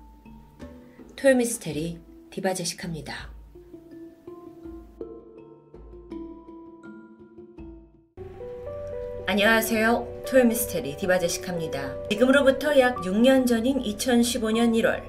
토요미스테리 1.16 1.99
디바 2.28 2.53
제시카입니다. 2.53 3.36
안녕하세요. 9.29 10.22
토요미스테리 10.29 10.97
디바제시카입니다. 10.99 12.09
지금으로부터 12.11 12.79
약 12.79 12.99
6년 12.99 13.45
전인 13.45 13.83
2015년 13.83 14.72
1월 14.81 15.03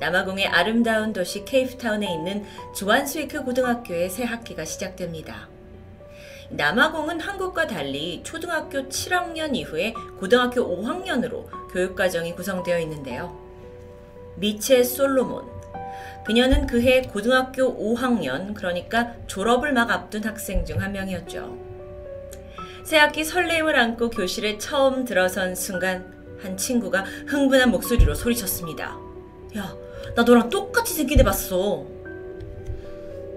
남아공의 0.00 0.48
아름다운 0.48 1.12
도시 1.12 1.44
케이프타운에 1.44 2.12
있는 2.12 2.44
주안스위크 2.74 3.44
고등학교의 3.44 4.10
새 4.10 4.24
학기가 4.24 4.64
시작됩니다. 4.64 5.48
남아공은 6.50 7.20
한국과 7.20 7.68
달리 7.68 8.24
초등학교 8.24 8.88
7학년 8.88 9.54
이후에 9.54 9.94
고등학교 10.18 10.62
5학년으로 10.82 11.46
교육과정이 11.70 12.34
구성되어 12.34 12.80
있는데요. 12.80 13.38
미체 14.38 14.82
솔로몬. 14.82 15.46
그녀는 16.26 16.66
그해 16.66 17.02
고등학교 17.02 17.76
5학년, 17.78 18.54
그러니까 18.54 19.14
졸업을 19.28 19.72
막 19.72 19.88
앞둔 19.88 20.24
학생 20.24 20.64
중 20.64 20.80
한 20.80 20.90
명이었죠. 20.90 21.61
새학기 22.92 23.24
설렘을 23.24 23.74
안고 23.74 24.10
교실에 24.10 24.58
처음 24.58 25.06
들어선 25.06 25.54
순간 25.54 26.04
한 26.42 26.58
친구가 26.58 27.06
흥분한 27.26 27.70
목소리로 27.70 28.14
소리쳤습니다. 28.14 28.98
야, 29.56 29.74
나 30.14 30.22
너랑 30.22 30.50
똑같이 30.50 30.92
생긴 30.92 31.18
애 31.18 31.22
봤어. 31.24 31.86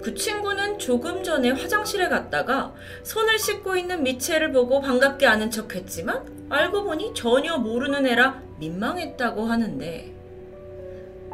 그 0.03 0.13
친구는 0.13 0.77
조금 0.77 1.23
전에 1.23 1.51
화장실에 1.51 2.09
갔다가 2.09 2.73
손을 3.03 3.39
씻고 3.39 3.77
있는 3.77 4.03
미채를 4.03 4.51
보고 4.51 4.81
반갑게 4.81 5.25
아는 5.25 5.49
척 5.49 5.73
했지만 5.73 6.25
알고 6.49 6.83
보니 6.83 7.13
전혀 7.13 7.57
모르는 7.57 8.05
애라 8.07 8.43
민망했다고 8.59 9.45
하는데 9.45 10.13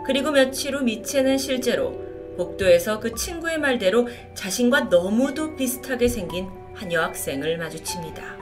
그리고 0.06 0.30
며칠 0.30 0.76
후 0.76 0.84
미채는 0.84 1.40
실제로 1.40 2.00
복도에서 2.38 3.00
그 3.00 3.16
친구의 3.16 3.58
말대로 3.58 4.08
자신과 4.36 4.82
너무도 4.92 5.56
비슷하게 5.56 6.08
생긴 6.08 6.61
한 6.74 6.92
여학생을 6.92 7.58
마주칩니다. 7.58 8.38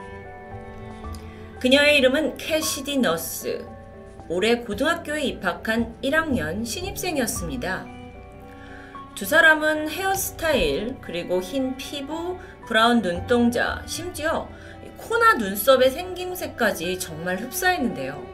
그녀의 1.60 1.98
이름은 1.98 2.36
캐시디 2.36 2.98
너스. 2.98 3.66
올해 4.28 4.58
고등학교에 4.58 5.22
입학한 5.22 5.96
1학년 6.02 6.64
신입생이었습니다. 6.64 7.86
두 9.14 9.26
사람은 9.26 9.90
헤어스타일, 9.90 10.96
그리고 11.00 11.42
흰 11.42 11.76
피부, 11.76 12.38
브라운 12.66 13.02
눈동자, 13.02 13.82
심지어 13.84 14.48
코나 14.96 15.34
눈썹의 15.34 15.90
생김새까지 15.90 16.98
정말 16.98 17.36
흡사했는데요. 17.38 18.24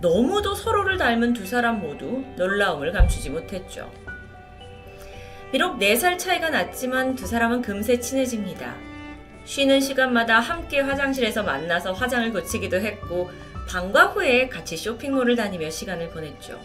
너무도 0.00 0.54
서로를 0.54 0.98
닮은 0.98 1.32
두 1.32 1.46
사람 1.46 1.80
모두 1.80 2.24
놀라움을 2.36 2.92
감추지 2.92 3.30
못했죠. 3.30 3.90
비록 5.52 5.78
4살 5.78 6.18
차이가 6.18 6.50
났지만 6.50 7.14
두 7.14 7.26
사람은 7.26 7.62
금세 7.62 8.00
친해집니다. 8.00 8.74
쉬는 9.44 9.80
시간마다 9.80 10.40
함께 10.40 10.80
화장실에서 10.80 11.42
만나서 11.42 11.92
화장을 11.92 12.32
고치기도 12.32 12.80
했고, 12.80 13.30
방과 13.68 14.06
후에 14.06 14.48
같이 14.48 14.76
쇼핑몰을 14.76 15.36
다니며 15.36 15.70
시간을 15.70 16.10
보냈죠. 16.10 16.60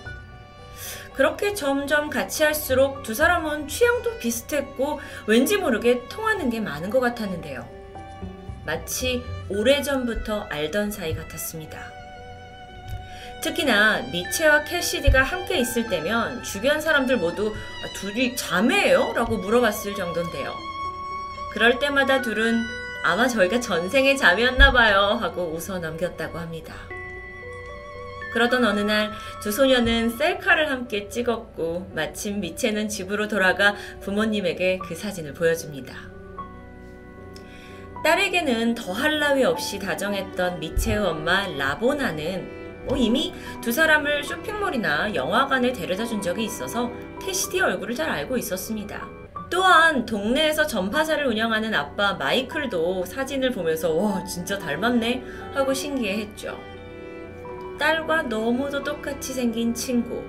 그렇게 1.13 1.53
점점 1.53 2.09
같이 2.09 2.43
할수록 2.43 3.01
두 3.03 3.13
사람은 3.13 3.67
취향도 3.67 4.19
비슷했고, 4.19 4.99
왠지 5.25 5.57
모르게 5.57 6.07
통하는 6.09 6.49
게 6.49 6.59
많은 6.59 6.89
것 6.89 6.99
같았는데요. 6.99 7.67
마치 8.65 9.23
오래전부터 9.49 10.47
알던 10.49 10.91
사이 10.91 11.15
같았습니다. 11.15 11.79
특히나 13.41 14.01
미체와 14.11 14.65
캐시디가 14.65 15.23
함께 15.23 15.59
있을 15.59 15.87
때면 15.87 16.43
주변 16.43 16.81
사람들 16.81 17.17
모두 17.17 17.53
아, 17.53 17.99
둘이 17.99 18.35
자매예요? 18.35 19.13
라고 19.13 19.37
물어봤을 19.37 19.95
정도인데요. 19.95 20.53
그럴 21.53 21.79
때마다 21.79 22.21
둘은 22.21 22.63
아마 23.03 23.27
저희가 23.27 23.59
전생의 23.59 24.17
자매였나 24.17 24.71
봐요 24.71 25.17
하고 25.21 25.43
웃어 25.55 25.79
넘겼다고 25.79 26.37
합니다. 26.37 26.73
그러던 28.33 28.65
어느 28.65 28.81
날 28.81 29.11
두 29.41 29.51
소녀는 29.51 30.09
셀카를 30.09 30.69
함께 30.69 31.07
찍었고 31.07 31.91
마침 31.95 32.41
미체는 32.41 32.89
집으로 32.89 33.27
돌아가 33.27 33.75
부모님에게 34.01 34.79
그 34.79 34.95
사진을 34.95 35.33
보여줍니다. 35.33 35.95
딸에게는 38.03 38.75
더할 38.75 39.19
나위 39.19 39.43
없이 39.43 39.79
다정했던 39.79 40.59
미체의 40.59 40.97
엄마 40.97 41.47
라보나는 41.47 42.85
뭐 42.87 42.97
이미 42.97 43.33
두 43.61 43.71
사람을 43.71 44.23
쇼핑몰이나 44.23 45.13
영화관에 45.15 45.71
데려다 45.73 46.05
준 46.05 46.21
적이 46.21 46.45
있어서 46.45 46.91
캐시디 47.21 47.59
얼굴을 47.61 47.95
잘 47.95 48.09
알고 48.09 48.37
있었습니다. 48.37 49.16
또한 49.49 50.05
동네에서 50.05 50.67
전파사를 50.67 51.25
운영하는 51.25 51.73
아빠 51.73 52.13
마이클도 52.13 53.05
사진을 53.05 53.51
보면서 53.51 53.93
와 53.93 54.23
진짜 54.25 54.57
닮았네 54.57 55.23
하고 55.53 55.73
신기해했죠. 55.73 56.59
딸과 57.79 58.23
너무도 58.23 58.83
똑같이 58.83 59.33
생긴 59.33 59.73
친구. 59.73 60.23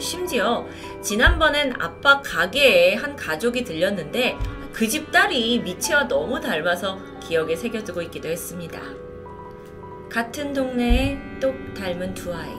심지어 0.00 0.66
지난번엔 1.02 1.74
아빠 1.80 2.20
가게에 2.20 2.94
한 2.94 3.14
가족이 3.16 3.64
들렸는데 3.64 4.36
그 4.72 4.86
집 4.88 5.10
딸이 5.10 5.60
미치와 5.60 6.06
너무 6.08 6.40
닮아서 6.40 6.98
기억에 7.20 7.56
새겨두고 7.56 8.02
있기도 8.02 8.28
했습니다. 8.28 8.80
같은 10.10 10.52
동네에 10.52 11.18
똑 11.40 11.54
닮은 11.74 12.14
두 12.14 12.32
아이. 12.34 12.54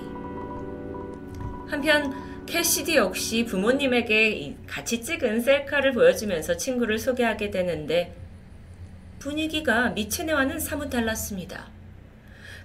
한편 1.69 2.13
캐시디 2.49 2.95
역시 2.95 3.45
부모님에게 3.45 4.55
같이 4.65 5.03
찍은 5.03 5.41
셀카를 5.41 5.93
보여주면서 5.93 6.57
친구를 6.57 6.97
소개하게 6.97 7.51
되는데 7.51 8.15
분위기가 9.19 9.89
미체네와는 9.89 10.57
사뭇 10.59 10.89
달랐습니다. 10.89 11.67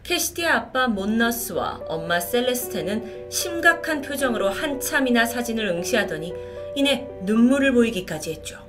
캐시디의 0.03 0.49
아빠 0.49 0.89
몬너스와 0.89 1.83
엄마 1.87 2.19
셀레스테는 2.19 3.31
심각한 3.31 4.01
표정으로 4.01 4.49
한참이나 4.49 5.27
사진을 5.27 5.67
응시하더니 5.67 6.33
이내 6.77 7.07
눈물을 7.25 7.73
보이기까지 7.73 8.31
했죠. 8.31 8.67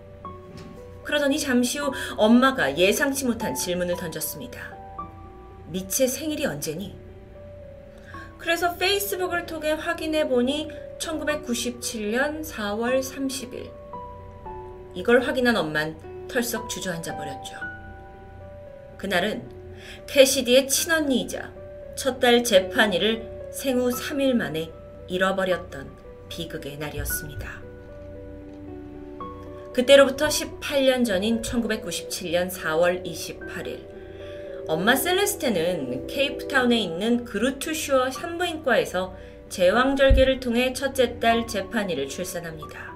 그러더니 1.06 1.40
잠시 1.40 1.80
후 1.80 1.94
엄마가 2.18 2.78
예상치 2.78 3.24
못한 3.24 3.56
질문을 3.56 3.96
던졌습니다. 3.96 4.76
미체 5.70 6.08
생일이 6.08 6.46
언제니? 6.46 6.94
그래서 8.38 8.76
페이스북을 8.76 9.46
통해 9.46 9.72
확인해 9.72 10.28
보니 10.28 10.70
1997년 11.00 12.44
4월 12.44 13.00
30일. 13.00 13.72
이걸 14.94 15.22
확인한 15.22 15.56
엄만 15.58 16.28
털썩 16.28 16.70
주저앉아 16.70 17.16
버렸죠. 17.18 17.56
그날은 18.98 19.50
캐시디의 20.08 20.68
친언니이자 20.68 21.54
첫 21.96 22.20
딸 22.20 22.44
재판이를 22.44 23.50
생후 23.52 23.90
3일 23.90 24.34
만에 24.34 24.72
잃어버렸던 25.08 25.90
비극의 26.30 26.78
날이었습니다. 26.78 27.62
그때로부터 29.74 30.28
18년 30.28 31.06
전인 31.06 31.42
1997년 31.42 32.50
4월 32.50 33.06
28일 33.06 33.96
엄마 34.68 34.96
셀레스테는 34.96 36.08
케이프타운에 36.08 36.78
있는 36.80 37.26
그루투슈어 37.26 38.10
산부인과에서 38.10 39.16
제왕절개를 39.50 40.40
통해 40.40 40.74
첫째 40.74 41.20
딸 41.20 41.48
제파니를 41.48 42.08
출산합니다. 42.08 42.94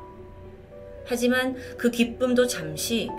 하지만 1.06 1.56
그 1.78 1.90
기쁨도 1.90 2.48
잠시 2.48 3.10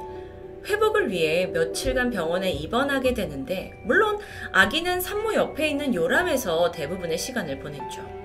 회복을 0.67 1.11
위해 1.11 1.47
며칠간 1.47 2.11
병원에 2.11 2.51
입원하게 2.51 3.15
되는데 3.15 3.73
물론 3.85 4.19
아기는 4.53 5.01
산모 5.01 5.35
옆에 5.35 5.69
있는 5.69 5.95
요람에서 5.95 6.71
대부분의 6.71 7.19
시간을 7.19 7.59
보냈죠. 7.61 8.21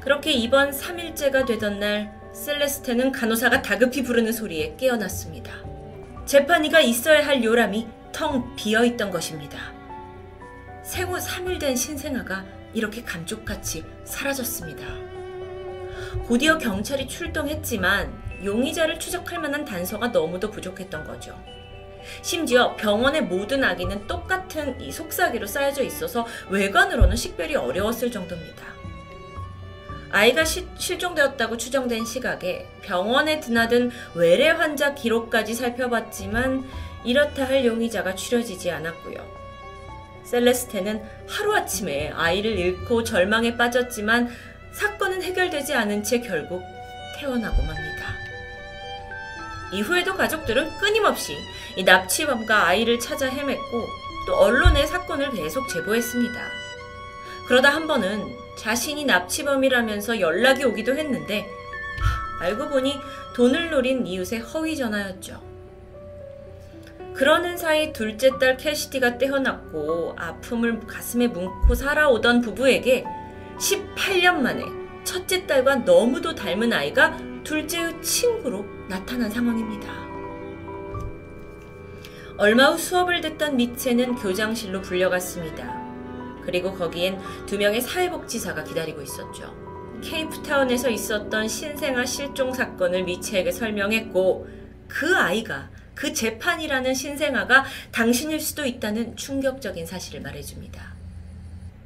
그렇게 0.00 0.32
입원 0.32 0.70
3일째가 0.70 1.46
되던 1.46 1.80
날 1.80 2.18
셀레스테는 2.32 3.10
간호사가 3.10 3.62
다급히 3.62 4.02
부르는 4.02 4.32
소리에 4.32 4.76
깨어났습니다. 4.76 5.52
제파니가 6.26 6.80
있어야 6.80 7.26
할 7.26 7.42
요람이 7.42 7.88
텅 8.12 8.54
비어 8.54 8.84
있던 8.84 9.10
것입니다. 9.10 9.58
생후 10.82 11.16
3일 11.16 11.58
된 11.58 11.74
신생아가 11.74 12.44
이렇게 12.74 13.02
감쪽같이 13.02 13.84
사라졌습니다. 14.04 14.84
곧이어 16.26 16.58
경찰이 16.58 17.08
출동했지만 17.08 18.28
용의자를 18.44 18.98
추적할 18.98 19.40
만한 19.40 19.64
단서가 19.64 20.08
너무도 20.08 20.50
부족했던 20.50 21.04
거죠. 21.04 21.38
심지어 22.22 22.76
병원의 22.76 23.22
모든 23.22 23.64
아기는 23.64 24.06
똑같은 24.06 24.80
이 24.80 24.92
속삭이로 24.92 25.46
쌓여져 25.46 25.82
있어서 25.82 26.26
외관으로는 26.48 27.16
식별이 27.16 27.56
어려웠을 27.56 28.10
정도입니다. 28.10 28.78
아이가 30.10 30.44
시, 30.44 30.66
실종되었다고 30.78 31.58
추정된 31.58 32.06
시각에 32.06 32.66
병원에 32.82 33.40
드나든 33.40 33.90
외래 34.14 34.48
환자 34.48 34.94
기록까지 34.94 35.54
살펴봤지만 35.54 36.66
이렇다 37.04 37.44
할 37.46 37.64
용의자가 37.64 38.14
추려지지 38.14 38.70
않았고요. 38.70 39.37
셀레스테는 40.30 41.02
하루아침에 41.26 42.10
아이를 42.14 42.58
잃고 42.58 43.04
절망에 43.04 43.56
빠졌지만 43.56 44.28
사건은 44.72 45.22
해결되지 45.22 45.74
않은 45.74 46.02
채 46.02 46.20
결국 46.20 46.62
태어나고 47.16 47.62
맙니다. 47.62 48.14
이후에도 49.72 50.14
가족들은 50.14 50.78
끊임없이 50.78 51.36
이 51.76 51.82
납치범과 51.82 52.66
아이를 52.66 52.98
찾아 52.98 53.28
헤맸고 53.28 53.86
또 54.26 54.36
언론에 54.36 54.86
사건을 54.86 55.32
계속 55.32 55.68
제보했습니다. 55.68 56.40
그러다 57.46 57.70
한 57.70 57.86
번은 57.86 58.36
자신이 58.58 59.04
납치범이라면서 59.04 60.20
연락이 60.20 60.64
오기도 60.64 60.96
했는데 60.96 61.48
하, 62.40 62.44
알고 62.44 62.68
보니 62.68 62.98
돈을 63.34 63.70
노린 63.70 64.06
이웃의 64.06 64.40
허위 64.40 64.76
전화였죠. 64.76 65.47
그러는 67.18 67.56
사이 67.56 67.92
둘째 67.92 68.30
딸 68.38 68.56
캐시티가 68.56 69.18
태어났고 69.18 70.14
아픔을 70.16 70.78
가슴에 70.86 71.26
묻고 71.26 71.74
살아오던 71.74 72.42
부부에게 72.42 73.04
18년 73.58 74.36
만에 74.36 74.62
첫째 75.02 75.44
딸과 75.44 75.78
너무도 75.78 76.36
닮은 76.36 76.72
아이가 76.72 77.16
둘째의 77.42 78.00
친구로 78.02 78.64
나타난 78.88 79.28
상황입니다. 79.28 79.92
얼마 82.36 82.70
후 82.70 82.78
수업을 82.78 83.20
듣던 83.20 83.56
미체는 83.56 84.14
교장실로 84.14 84.80
불려갔습니다. 84.80 85.76
그리고 86.44 86.72
거기엔 86.72 87.18
두 87.46 87.58
명의 87.58 87.80
사회복지사가 87.80 88.62
기다리고 88.62 89.02
있었죠. 89.02 89.52
케이프타운에서 90.04 90.88
있었던 90.88 91.48
신생아 91.48 92.06
실종 92.06 92.52
사건을 92.52 93.02
미치에게 93.02 93.50
설명했고 93.50 94.46
그 94.86 95.16
아이가 95.16 95.68
그 95.98 96.12
제파니라는 96.12 96.94
신생아가 96.94 97.64
당신일 97.90 98.38
수도 98.38 98.64
있다는 98.64 99.16
충격적인 99.16 99.84
사실을 99.84 100.20
말해줍니다. 100.20 100.94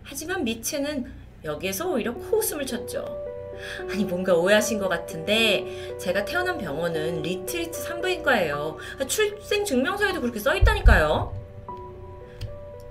하지만 0.03 0.45
미체는 0.45 1.11
여기에서 1.45 1.91
오히려 1.91 2.13
코웃음을 2.13 2.67
쳤죠. 2.67 3.07
아니 3.91 4.05
뭔가 4.05 4.35
오해하신 4.35 4.79
것 4.79 4.91
같은데 4.91 5.97
제가 5.99 6.27
태어난 6.27 6.59
병원은 6.59 7.23
리트리트 7.23 7.73
산부인과예요. 7.73 8.77
출생 9.09 9.65
증명서에도 9.65 10.21
그렇게 10.21 10.39
써 10.39 10.55
있다니까요. 10.55 11.35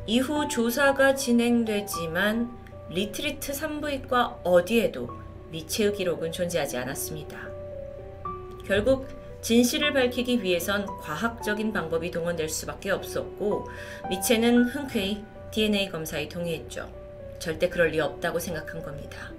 이후 0.07 0.47
조사가 0.47 1.13
진행되지만 1.13 2.49
리트리트 2.89 3.53
산부인과 3.53 4.39
어디에도 4.43 5.11
미체의 5.51 5.93
기록은 5.93 6.31
존재하지 6.31 6.77
않았습니다. 6.77 7.37
결국 8.65 9.20
진실을 9.41 9.93
밝히기 9.93 10.43
위해선 10.43 10.85
과학적인 10.85 11.73
방법이 11.73 12.11
동원될 12.11 12.47
수밖에 12.47 12.91
없었고 12.91 13.67
미체는 14.09 14.65
흔쾌히 14.65 15.23
DNA 15.51 15.89
검사에 15.89 16.29
동의했죠. 16.29 16.89
절대 17.39 17.67
그럴 17.67 17.89
리 17.89 17.99
없다고 17.99 18.39
생각한 18.39 18.83
겁니다. 18.83 19.31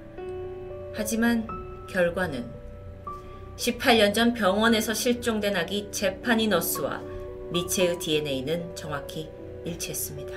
하지만 0.94 1.46
결과는 1.88 2.44
18년 3.56 4.12
전 4.12 4.34
병원에서 4.34 4.92
실종된 4.92 5.56
아기 5.56 5.88
제파니 5.92 6.48
너스와 6.48 7.00
미체의 7.52 7.98
DNA는 7.98 8.74
정확히 8.74 9.28
일치했습니다. 9.64 10.32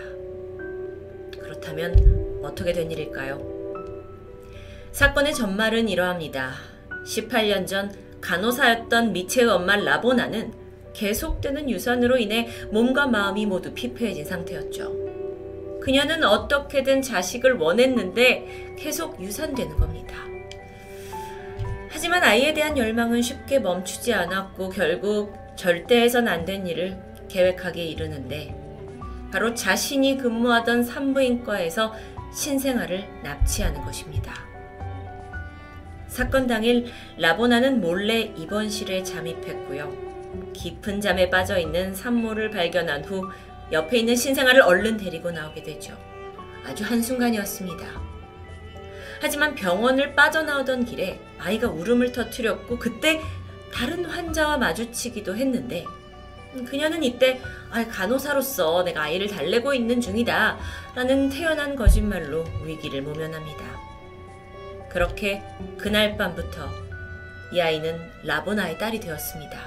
그렇다면 1.39 2.41
어떻게 2.43 2.71
된 2.71 2.91
일일까요? 2.91 3.55
사건의 4.91 5.33
전말은 5.33 5.89
이러합니다. 5.89 6.53
18년 7.05 7.65
전 7.65 8.04
간호사였던 8.25 9.13
미체의 9.13 9.47
엄마 9.49 9.75
라보나는 9.75 10.51
계속되는 10.93 11.69
유산으로 11.69 12.17
인해 12.17 12.47
몸과 12.71 13.05
마음이 13.05 13.45
모두 13.45 13.73
피폐해진 13.73 14.25
상태였죠. 14.25 15.79
그녀는 15.81 16.23
어떻게든 16.23 17.03
자식을 17.03 17.53
원했는데 17.57 18.75
계속 18.79 19.21
유산되는 19.21 19.75
겁니다. 19.77 20.15
하지만 21.89 22.23
아이에 22.23 22.53
대한 22.53 22.77
열망은 22.77 23.21
쉽게 23.21 23.59
멈추지 23.59 24.13
않았고 24.13 24.69
결국 24.69 25.33
절대 25.55 26.01
해선 26.01 26.27
안 26.27 26.45
된 26.45 26.65
일을 26.65 26.97
계획하기에 27.29 27.85
이르는데 27.85 28.55
바로 29.31 29.53
자신이 29.53 30.17
근무하던 30.17 30.83
산부인과에서 30.83 31.93
신생아를 32.33 33.05
납치하는 33.23 33.81
것입니다. 33.83 34.44
사건 36.15 36.47
당일 36.47 36.85
라보나는 37.17 37.81
몰래 37.81 38.31
입원실에 38.37 39.03
잠입했고요. 39.03 40.53
깊은 40.53 41.01
잠에 41.01 41.29
빠져 41.29 41.59
있는 41.59 41.93
산모를 41.93 42.51
발견한 42.51 43.03
후 43.03 43.29
옆에 43.73 43.97
있는 43.99 44.15
신생아를 44.15 44.61
얼른 44.61 44.95
데리고 44.95 45.29
나오게 45.31 45.63
되죠. 45.63 45.93
아주 46.65 46.85
한순간이었습니다. 46.85 47.85
하지만 49.19 49.55
병원을 49.55 50.15
빠져나오던 50.15 50.85
길에 50.85 51.19
아이가 51.37 51.67
울음을 51.67 52.13
터뜨렸고 52.13 52.79
그때 52.79 53.19
다른 53.73 54.05
환자와 54.05 54.57
마주치기도 54.57 55.35
했는데 55.35 55.83
그녀는 56.65 57.03
이때 57.03 57.41
아, 57.69 57.85
간호사로서 57.85 58.83
내가 58.83 59.01
아이를 59.01 59.27
달래고 59.27 59.73
있는 59.73 59.99
중이다 59.99 60.57
라는 60.95 61.27
태연한 61.27 61.75
거짓말로 61.75 62.45
위기를 62.63 63.01
모면합니다. 63.01 63.74
그렇게 64.95 65.43
그날 65.77 66.15
밤부터 66.15 66.69
이 67.51 67.59
아이는 67.59 67.99
라보나의 68.23 68.77
딸이 68.77 69.01
되었습니다. 69.01 69.59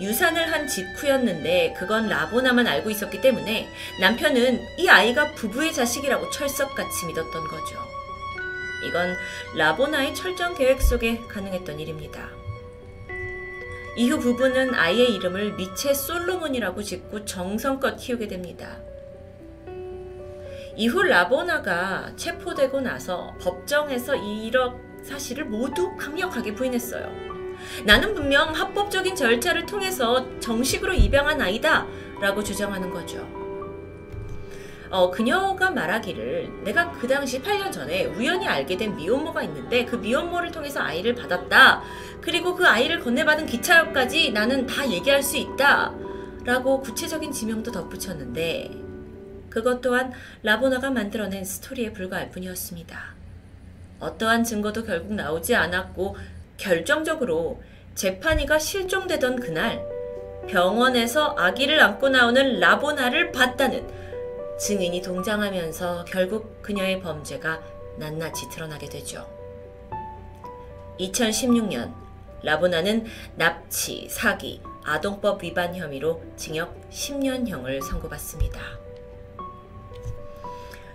유산을 0.00 0.50
한 0.50 0.66
직후였는데 0.66 1.74
그건 1.76 2.08
라보나만 2.08 2.66
알고 2.66 2.88
있었기 2.88 3.20
때문에 3.20 3.68
남편은 4.00 4.78
이 4.78 4.88
아이가 4.88 5.34
부부의 5.34 5.74
자식이라고 5.74 6.30
철석같이 6.30 7.06
믿었던 7.06 7.48
거죠. 7.48 7.76
이건 8.88 9.14
라보나의 9.56 10.14
철저한 10.14 10.54
계획 10.54 10.80
속에 10.80 11.20
가능했던 11.28 11.78
일입니다. 11.78 12.30
이후 13.98 14.18
부부는 14.18 14.74
아이의 14.74 15.14
이름을 15.16 15.52
미체 15.52 15.92
솔로몬이라고 15.92 16.82
짓고 16.82 17.26
정성껏 17.26 17.98
키우게 17.98 18.28
됩니다. 18.28 18.78
이후 20.76 21.02
라보나가 21.02 22.12
체포되고 22.16 22.82
나서 22.82 23.34
법정에서 23.40 24.14
이런 24.16 24.76
사실을 25.02 25.46
모두 25.46 25.96
강력하게 25.96 26.54
부인했어요. 26.54 27.10
나는 27.84 28.14
분명 28.14 28.54
합법적인 28.54 29.16
절차를 29.16 29.64
통해서 29.64 30.26
정식으로 30.40 30.92
입양한 30.92 31.40
아이다 31.40 31.86
라고 32.20 32.42
주장하는 32.42 32.90
거죠. 32.90 33.26
어, 34.90 35.10
그녀가 35.10 35.70
말하기를 35.70 36.62
내가 36.64 36.92
그 36.92 37.08
당시 37.08 37.42
8년 37.42 37.72
전에 37.72 38.04
우연히 38.04 38.46
알게 38.46 38.76
된 38.76 38.94
미혼모가 38.96 39.42
있는데 39.44 39.84
그 39.84 39.96
미혼모를 39.96 40.52
통해서 40.52 40.80
아이를 40.80 41.14
받았다. 41.14 41.82
그리고 42.20 42.54
그 42.54 42.66
아이를 42.66 43.00
건네받은 43.00 43.46
기차역까지 43.46 44.32
나는 44.32 44.66
다 44.66 44.88
얘기할 44.88 45.22
수 45.22 45.38
있다. 45.38 45.92
라고 46.44 46.80
구체적인 46.80 47.32
지명도 47.32 47.72
덧붙였는데 47.72 48.85
그것 49.56 49.80
또한 49.80 50.12
라보나가 50.42 50.90
만들어낸 50.90 51.42
스토리에 51.42 51.94
불과할 51.94 52.30
뿐이었습니다. 52.30 53.14
어떠한 54.00 54.44
증거도 54.44 54.84
결국 54.84 55.14
나오지 55.14 55.54
않았고 55.54 56.14
결정적으로 56.58 57.62
재판이가 57.94 58.58
실종되던 58.58 59.40
그날 59.40 59.82
병원에서 60.46 61.34
아기를 61.38 61.80
안고 61.80 62.10
나오는 62.10 62.60
라보나를 62.60 63.32
봤다는 63.32 63.88
증인이 64.58 65.00
동장하면서 65.00 66.04
결국 66.04 66.60
그녀의 66.60 67.00
범죄가 67.00 67.62
낱낱이 67.98 68.50
드러나게 68.50 68.90
되죠. 68.90 69.26
2016년 71.00 71.94
라보나는 72.42 73.06
납치, 73.36 74.06
사기, 74.10 74.60
아동법 74.84 75.42
위반 75.42 75.74
혐의로 75.74 76.22
징역 76.36 76.78
10년형을 76.90 77.82
선고받습니다. 77.82 78.85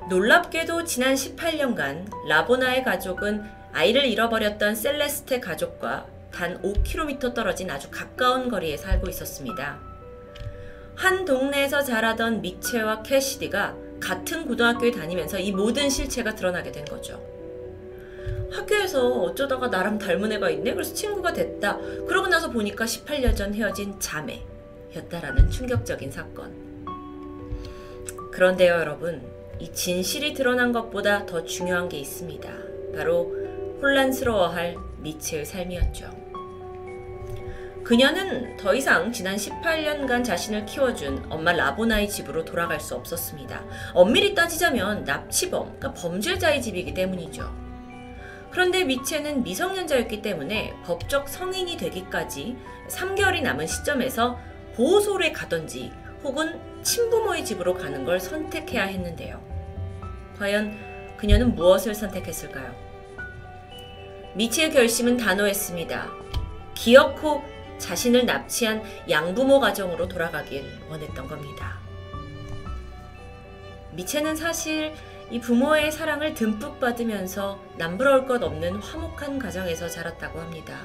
놀랍게도 0.09 0.83
지난 0.83 1.13
18년간 1.13 2.27
라보나의 2.27 2.83
가족은 2.83 3.43
아이를 3.71 4.05
잃어버렸던 4.05 4.75
셀레스테 4.75 5.39
가족과 5.39 6.07
단 6.31 6.61
5km 6.61 7.33
떨어진 7.33 7.69
아주 7.69 7.89
가까운 7.91 8.49
거리에 8.49 8.77
살고 8.77 9.07
있었습니다. 9.09 9.79
한 10.95 11.23
동네에서 11.23 11.83
자라던 11.83 12.41
미체와 12.41 13.03
캐시디가 13.03 13.75
같은 13.99 14.47
고등학교에 14.47 14.91
다니면서 14.91 15.39
이 15.39 15.51
모든 15.51 15.89
실체가 15.89 16.35
드러나게 16.35 16.71
된 16.71 16.83
거죠. 16.85 17.21
학교에서 18.51 19.07
어쩌다가 19.07 19.67
나랑 19.67 19.97
닮은 19.97 20.31
애가 20.33 20.49
있네? 20.49 20.73
그래서 20.73 20.93
친구가 20.93 21.31
됐다. 21.31 21.77
그러고 22.07 22.27
나서 22.27 22.49
보니까 22.49 22.85
18년 22.85 23.35
전 23.35 23.53
헤어진 23.53 23.97
자매였다라는 23.99 25.49
충격적인 25.49 26.11
사건. 26.11 26.51
그런데요, 28.31 28.73
여러분. 28.73 29.40
이 29.61 29.71
진실이 29.71 30.33
드러난 30.33 30.71
것보다 30.71 31.27
더 31.27 31.43
중요한 31.43 31.87
게 31.87 31.99
있습니다. 31.99 32.49
바로 32.95 33.31
혼란스러워할 33.79 34.75
미체의 34.97 35.45
삶이었죠. 35.45 36.09
그녀는 37.83 38.57
더 38.57 38.73
이상 38.73 39.11
지난 39.11 39.35
18년간 39.35 40.23
자신을 40.23 40.65
키워준 40.65 41.27
엄마 41.29 41.51
라보나의 41.51 42.09
집으로 42.09 42.43
돌아갈 42.43 42.79
수 42.79 42.95
없었습니다. 42.95 43.63
엄밀히 43.93 44.33
따지자면 44.33 45.03
납치범, 45.03 45.77
그러니까 45.77 45.93
범죄자의 45.93 46.59
집이기 46.59 46.95
때문이죠. 46.95 47.47
그런데 48.49 48.83
미체는 48.83 49.43
미성년자였기 49.43 50.23
때문에 50.23 50.73
법적 50.85 51.29
성인이 51.29 51.77
되기까지 51.77 52.57
3개월이 52.89 53.43
남은 53.43 53.67
시점에서 53.67 54.39
보호소에 54.73 55.31
가던지 55.31 55.91
혹은 56.23 56.59
친부모의 56.81 57.45
집으로 57.45 57.75
가는 57.75 58.03
걸 58.03 58.19
선택해야 58.19 58.85
했는데요. 58.85 59.50
과연 60.41 60.75
그녀는 61.17 61.53
무엇을 61.53 61.93
선택했을까요? 61.93 62.73
미치의 64.33 64.71
결심은 64.71 65.17
단호했습니다. 65.17 66.09
기어코 66.73 67.43
자신을 67.77 68.25
납치한 68.25 68.81
양부모 69.07 69.59
가정으로 69.59 70.07
돌아가길 70.07 70.65
원했던 70.89 71.27
겁니다. 71.27 71.77
미체는 73.91 74.35
사실 74.35 74.95
이 75.29 75.39
부모의 75.39 75.91
사랑을 75.91 76.33
듬뿍 76.33 76.79
받으면서 76.79 77.63
남부러울 77.77 78.25
것 78.25 78.41
없는 78.41 78.77
화목한 78.77 79.37
가정에서 79.37 79.87
자랐다고 79.89 80.39
합니다. 80.39 80.79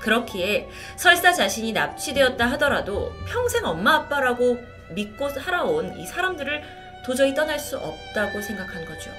그렇기에 0.00 0.68
설사 0.96 1.32
자신이 1.32 1.72
납치되었다 1.72 2.44
하더라도 2.52 3.12
평생 3.28 3.64
엄마 3.64 3.94
아빠라고 3.94 4.58
믿고 4.90 5.28
살아온 5.28 5.96
이 5.96 6.06
사람들을 6.06 6.77
도저히 7.08 7.34
떠날 7.34 7.58
수 7.58 7.78
없다고 7.78 8.42
생각한 8.42 8.84
거죠. 8.84 9.10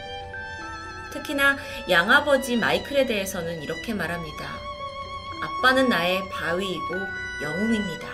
특히나 1.11 1.57
양아버지 1.89 2.55
마이클에 2.55 3.07
대해서는 3.07 3.63
이렇게 3.63 3.95
말합니다. 3.95 4.45
아빠는 5.41 5.89
나의 5.89 6.21
바위이고 6.29 6.95
영웅입니다. 7.41 8.07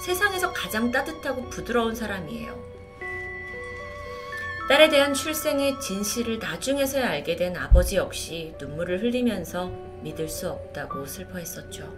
세상에서 0.00 0.52
가장 0.52 0.92
따뜻하고 0.92 1.50
부드러운 1.50 1.96
사람이에요. 1.96 2.56
딸에 4.68 4.90
대한 4.90 5.12
출생의 5.12 5.80
진실을 5.80 6.38
나중에서야 6.38 7.10
알게 7.10 7.34
된 7.34 7.56
아버지 7.56 7.96
역시 7.96 8.54
눈물을 8.60 9.02
흘리면서 9.02 9.72
믿을 10.02 10.28
수 10.28 10.50
없다고 10.50 11.04
슬퍼했었죠. 11.04 11.92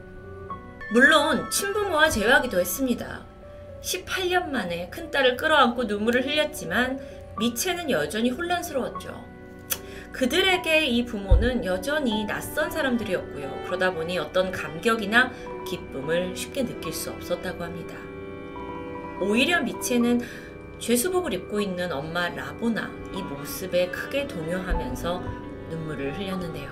물론 0.95 1.51
친부모와 1.51 2.09
재회하기도 2.09 2.59
했습니다. 2.59 3.38
18년 3.81 4.51
만에 4.51 4.89
큰딸을 4.91 5.37
끌어안고 5.37 5.85
눈물을 5.85 6.27
흘렸지만 6.27 6.99
미체는 7.39 7.91
여전히 7.91 8.31
혼란스러웠죠. 8.31 9.25
그들에게 10.13 10.87
이 10.87 11.05
부모는 11.05 11.65
여전히 11.65 12.25
낯선 12.25 12.71
사람들이었고요. 12.71 13.65
그러다 13.67 13.93
보니 13.93 14.19
어떤 14.19 14.51
감격이나 14.51 15.31
기쁨을 15.69 16.35
쉽게 16.35 16.65
느낄 16.65 16.93
수 16.93 17.11
없었다고 17.11 17.63
합니다. 17.63 17.95
오히려 19.21 19.61
미체는 19.61 20.21
죄수복을 20.79 21.35
입고 21.35 21.61
있는 21.61 21.93
엄마 21.93 22.29
라보나 22.29 22.91
이 23.15 23.23
모습에 23.23 23.89
크게 23.89 24.27
동요하면서 24.27 25.23
눈물을 25.71 26.19
흘렸는데요. 26.19 26.71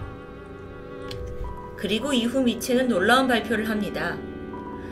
그리고 1.77 2.13
이후 2.13 2.41
미체는 2.41 2.89
놀라운 2.89 3.29
발표를 3.29 3.69
합니다. 3.69 4.17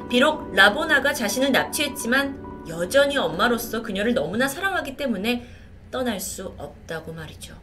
비록 0.08 0.54
라보나가 0.54 1.12
자신을 1.12 1.52
납치했지만 1.52 2.66
여전히 2.68 3.16
엄마로서 3.16 3.82
그녀를 3.82 4.14
너무나 4.14 4.48
사랑하기 4.48 4.96
때문에 4.96 5.46
떠날 5.90 6.20
수 6.20 6.54
없다고 6.56 7.12
말이죠. 7.12 7.54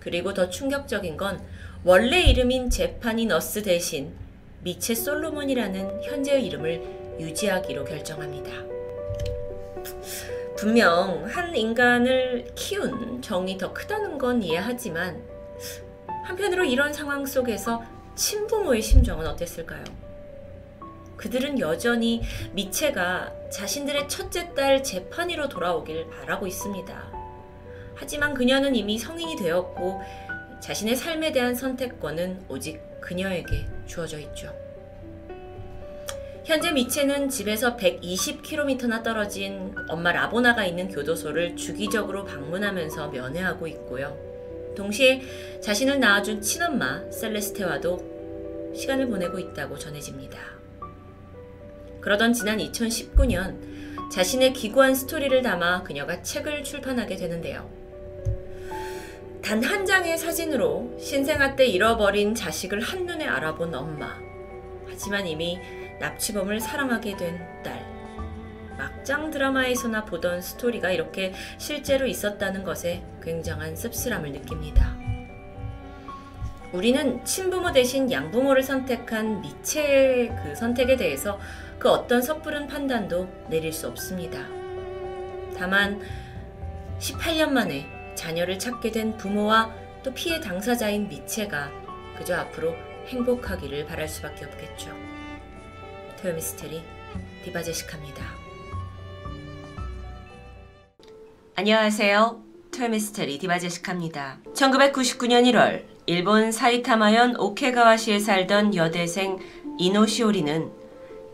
그리고 0.00 0.32
더 0.32 0.48
충격적인 0.48 1.16
건 1.16 1.40
원래 1.84 2.20
이름인 2.20 2.70
제파니 2.70 3.26
너스 3.26 3.62
대신 3.62 4.12
미체 4.62 4.94
솔로몬이라는 4.94 6.02
현재의 6.02 6.46
이름을 6.46 7.16
유지하기로 7.20 7.84
결정합니다. 7.84 8.50
분명 10.56 11.24
한 11.26 11.54
인간을 11.54 12.52
키운 12.54 13.22
정이 13.22 13.58
더 13.58 13.72
크다는 13.72 14.18
건 14.18 14.42
이해하지만 14.42 15.22
한편으로 16.24 16.64
이런 16.64 16.92
상황 16.92 17.24
속에서 17.24 17.82
친부모의 18.16 18.82
심정은 18.82 19.26
어땠을까요? 19.26 19.84
그들은 21.18 21.58
여전히 21.60 22.22
미체가 22.52 23.34
자신들의 23.50 24.08
첫째 24.08 24.54
딸 24.54 24.82
제파니로 24.82 25.48
돌아오길 25.48 26.08
바라고 26.08 26.46
있습니다. 26.46 27.12
하지만 27.94 28.32
그녀는 28.32 28.74
이미 28.74 28.96
성인이 28.96 29.36
되었고 29.36 30.00
자신의 30.60 30.96
삶에 30.96 31.32
대한 31.32 31.54
선택권은 31.54 32.46
오직 32.48 32.80
그녀에게 33.00 33.66
주어져 33.86 34.18
있죠. 34.20 34.54
현재 36.44 36.72
미체는 36.72 37.28
집에서 37.28 37.76
120km나 37.76 39.02
떨어진 39.02 39.74
엄마 39.88 40.12
라보나가 40.12 40.64
있는 40.64 40.88
교도소를 40.88 41.56
주기적으로 41.56 42.24
방문하면서 42.24 43.08
면회하고 43.08 43.66
있고요. 43.66 44.16
동시에 44.74 45.20
자신을 45.60 46.00
낳아준 46.00 46.40
친엄마 46.40 47.02
셀레스테와도 47.10 48.72
시간을 48.74 49.08
보내고 49.08 49.38
있다고 49.38 49.76
전해집니다. 49.76 50.47
그러던 52.08 52.32
지난 52.32 52.56
2019년 52.56 54.10
자신의 54.10 54.54
기구한 54.54 54.94
스토리를 54.94 55.42
담아 55.42 55.82
그녀가 55.82 56.22
책을 56.22 56.64
출판하게 56.64 57.16
되는데요. 57.16 57.68
단 59.42 59.62
한 59.62 59.84
장의 59.84 60.16
사진으로 60.16 60.96
신생아 60.98 61.54
때 61.54 61.66
잃어버린 61.66 62.34
자식을 62.34 62.80
한눈에 62.80 63.26
알아본 63.26 63.74
엄마. 63.74 64.16
하지만 64.88 65.26
이미 65.26 65.58
납치범을 66.00 66.60
사랑하게 66.60 67.14
된 67.18 67.38
딸. 67.62 67.84
막장 68.78 69.30
드라마에서나 69.30 70.06
보던 70.06 70.40
스토리가 70.40 70.90
이렇게 70.92 71.34
실제로 71.58 72.06
있었다는 72.06 72.64
것에 72.64 73.02
굉장한 73.22 73.76
씁쓸함을 73.76 74.32
느낍니다. 74.32 74.96
우리는 76.72 77.24
친부모 77.24 77.72
대신 77.72 78.10
양부모를 78.10 78.62
선택한 78.62 79.40
미체의 79.40 80.34
그 80.42 80.54
선택에 80.54 80.96
대해서 80.96 81.38
그 81.78 81.88
어떤 81.88 82.20
섣부른 82.20 82.66
판단도 82.66 83.28
내릴 83.48 83.72
수 83.72 83.86
없습니다. 83.88 84.40
다만 85.56 86.00
18년 86.98 87.50
만에 87.50 87.86
자녀를 88.14 88.58
찾게 88.58 88.90
된 88.90 89.16
부모와 89.16 89.72
또 90.02 90.12
피해 90.12 90.40
당사자인 90.40 91.08
미체가 91.08 91.70
그저 92.16 92.36
앞으로 92.36 92.74
행복하기를 93.06 93.86
바랄 93.86 94.08
수밖에 94.08 94.44
없겠죠. 94.44 94.90
토요미스테리 96.20 96.82
디바제시카입니다. 97.44 98.24
안녕하세요. 101.54 102.42
토요미스테리 102.72 103.38
디바제시카입니다. 103.38 104.38
1999년 104.52 105.44
1월 105.52 105.84
일본 106.06 106.50
사이타마현 106.52 107.36
오케가와시에 107.38 108.18
살던 108.18 108.74
여대생 108.74 109.38
이노시오리는 109.78 110.77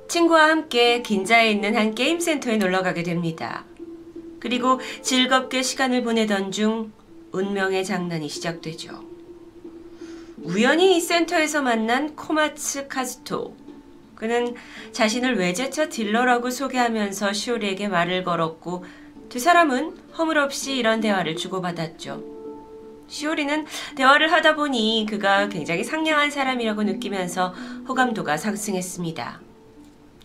친구와 0.09 0.48
함께 0.48 1.02
긴자에 1.02 1.50
있는 1.50 1.76
한 1.76 1.94
게임센터에 1.94 2.57
놀러 2.57 2.82
가게 2.82 3.02
됩니다. 3.02 3.64
그리고 4.38 4.78
즐겁게 5.02 5.62
시간을 5.62 6.02
보내던 6.02 6.52
중 6.52 6.92
운명의 7.32 7.84
장난이 7.84 8.28
시작되죠. 8.28 9.02
우연히 10.42 10.96
이 10.96 11.00
센터에서 11.00 11.62
만난 11.62 12.14
코마츠 12.14 12.88
카즈토. 12.88 13.57
그는 14.14 14.55
자신을 14.92 15.38
외제차 15.38 15.88
딜러라고 15.88 16.50
소개하면서 16.50 17.32
시오리에게 17.32 17.88
말을 17.88 18.24
걸었고 18.24 18.84
두 19.28 19.38
사람은 19.38 19.96
허물없이 20.16 20.76
이런 20.76 21.00
대화를 21.00 21.36
주고받았죠. 21.36 22.22
시오리는 23.09 23.66
대화를 23.96 24.32
하다 24.32 24.55
보니 24.55 25.07
그가 25.09 25.48
굉장히 25.48 25.84
상냥한 25.84 26.30
사람이라고 26.30 26.84
느끼면서 26.84 27.55
호감도가 27.88 28.36
상승했습니다. 28.36 29.43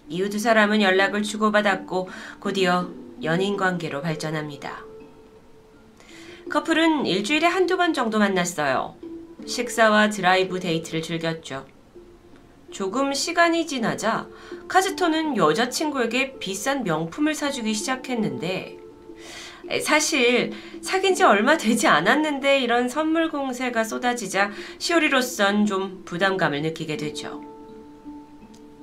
이후 0.09 0.29
두 0.29 0.39
사람은 0.39 0.81
연락을 0.81 1.23
주고받았고 1.23 2.09
곧이어 2.39 2.89
연인 3.23 3.57
관계로 3.57 4.01
발전합니다. 4.01 4.83
커플은 6.49 7.05
일주일에 7.05 7.45
한두 7.45 7.77
번 7.77 7.93
정도 7.93 8.17
만났어요. 8.17 8.95
식사와 9.45 10.09
드라이브 10.09 10.59
데이트를 10.59 11.01
즐겼죠. 11.01 11.65
조금 12.71 13.13
시간이 13.13 13.65
지나자 13.67 14.27
카즈토는 14.67 15.37
여자친구에게 15.37 16.37
비싼 16.39 16.83
명품을 16.83 17.33
사주기 17.33 17.73
시작했는데 17.73 18.77
사실 19.83 20.51
사귄 20.81 21.13
지 21.13 21.23
얼마 21.23 21.57
되지 21.57 21.87
않았는데 21.87 22.59
이런 22.59 22.89
선물 22.89 23.29
공세가 23.29 23.83
쏟아지자 23.83 24.51
시오리로선 24.79 25.65
좀 25.65 26.03
부담감을 26.05 26.61
느끼게 26.61 26.97
되죠. 26.97 27.48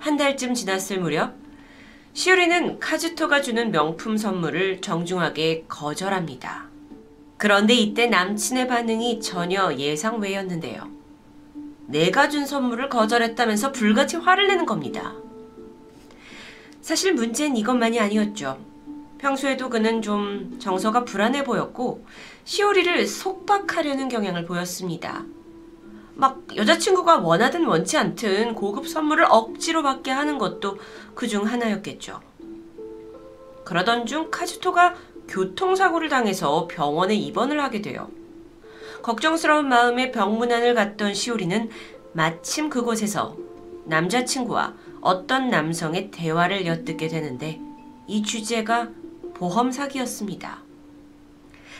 한 0.06 0.16
달쯤 0.16 0.54
지났을 0.54 1.00
무렵 1.00 1.34
시오리는 2.12 2.78
카즈토가 2.78 3.42
주는 3.42 3.72
명품 3.72 4.16
선물을 4.16 4.80
정중하게 4.80 5.64
거절합니다. 5.66 6.68
그런데 7.36 7.74
이때 7.74 8.06
남친의 8.06 8.68
반응이 8.68 9.20
전혀 9.20 9.74
예상 9.74 10.20
외였는데요. 10.20 10.88
내가 11.88 12.28
준 12.28 12.46
선물을 12.46 12.88
거절했다면서 12.88 13.72
불같이 13.72 14.16
화를 14.16 14.46
내는 14.46 14.64
겁니다. 14.64 15.12
사실 16.82 17.12
문제는 17.12 17.56
이것만이 17.56 17.98
아니었죠. 17.98 18.60
평소에도 19.18 19.68
그는 19.68 20.02
좀 20.02 20.56
정서가 20.60 21.04
불안해 21.04 21.42
보였고 21.42 22.06
시오리를 22.44 23.08
속박하려는 23.08 24.08
경향을 24.08 24.44
보였습니다. 24.44 25.24
막 26.16 26.42
여자친구가 26.56 27.18
원하든 27.18 27.66
원치 27.66 27.98
않든 27.98 28.54
고급 28.54 28.88
선물을 28.88 29.26
억지로 29.28 29.82
받게 29.82 30.10
하는 30.10 30.38
것도 30.38 30.78
그 31.14 31.28
중 31.28 31.44
하나였겠죠. 31.46 32.20
그러던 33.64 34.06
중 34.06 34.30
카즈토가 34.30 34.94
교통사고를 35.28 36.08
당해서 36.08 36.66
병원에 36.68 37.14
입원을 37.14 37.62
하게 37.62 37.82
돼요. 37.82 38.08
걱정스러운 39.02 39.68
마음에 39.68 40.10
병문안을 40.10 40.74
갔던 40.74 41.14
시오리는 41.14 41.68
마침 42.12 42.70
그곳에서 42.70 43.36
남자친구와 43.84 44.74
어떤 45.00 45.50
남성의 45.50 46.10
대화를 46.10 46.66
엿듣게 46.66 47.08
되는데 47.08 47.60
이 48.06 48.22
주제가 48.22 48.88
보험 49.34 49.70
사기였습니다. 49.70 50.65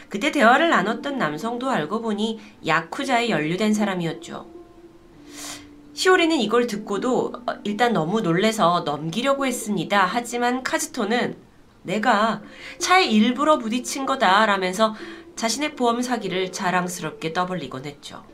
그때 0.08 0.30
대화를 0.30 0.70
나눴던 0.70 1.18
남성도 1.18 1.70
알고 1.70 2.00
보니 2.00 2.40
야쿠자에 2.66 3.28
연루된 3.28 3.74
사람이었죠. 3.74 4.46
시오리는 5.94 6.36
이걸 6.36 6.66
듣고도 6.66 7.32
어, 7.46 7.54
일단 7.64 7.92
너무 7.92 8.20
놀래서 8.20 8.82
넘기려고 8.84 9.46
했습니다. 9.46 10.04
하지만 10.04 10.62
카즈토는 10.62 11.36
내가 11.82 12.42
차에 12.78 13.06
일부러 13.06 13.58
부딪힌 13.58 14.04
거다 14.04 14.44
라면서 14.44 14.94
자신의 15.36 15.74
보험 15.74 16.02
사기를 16.02 16.52
자랑스럽게 16.52 17.32
떠벌리곤 17.32 17.86
했죠. 17.86 18.24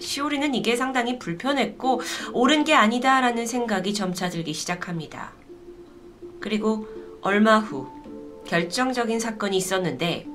시오리는 0.00 0.54
이게 0.54 0.76
상당히 0.76 1.18
불편했고 1.18 2.00
옳은 2.32 2.64
게 2.64 2.74
아니다라는 2.74 3.46
생각이 3.46 3.94
점차 3.94 4.28
들기 4.28 4.52
시작합니다. 4.52 5.32
그리고 6.40 6.86
얼마 7.20 7.58
후 7.58 7.88
결정적인 8.46 9.20
사건이 9.20 9.56
있었는데 9.56 10.26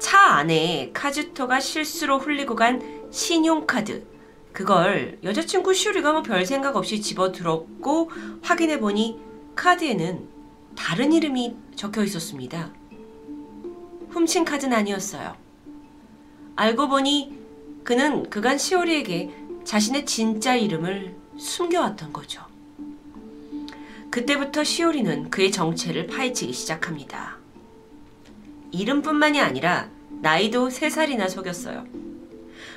차 0.00 0.18
안에 0.20 0.90
카즈토가 0.92 1.60
실수로 1.60 2.18
흘리고 2.18 2.54
간 2.56 3.08
신용카드 3.10 4.06
그걸 4.52 5.18
여자친구 5.22 5.74
시오리가 5.74 6.12
뭐 6.12 6.22
별 6.22 6.46
생각 6.46 6.76
없이 6.76 7.00
집어들었고 7.00 8.10
확인해 8.42 8.78
보니 8.78 9.18
카드에는 9.56 10.28
다른 10.76 11.12
이름이 11.12 11.56
적혀 11.76 12.02
있었습니다. 12.04 12.70
훔친 14.10 14.44
카드는 14.44 14.76
아니었어요. 14.76 15.36
알고 16.56 16.88
보니 16.88 17.36
그는 17.82 18.28
그간 18.30 18.58
시오리에게 18.58 19.34
자신의 19.64 20.06
진짜 20.06 20.54
이름을 20.54 21.14
숨겨왔던 21.36 22.12
거죠. 22.12 22.42
그때부터 24.10 24.62
시오리는 24.62 25.30
그의 25.30 25.50
정체를 25.50 26.06
파헤치기 26.06 26.52
시작합니다. 26.52 27.38
이름뿐만이 28.74 29.40
아니라 29.40 29.88
나이도 30.20 30.68
3살이나 30.68 31.28
속였어요. 31.28 31.84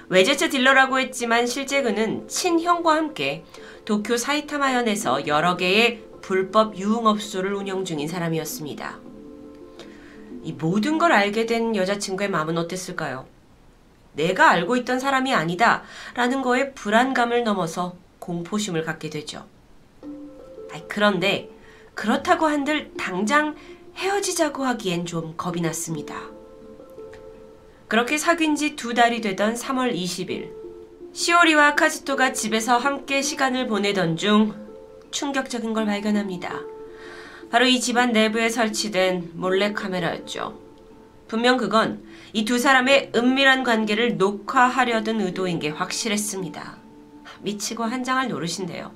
외제차 0.09 0.49
딜러라고 0.49 0.99
했지만 0.99 1.47
실제 1.47 1.81
그는 1.81 2.27
친형과 2.27 2.95
함께 2.95 3.43
도쿄 3.83 4.15
사이타마현에서 4.15 5.27
여러 5.27 5.57
개의 5.57 6.03
불법 6.21 6.77
유흥업소를 6.77 7.53
운영 7.53 7.83
중인 7.83 8.07
사람이었습니다. 8.07 8.99
이 10.43 10.53
모든 10.53 10.97
걸 10.97 11.11
알게 11.11 11.45
된 11.45 11.75
여자친구의 11.75 12.29
마음은 12.29 12.57
어땠을까요? 12.57 13.25
내가 14.13 14.49
알고 14.51 14.77
있던 14.77 14.99
사람이 14.99 15.33
아니다 15.33 15.83
라는 16.13 16.41
거에 16.41 16.73
불안감을 16.73 17.43
넘어서 17.43 17.95
공포심을 18.19 18.83
갖게 18.83 19.09
되죠. 19.09 19.45
그런데 20.87 21.49
그렇다고 21.95 22.45
한들 22.45 22.91
당장 22.97 23.55
헤어지자고 23.97 24.63
하기엔 24.63 25.05
좀 25.05 25.33
겁이 25.37 25.61
났습니다. 25.61 26.21
그렇게 27.87 28.17
사귄 28.17 28.55
지 28.55 28.75
두 28.75 28.93
달이 28.93 29.21
되던 29.21 29.55
3월 29.55 29.95
20일, 29.95 30.51
시오리와 31.13 31.75
카즈토가 31.75 32.33
집에서 32.33 32.77
함께 32.77 33.21
시간을 33.21 33.67
보내던 33.67 34.17
중 34.17 34.53
충격적인 35.11 35.73
걸 35.73 35.85
발견합니다. 35.85 36.61
바로 37.49 37.65
이 37.65 37.79
집안 37.79 38.11
내부에 38.11 38.49
설치된 38.49 39.31
몰래카메라였죠. 39.33 40.59
분명 41.27 41.57
그건 41.57 42.03
이 42.33 42.45
두 42.45 42.59
사람의 42.59 43.13
은밀한 43.15 43.63
관계를 43.63 44.17
녹화하려던 44.17 45.21
의도인 45.21 45.59
게 45.59 45.69
확실했습니다. 45.69 46.77
미치고 47.41 47.83
한장할 47.83 48.27
노릇인데요. 48.27 48.91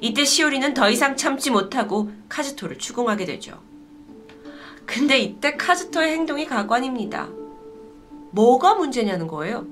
이때 0.00 0.24
시오리는 0.24 0.74
더 0.74 0.88
이상 0.90 1.16
참지 1.16 1.50
못하고 1.50 2.12
카즈토를 2.28 2.78
추궁하게 2.78 3.24
되죠. 3.24 3.60
근데 4.88 5.18
이때 5.18 5.54
카즈토의 5.54 6.12
행동이 6.14 6.46
가관입니다. 6.46 7.28
뭐가 8.30 8.74
문제냐는 8.74 9.26
거예요. 9.26 9.66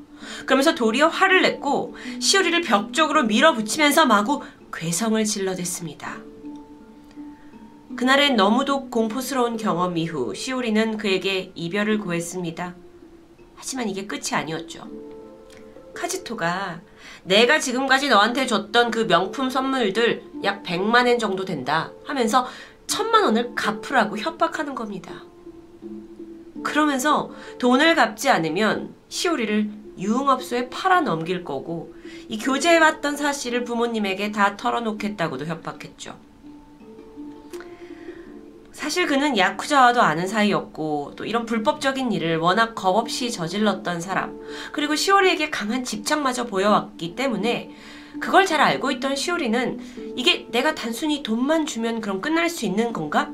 그러면서 0.44 0.74
도리어 0.74 1.08
화를 1.08 1.40
냈고 1.40 1.96
시오리를 2.20 2.60
벽 2.60 2.92
쪽으로 2.92 3.24
밀어붙이면서 3.24 4.04
마구 4.04 4.42
괴성을 4.72 5.24
질러댔습니다. 5.24 6.18
그날엔 7.96 8.36
너무도 8.36 8.90
공포스러운 8.90 9.56
경험 9.56 9.96
이후 9.96 10.34
시오리는 10.34 10.98
그에게 10.98 11.50
이별을 11.54 11.98
구했습니다. 11.98 12.74
하지만 13.54 13.88
이게 13.88 14.06
끝이 14.06 14.32
아니었죠. 14.32 14.86
카지토가 15.94 16.82
내가 17.24 17.58
지금까지 17.58 18.10
너한테 18.10 18.46
줬던 18.46 18.90
그 18.90 19.06
명품 19.06 19.48
선물들 19.48 20.24
약 20.44 20.62
100만엔 20.62 21.18
정도 21.18 21.46
된다 21.46 21.90
하면서 22.04 22.46
천만 22.87 23.24
원을 23.24 23.55
갚으라고 23.55 24.18
협박하는 24.18 24.74
겁니다. 24.74 25.24
그러면서 26.62 27.30
돈을 27.59 27.95
갚지 27.95 28.28
않으면 28.28 28.95
시오리를 29.09 29.70
유흥업소에 29.99 30.68
팔아 30.68 31.01
넘길 31.03 31.45
거고 31.45 31.95
이 32.28 32.39
교제해왔던 32.39 33.16
사실을 33.16 33.64
부모님에게 33.64 34.32
다 34.32 34.57
털어놓겠다고도 34.57 35.47
협박했죠. 35.47 36.16
사실 38.72 39.07
그는 39.07 39.39
야쿠자와도 39.39 40.03
아는 40.03 40.26
사이였고 40.26 41.14
또 41.16 41.24
이런 41.24 41.47
불법적인 41.47 42.12
일을 42.12 42.37
워낙 42.37 42.74
겁없이 42.74 43.32
저질렀던 43.32 44.03
사람 44.03 44.39
그리고 44.72 44.95
시오리에게 44.95 45.49
강한 45.49 45.82
집착마저 45.82 46.45
보여왔기 46.45 47.16
때문에 47.16 47.74
그걸 48.20 48.46
잘 48.46 48.60
알고 48.60 48.90
있던 48.92 49.16
시오리는 49.16 50.14
이게 50.16 50.46
내가 50.50 50.74
단순히 50.74 51.22
돈만 51.22 51.66
주면 51.66 52.00
그럼 52.00 52.20
끝날 52.20 52.48
수 52.48 52.64
있는 52.64 52.92
건가? 52.92 53.30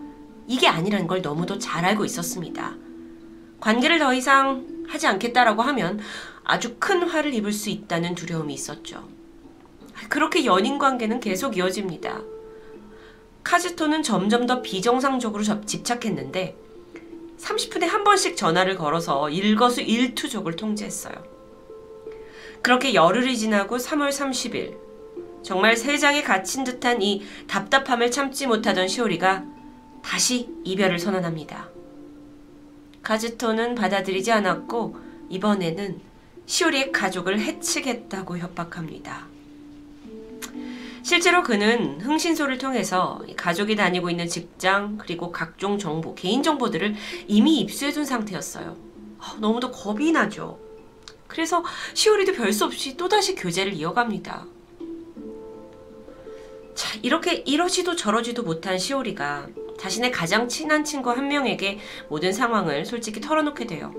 이게 0.47 0.69
아니라는 0.69 1.07
걸 1.07 1.23
너무도 1.23 1.59
잘 1.59 1.85
알고 1.85 2.05
있었습니다. 2.05 2.75
관계를 3.61 3.99
더 3.99 4.13
이상 4.13 4.67
하지 4.89 5.07
않겠다라고 5.07 5.63
하면 5.63 6.01
아주 6.45 6.77
큰 6.79 7.03
화를 7.05 7.33
입을 7.35 7.53
수 7.53 7.71
있다는 7.71 8.15
두려움이 8.15 8.53
있었죠. 8.53 9.09
그렇게 10.09 10.45
연인 10.45 10.79
관계는 10.79 11.21
계속 11.21 11.57
이어집니다. 11.57 12.21
카즈토는 13.45 14.03
점점 14.03 14.47
더 14.47 14.63
비정상적으로 14.63 15.43
집착했는데 15.65 16.57
30분에 17.39 17.87
한 17.87 18.05
번씩 18.05 18.37
전화를 18.37 18.77
걸어서 18.77 19.31
일거수 19.31 19.81
일투족을 19.81 20.57
통제했어요. 20.57 21.32
그렇게 22.63 22.95
열흘이 22.95 23.37
지나고 23.37 23.77
3월 23.77 24.11
30일 24.11 24.79
정말 25.43 25.77
세상에 25.77 26.23
갇힌 26.23 26.63
듯한 26.63 27.03
이 27.03 27.23
답답함을 27.49 28.13
참지 28.13 28.47
못하던 28.47 28.87
시오리가 28.87 29.45
다시 30.03 30.49
이별을 30.65 31.01
선언합니다. 31.01 31.69
카즈토는 33.03 33.75
받아들이지 33.75 34.31
않았고 34.31 34.97
이번에는 35.29 36.01
시오리의 36.47 36.93
가족을 36.93 37.41
해치겠다고 37.41 38.39
협박합니다. 38.39 39.27
실제로 41.03 41.43
그는 41.43 42.01
흥신소를 42.01 42.59
통해서 42.59 43.21
가족이 43.37 43.75
다니고 43.75 44.09
있는 44.09 44.29
직장 44.29 44.99
그리고 44.99 45.33
각종 45.33 45.79
정보, 45.79 46.15
개인 46.15 46.45
정보들을 46.45 46.95
이미 47.27 47.59
입수해둔 47.59 48.05
상태였어요. 48.05 48.77
아, 49.19 49.37
너무도 49.41 49.73
겁이 49.73 50.13
나죠. 50.13 50.72
그래서 51.33 51.65
시오리도 51.95 52.35
별수 52.35 52.67
없이 52.67 52.95
또다시 52.95 53.35
교제를 53.35 53.73
이어갑니다. 53.73 54.47
자, 56.75 56.99
이렇게 57.01 57.37
이러지도 57.47 57.97
저러지도 57.97 58.43
못한 58.43 58.79
시오리가 58.79 59.49
자신의 59.81 60.13
가장 60.13 60.47
친한 60.47 60.85
친구 60.85 61.11
한 61.11 61.29
명에게 61.29 61.79
모든 62.11 62.35
상황을 62.35 62.85
솔직히 62.85 63.23
털어놓게 63.23 63.67
돼요. 63.67 63.95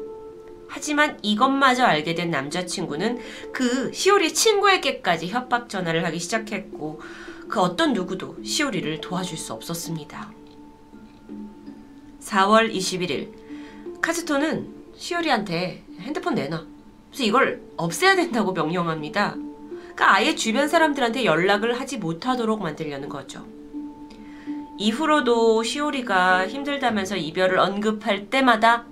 하지만 0.68 1.18
이것마저 1.24 1.84
알게 1.86 2.14
된 2.14 2.30
남자친구는 2.30 3.20
그 3.52 3.92
시오리 3.92 4.34
친구에게까지 4.34 5.28
협박 5.28 5.70
전화를 5.70 6.06
하기 6.06 6.20
시작했고 6.20 7.02
그 7.48 7.60
어떤 7.60 7.94
누구도 7.94 8.38
시오리를 8.44 9.02
도와줄 9.02 9.40
수 9.40 9.54
없었습니다. 9.54 10.32
4월 12.22 12.72
21일 12.72 14.02
카즈토는 14.02 14.72
시오리한테 14.96 15.84
핸드폰 16.00 16.36
내놔. 16.36 16.73
그래서 17.14 17.26
이걸 17.26 17.62
없애야 17.78 18.16
된다고 18.16 18.54
명령합니다. 18.54 19.36
그러니까 19.36 20.16
아예 20.16 20.34
주변 20.34 20.68
사람들한테 20.68 21.26
연락을 21.26 21.80
하지 21.80 21.98
못하도록 21.98 22.60
만들려는 22.60 23.08
거죠. 23.08 23.46
이후로도 24.80 25.62
시오리가 25.62 26.48
힘들다면서 26.48 27.18
이별을 27.18 27.60
언급할 27.60 28.32
때마다 28.32 28.86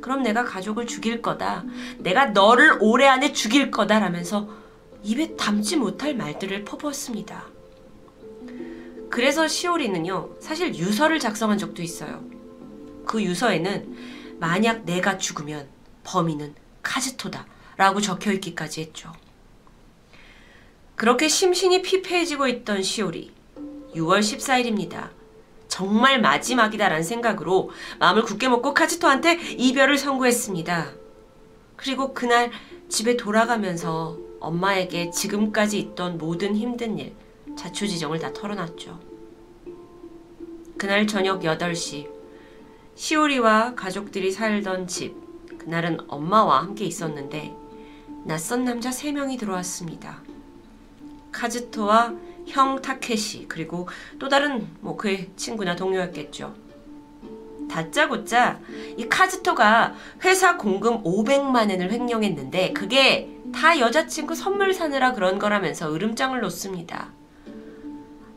그럼 0.00 0.24
내가 0.24 0.44
가족을 0.44 0.88
죽일 0.88 1.22
거다. 1.22 1.62
내가 1.98 2.26
너를 2.26 2.76
올해 2.80 3.06
안에 3.06 3.32
죽일 3.32 3.70
거다. 3.70 4.00
라면서 4.00 4.48
입에 5.04 5.36
담지 5.36 5.76
못할 5.76 6.16
말들을 6.16 6.64
퍼부었습니다. 6.64 7.44
그래서 9.10 9.46
시오리는요, 9.46 10.30
사실 10.40 10.74
유서를 10.74 11.20
작성한 11.20 11.56
적도 11.56 11.82
있어요. 11.82 12.24
그 13.06 13.22
유서에는 13.22 14.38
만약 14.40 14.84
내가 14.84 15.18
죽으면 15.18 15.68
범인은 16.02 16.54
카즈토다. 16.82 17.46
라고 17.80 18.02
적혀 18.02 18.30
있기까지 18.32 18.82
했죠. 18.82 19.10
그렇게 20.96 21.28
심신이 21.28 21.80
피폐해지고 21.80 22.46
있던 22.46 22.82
시오리. 22.82 23.32
6월 23.94 24.20
14일입니다. 24.20 25.08
정말 25.66 26.20
마지막이다라는 26.20 27.02
생각으로 27.02 27.70
마음을 27.98 28.22
굳게 28.24 28.50
먹고 28.50 28.74
카즈토한테 28.74 29.40
이별을 29.56 29.96
선고했습니다. 29.96 30.90
그리고 31.76 32.12
그날 32.12 32.50
집에 32.90 33.16
돌아가면서 33.16 34.18
엄마에게 34.40 35.10
지금까지 35.10 35.78
있던 35.78 36.18
모든 36.18 36.54
힘든 36.54 36.98
일, 36.98 37.14
자초지정을 37.56 38.18
다 38.18 38.30
털어놨죠. 38.34 39.00
그날 40.76 41.06
저녁 41.06 41.40
8시, 41.40 42.10
시오리와 42.94 43.74
가족들이 43.74 44.32
살던 44.32 44.86
집, 44.86 45.14
그날은 45.56 46.00
엄마와 46.08 46.60
함께 46.60 46.84
있었는데 46.84 47.59
낯선 48.24 48.64
남자 48.64 48.90
3명이 48.90 49.38
들어왔습니다. 49.38 50.22
카즈토와 51.32 52.14
형 52.46 52.82
타케시 52.82 53.46
그리고 53.48 53.88
또 54.18 54.28
다른 54.28 54.68
뭐 54.80 54.96
그의 54.96 55.30
친구나 55.36 55.74
동료였겠죠. 55.74 56.54
다짜고짜 57.70 58.60
이 58.96 59.08
카즈토가 59.08 59.94
회사 60.24 60.56
공금 60.56 61.02
500만 61.04 61.70
엔을 61.70 61.92
횡령했는데 61.92 62.72
그게 62.72 63.30
다 63.54 63.78
여자친구 63.78 64.34
선물 64.34 64.74
사느라 64.74 65.12
그런 65.12 65.38
거라면서 65.38 65.94
으름장을 65.94 66.38
놓습니다. 66.40 67.12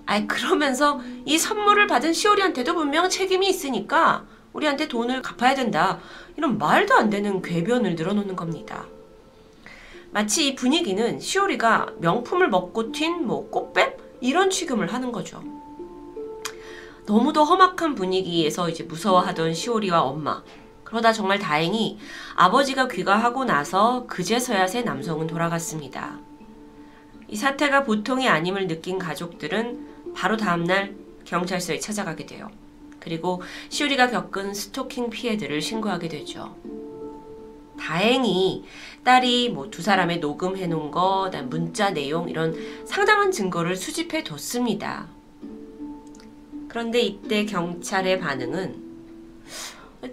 아이 0.06 0.28
그러면서 0.28 1.02
이 1.26 1.38
선물을 1.38 1.88
받은 1.88 2.14
시오리한테도 2.14 2.74
분명 2.76 3.10
책임이 3.10 3.48
있으니까 3.50 4.26
우리한테 4.54 4.88
돈을 4.88 5.22
갚아야 5.22 5.56
된다. 5.56 6.00
이런 6.38 6.58
말도 6.58 6.94
안 6.94 7.10
되는 7.10 7.42
궤변을 7.42 7.96
늘어놓는 7.96 8.36
겁니다. 8.36 8.86
마치 10.14 10.48
이 10.48 10.56
분위기는 10.56 11.20
시오리가 11.20 11.88
명품을 11.98 12.48
먹고 12.48 12.92
튄 12.92 13.20
뭐 13.24 13.50
꽃뱀 13.50 13.98
이런 14.22 14.52
취급을 14.52 14.94
하는 14.94 15.12
거죠. 15.12 15.44
너무도 17.08 17.44
험악한 17.44 17.96
분위기에서 17.96 18.70
이제 18.70 18.84
무서워하던 18.84 19.56
시오리와 19.56 20.04
엄마. 20.04 20.44
그러다 20.84 21.12
정말 21.12 21.40
다행히 21.40 21.98
아버지가 22.36 22.88
귀가하고 22.90 23.44
나서 23.46 24.06
그제서야 24.06 24.68
새 24.68 24.84
남성은 24.84 25.26
돌아갔습니다. 25.26 26.20
이 27.28 27.36
사태가 27.36 27.84
보통이 27.84 28.30
아님을 28.30 28.68
느낀 28.68 29.00
가족들은 29.00 30.14
바로 30.14 30.38
다음날 30.38 30.96
경찰서에 31.26 31.80
찾아가게 31.80 32.28
돼요. 32.28 32.52
그리고 33.00 33.42
시우리가 33.70 34.12
겪은 34.12 34.54
스토킹 34.54 35.10
피해들을 35.10 35.60
신고하게 35.60 36.08
되죠. 36.08 36.56
다행히 37.84 38.64
딸이 39.04 39.50
뭐 39.50 39.70
두 39.70 39.82
사람의 39.82 40.20
녹음해 40.20 40.68
놓은 40.68 40.90
거, 40.90 41.30
문자 41.50 41.90
내용 41.90 42.30
이런 42.30 42.56
상당한 42.86 43.30
증거를 43.30 43.76
수집해 43.76 44.24
뒀습니다. 44.24 45.08
그런데 46.70 47.02
이때 47.02 47.46
경찰의 47.46 48.22
반응은 48.22 48.82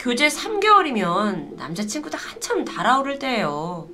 교제 0.01 0.26
3개월이면 0.26 1.55
남자친구도 1.55 2.18
한참 2.18 2.64
달아오를 2.64 3.20
때예요. 3.20 3.88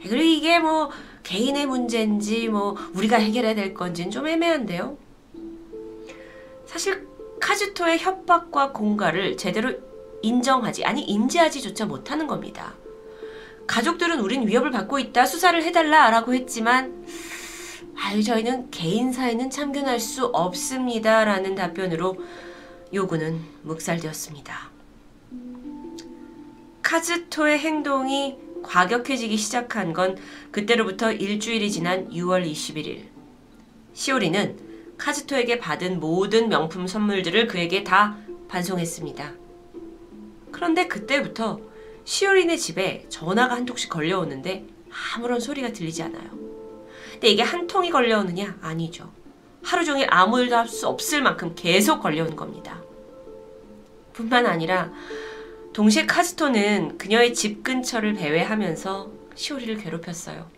그리고 0.00 0.16
이게 0.16 0.58
뭐 0.58 0.90
개인의 1.22 1.66
문제인지 1.66 2.48
뭐 2.48 2.76
우리가 2.94 3.18
해결해야 3.18 3.54
될 3.54 3.74
건지는 3.74 4.10
좀 4.10 4.26
애매한데요. 4.26 4.96
사실 6.64 7.06
카즈토의 7.40 7.98
협박과 7.98 8.72
공갈을 8.72 9.36
제대로 9.36 9.74
인정하지 10.22 10.84
아니 10.86 11.02
인지하지조차 11.02 11.84
못하는 11.84 12.26
겁니다. 12.26 12.74
가족들은 13.66 14.20
우린 14.20 14.46
위협을 14.46 14.70
받고 14.70 14.98
있다 14.98 15.26
수사를 15.26 15.62
해달라 15.62 16.10
라고 16.10 16.34
했지만 16.34 17.04
아유 17.96 18.22
저희는 18.22 18.70
개인 18.70 19.12
사에는 19.12 19.50
참견할 19.50 20.00
수 20.00 20.26
없습니다 20.26 21.24
라는 21.24 21.54
답변으로 21.54 22.16
요구는 22.92 23.40
묵살되었습니다. 23.62 24.70
카즈토의 26.82 27.58
행동이 27.58 28.36
과격해지기 28.62 29.36
시작한 29.36 29.92
건 29.92 30.18
그때로부터 30.50 31.10
일주일이 31.10 31.70
지난 31.70 32.10
6월 32.10 32.44
21일. 32.44 33.04
시오리는 33.94 34.58
카즈토에게 34.98 35.58
받은 35.58 36.00
모든 36.00 36.48
명품 36.48 36.86
선물들을 36.86 37.46
그에게 37.46 37.82
다 37.82 38.16
반송했습니다. 38.48 39.32
그런데 40.50 40.86
그때부터 40.86 41.60
시오리네 42.04 42.56
집에 42.56 43.06
전화가 43.08 43.54
한 43.54 43.64
통씩 43.64 43.90
걸려오는데 43.90 44.66
아무런 45.16 45.40
소리가 45.40 45.72
들리지 45.72 46.02
않아요. 46.02 46.30
근데 47.12 47.28
이게 47.28 47.42
한 47.42 47.66
통이 47.66 47.90
걸려오느냐? 47.90 48.58
아니죠. 48.60 49.10
하루 49.62 49.84
종일 49.84 50.06
아무 50.10 50.40
일도 50.40 50.56
할 50.56 50.68
수 50.68 50.88
없을 50.88 51.22
만큼 51.22 51.54
계속 51.54 52.00
걸려오는 52.00 52.34
겁니다. 52.34 52.82
뿐만 54.12 54.46
아니라 54.46 54.92
동시에 55.72 56.04
카즈토는 56.06 56.98
그녀의 56.98 57.32
집 57.32 57.62
근처를 57.62 58.14
배회하면서 58.14 59.10
시오리를 59.34 59.76
괴롭혔어요. 59.76 60.50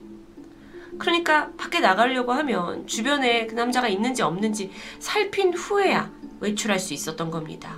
그러니까 0.99 1.51
밖에 1.57 1.81
나가려고 1.81 2.33
하면 2.33 2.87
주변에 2.87 3.47
그 3.47 3.55
남자가 3.55 3.89
있는지 3.89 4.23
없는지 4.23 4.71
살핀 4.99 5.55
후에야 5.55 6.11
외출할 6.41 6.79
수 6.79 6.95
있었던 6.95 7.31
겁니다. 7.31 7.77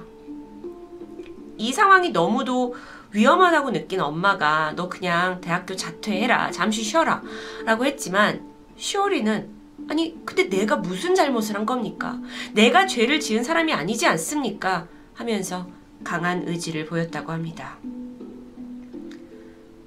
이 1.58 1.72
상황이 1.72 2.10
너무도 2.10 2.74
위험하다고 3.12 3.72
느낀 3.72 4.00
엄마가 4.00 4.74
너 4.76 4.88
그냥 4.88 5.40
대학교 5.40 5.74
자퇴해라. 5.74 6.50
잠시 6.50 6.82
쉬어라. 6.82 7.22
라고 7.64 7.84
했지만 7.84 8.42
시오리는 8.76 9.56
아니 9.88 10.16
근데 10.24 10.48
내가 10.48 10.76
무슨 10.76 11.14
잘못을 11.14 11.54
한 11.54 11.66
겁니까? 11.66 12.18
내가 12.52 12.86
죄를 12.86 13.20
지은 13.20 13.44
사람이 13.44 13.72
아니지 13.72 14.06
않습니까? 14.06 14.88
하면서 15.14 15.66
강한 16.04 16.46
의지를 16.46 16.86
보였다고 16.86 17.32
합니다. 17.32 17.78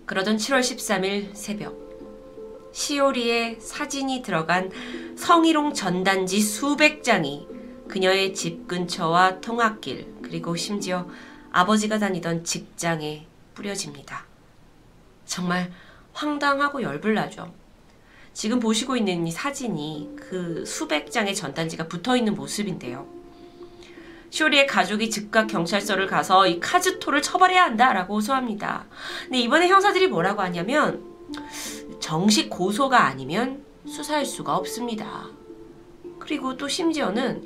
그러던 0.05 0.37
7월 0.37 0.61
13일 0.61 1.35
새벽, 1.35 1.77
시오리의 2.73 3.57
사진이 3.59 4.23
들어간 4.23 4.71
성희롱 5.15 5.73
전단지 5.73 6.39
수백 6.41 7.03
장이 7.03 7.47
그녀의 7.87 8.33
집 8.33 8.67
근처와 8.67 9.39
통학길, 9.39 10.07
그리고 10.23 10.55
심지어 10.55 11.07
아버지가 11.51 11.99
다니던 11.99 12.43
직장에 12.43 13.25
뿌려집니다. 13.53 14.25
정말 15.25 15.71
황당하고 16.13 16.81
열불나죠. 16.81 17.53
지금 18.33 18.59
보시고 18.59 18.95
있는 18.95 19.27
이 19.27 19.31
사진이 19.31 20.15
그 20.17 20.63
수백 20.65 21.11
장의 21.11 21.35
전단지가 21.35 21.87
붙어 21.87 22.15
있는 22.15 22.35
모습인데요. 22.35 23.07
쇼리의 24.29 24.67
가족이 24.67 25.09
즉각 25.09 25.47
경찰서를 25.47 26.07
가서 26.07 26.45
이 26.47 26.59
카즈토를 26.59 27.21
처벌해야 27.21 27.63
한다라고 27.63 28.15
호소합니다. 28.15 28.85
근데 29.23 29.39
이번에 29.39 29.67
형사들이 29.67 30.07
뭐라고 30.07 30.41
하냐면 30.41 31.03
정식 31.99 32.49
고소가 32.49 33.05
아니면 33.05 33.63
수사할 33.87 34.25
수가 34.25 34.55
없습니다. 34.55 35.25
그리고 36.19 36.55
또 36.57 36.67
심지어는 36.67 37.43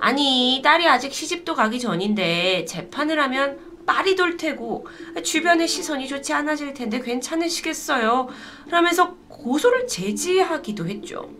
아니 0.00 0.60
딸이 0.62 0.86
아직 0.88 1.12
시집도 1.12 1.54
가기 1.54 1.80
전인데 1.80 2.64
재판을 2.66 3.20
하면 3.20 3.58
빨이 3.86 4.16
돌 4.16 4.36
테고 4.36 4.86
주변의 5.22 5.66
시선이 5.66 6.08
좋지 6.08 6.32
않아질 6.34 6.74
텐데 6.74 7.00
괜찮으시겠어요? 7.00 8.28
라면서 8.68 9.16
고소를 9.28 9.86
제지하기도 9.86 10.86
했죠. 10.88 11.30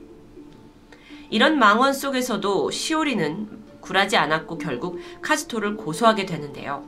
이런 1.30 1.58
망언 1.58 1.92
속에서도 1.92 2.70
시오리는 2.70 3.48
굴하지 3.80 4.16
않았고 4.16 4.58
결국 4.58 4.98
카즈토를 5.20 5.76
고소하게 5.76 6.24
되는데요. 6.24 6.86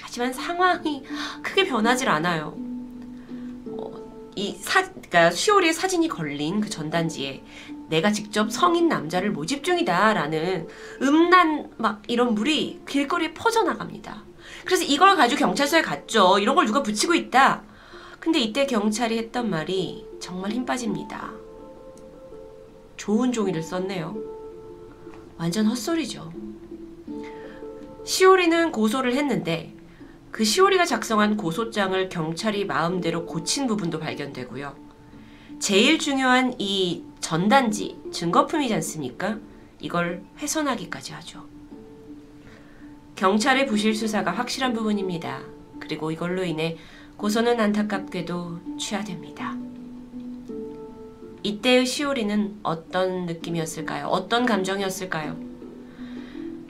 하지만 0.00 0.32
상황이 0.32 1.02
크게 1.42 1.66
변하질 1.66 2.08
않아요. 2.08 2.56
어, 3.66 3.92
이 4.36 4.56
사, 4.60 4.82
그러니까 4.84 5.30
수요리의 5.30 5.72
사진이 5.72 6.08
걸린 6.08 6.60
그 6.60 6.70
전단지에 6.70 7.42
내가 7.92 8.10
직접 8.10 8.50
성인 8.50 8.88
남자를 8.88 9.32
모집 9.32 9.62
중이다라는 9.62 10.66
음란 11.02 11.70
막 11.76 12.02
이런 12.08 12.34
물이 12.34 12.80
길거리에 12.88 13.34
퍼져나갑니다. 13.34 14.24
그래서 14.64 14.82
이걸 14.84 15.14
가지고 15.14 15.40
경찰서에 15.40 15.82
갔죠. 15.82 16.38
이런 16.38 16.54
걸 16.54 16.64
누가 16.64 16.82
붙이고 16.82 17.12
있다. 17.12 17.62
근데 18.18 18.40
이때 18.40 18.64
경찰이 18.66 19.18
했던 19.18 19.50
말이 19.50 20.06
정말 20.20 20.52
힘 20.52 20.64
빠집니다. 20.64 21.32
좋은 22.96 23.30
종이를 23.30 23.62
썼네요. 23.62 24.16
완전 25.36 25.66
헛소리죠. 25.66 26.32
시오리는 28.04 28.72
고소를 28.72 29.14
했는데 29.16 29.74
그 30.30 30.44
시오리가 30.44 30.86
작성한 30.86 31.36
고소장을 31.36 32.08
경찰이 32.08 32.64
마음대로 32.64 33.26
고친 33.26 33.66
부분도 33.66 33.98
발견되고요. 33.98 34.81
제일 35.62 36.00
중요한 36.00 36.56
이 36.58 37.04
전단지, 37.20 37.96
증거품이지 38.10 38.74
않습니까? 38.74 39.38
이걸 39.78 40.20
훼손하기까지 40.38 41.12
하죠. 41.12 41.44
경찰의 43.14 43.66
부실 43.66 43.94
수사가 43.94 44.32
확실한 44.32 44.72
부분입니다. 44.72 45.40
그리고 45.78 46.10
이걸로 46.10 46.42
인해 46.42 46.76
고소는 47.16 47.60
안타깝게도 47.60 48.76
취하됩니다. 48.76 49.56
이때의 51.44 51.86
시오리는 51.86 52.58
어떤 52.64 53.26
느낌이었을까요? 53.26 54.06
어떤 54.06 54.44
감정이었을까요? 54.44 55.36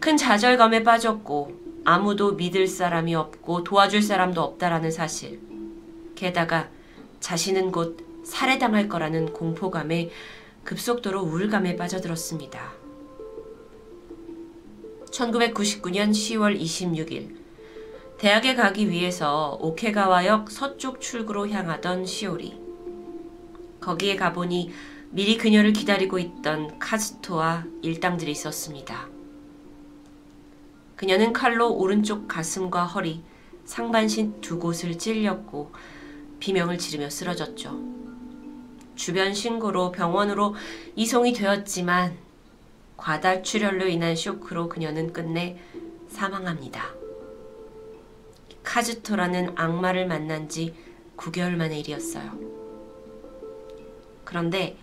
큰 0.00 0.18
좌절감에 0.18 0.82
빠졌고 0.82 1.50
아무도 1.86 2.32
믿을 2.32 2.66
사람이 2.66 3.14
없고 3.14 3.64
도와줄 3.64 4.02
사람도 4.02 4.42
없다라는 4.42 4.90
사실. 4.90 5.40
게다가 6.14 6.68
자신은 7.20 7.72
곧 7.72 8.11
살해당할 8.22 8.88
거라는 8.88 9.32
공포감에 9.32 10.10
급속도로 10.64 11.22
우울감에 11.22 11.76
빠져들었습니다. 11.76 12.72
1999년 15.10 16.10
10월 16.10 16.58
26일 16.58 17.36
대학에 18.18 18.54
가기 18.54 18.88
위해서 18.88 19.58
오케가와역 19.60 20.50
서쪽 20.50 21.00
출구로 21.00 21.48
향하던 21.48 22.06
시오리. 22.06 22.56
거기에 23.80 24.16
가보니 24.16 24.70
미리 25.10 25.36
그녀를 25.36 25.72
기다리고 25.72 26.18
있던 26.18 26.78
카즈토와 26.78 27.66
일당들이 27.82 28.30
있었습니다. 28.30 29.08
그녀는 30.94 31.32
칼로 31.32 31.74
오른쪽 31.74 32.28
가슴과 32.28 32.84
허리, 32.84 33.22
상반신 33.64 34.40
두 34.40 34.60
곳을 34.60 34.96
찔렸고 34.96 35.72
비명을 36.38 36.78
지르며 36.78 37.10
쓰러졌죠. 37.10 38.01
주변 38.94 39.34
신고로 39.34 39.92
병원으로 39.92 40.54
이송이 40.96 41.32
되었지만 41.32 42.16
과다 42.96 43.42
출혈로 43.42 43.88
인한 43.88 44.14
쇼크로 44.14 44.68
그녀는 44.68 45.12
끝내 45.12 45.58
사망합니다. 46.08 46.94
카즈토라는 48.62 49.52
악마를 49.56 50.06
만난 50.06 50.48
지 50.48 50.74
9개월 51.16 51.56
만의 51.56 51.80
일이었어요. 51.80 52.38
그런데 54.24 54.76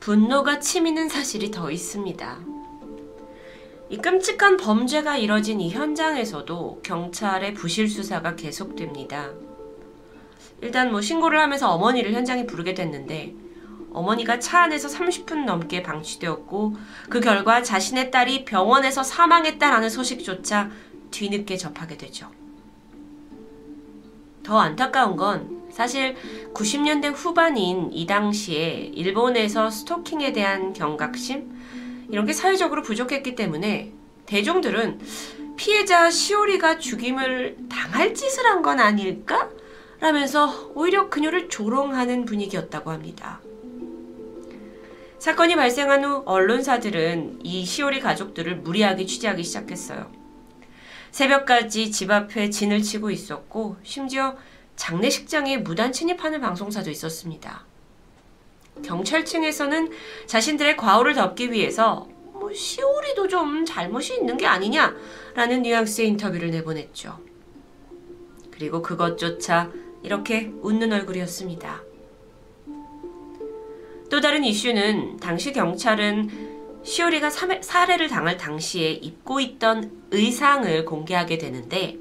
분노가 0.00 0.60
치미는 0.60 1.08
사실이 1.08 1.50
더 1.50 1.70
있습니다. 1.70 2.38
이 3.88 3.96
끔찍한 3.98 4.56
범죄가 4.56 5.16
이뤄진 5.16 5.60
이 5.60 5.70
현장에서도 5.70 6.80
경찰의 6.82 7.54
부실 7.54 7.88
수사가 7.88 8.36
계속됩니다. 8.36 9.30
일단 10.60 10.90
뭐 10.90 11.00
신고를 11.00 11.40
하면서 11.40 11.70
어머니를 11.70 12.12
현장에 12.12 12.46
부르게 12.46 12.74
됐는데 12.74 13.34
어머니가 13.96 14.38
차 14.38 14.60
안에서 14.64 14.88
30분 14.88 15.44
넘게 15.46 15.82
방치되었고 15.82 16.76
그 17.08 17.20
결과 17.20 17.62
자신의 17.62 18.10
딸이 18.10 18.44
병원에서 18.44 19.02
사망했다라는 19.02 19.88
소식조차 19.88 20.70
뒤늦게 21.10 21.56
접하게 21.56 21.96
되죠. 21.96 22.30
더 24.42 24.58
안타까운 24.58 25.16
건 25.16 25.62
사실 25.72 26.14
90년대 26.54 27.12
후반인 27.14 27.90
이 27.92 28.06
당시에 28.06 28.92
일본에서 28.94 29.70
스토킹에 29.70 30.32
대한 30.32 30.72
경각심 30.74 32.06
이런 32.10 32.26
게 32.26 32.32
사회적으로 32.34 32.82
부족했기 32.82 33.34
때문에 33.34 33.92
대중들은 34.26 35.00
피해자 35.56 36.10
시오리가 36.10 36.78
죽임을 36.78 37.56
당할 37.70 38.14
짓을 38.14 38.44
한 38.44 38.62
건 38.62 38.78
아닐까? 38.78 39.48
라면서 40.00 40.70
오히려 40.74 41.08
그녀를 41.08 41.48
조롱하는 41.48 42.26
분위기였다고 42.26 42.90
합니다. 42.90 43.40
사건이 45.26 45.56
발생한 45.56 46.04
후 46.04 46.22
언론사들은 46.24 47.40
이 47.42 47.64
시오리 47.64 47.98
가족들을 47.98 48.58
무리하게 48.58 49.06
취재하기 49.06 49.42
시작했어요. 49.42 50.08
새벽까지 51.10 51.90
집 51.90 52.12
앞에 52.12 52.48
진을 52.48 52.80
치고 52.80 53.10
있었고 53.10 53.74
심지어 53.82 54.36
장례식장에 54.76 55.56
무단 55.56 55.90
침입하는 55.90 56.40
방송사도 56.40 56.90
있었습니다. 56.90 57.64
경찰층에서는 58.84 59.90
자신들의 60.26 60.76
과오를 60.76 61.14
덮기 61.14 61.50
위해서 61.50 62.06
뭐 62.32 62.52
시오리도 62.52 63.26
좀 63.26 63.64
잘못이 63.64 64.14
있는 64.14 64.36
게 64.36 64.46
아니냐라는 64.46 65.62
뉘앙스의 65.62 66.06
인터뷰를 66.06 66.52
내보냈죠. 66.52 67.18
그리고 68.52 68.80
그것조차 68.80 69.72
이렇게 70.04 70.52
웃는 70.62 70.92
얼굴이었습니다. 70.92 71.85
또 74.10 74.20
다른 74.20 74.44
이슈는 74.44 75.18
당시 75.18 75.52
경찰은 75.52 76.56
시오리가 76.84 77.30
살해를 77.30 78.08
당할 78.08 78.36
당시에 78.36 78.90
입고 78.92 79.40
있던 79.40 79.90
의상을 80.12 80.84
공개하게 80.84 81.38
되는데 81.38 81.98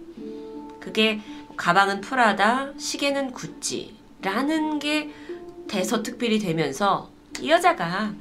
그게 0.79 1.19
가방은 1.57 2.01
프라다, 2.01 2.71
시계는 2.77 3.31
구찌라는 3.31 4.79
게 4.79 5.09
대서특필이 5.67 6.39
되면서 6.39 7.09
이 7.41 7.49
여자가 7.49 8.13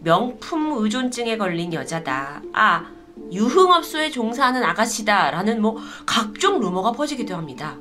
명품 0.00 0.72
의존증에 0.78 1.36
걸린 1.36 1.72
여자다. 1.72 2.42
아, 2.52 2.86
유흥업소에 3.32 4.10
종사하는 4.10 4.62
아가씨다. 4.62 5.30
라는 5.30 5.60
뭐 5.60 5.78
각종 6.06 6.60
루머가 6.60 6.92
퍼지기도 6.92 7.34
합니다. 7.34 7.76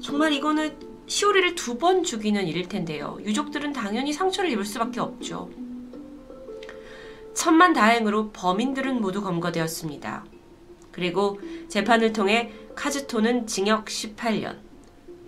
정말 0.00 0.32
이거는 0.32 0.89
시오리를 1.10 1.56
두 1.56 1.76
번 1.76 2.04
죽이는 2.04 2.46
일일 2.46 2.68
텐데요. 2.68 3.18
유족들은 3.24 3.72
당연히 3.72 4.12
상처를 4.12 4.48
입을 4.50 4.64
수밖에 4.64 5.00
없죠. 5.00 5.50
천만 7.34 7.72
다행으로 7.72 8.30
범인들은 8.30 9.00
모두 9.00 9.20
검거되었습니다. 9.20 10.24
그리고 10.92 11.40
재판을 11.66 12.12
통해 12.12 12.52
카즈토는 12.76 13.48
징역 13.48 13.86
18년, 13.86 14.58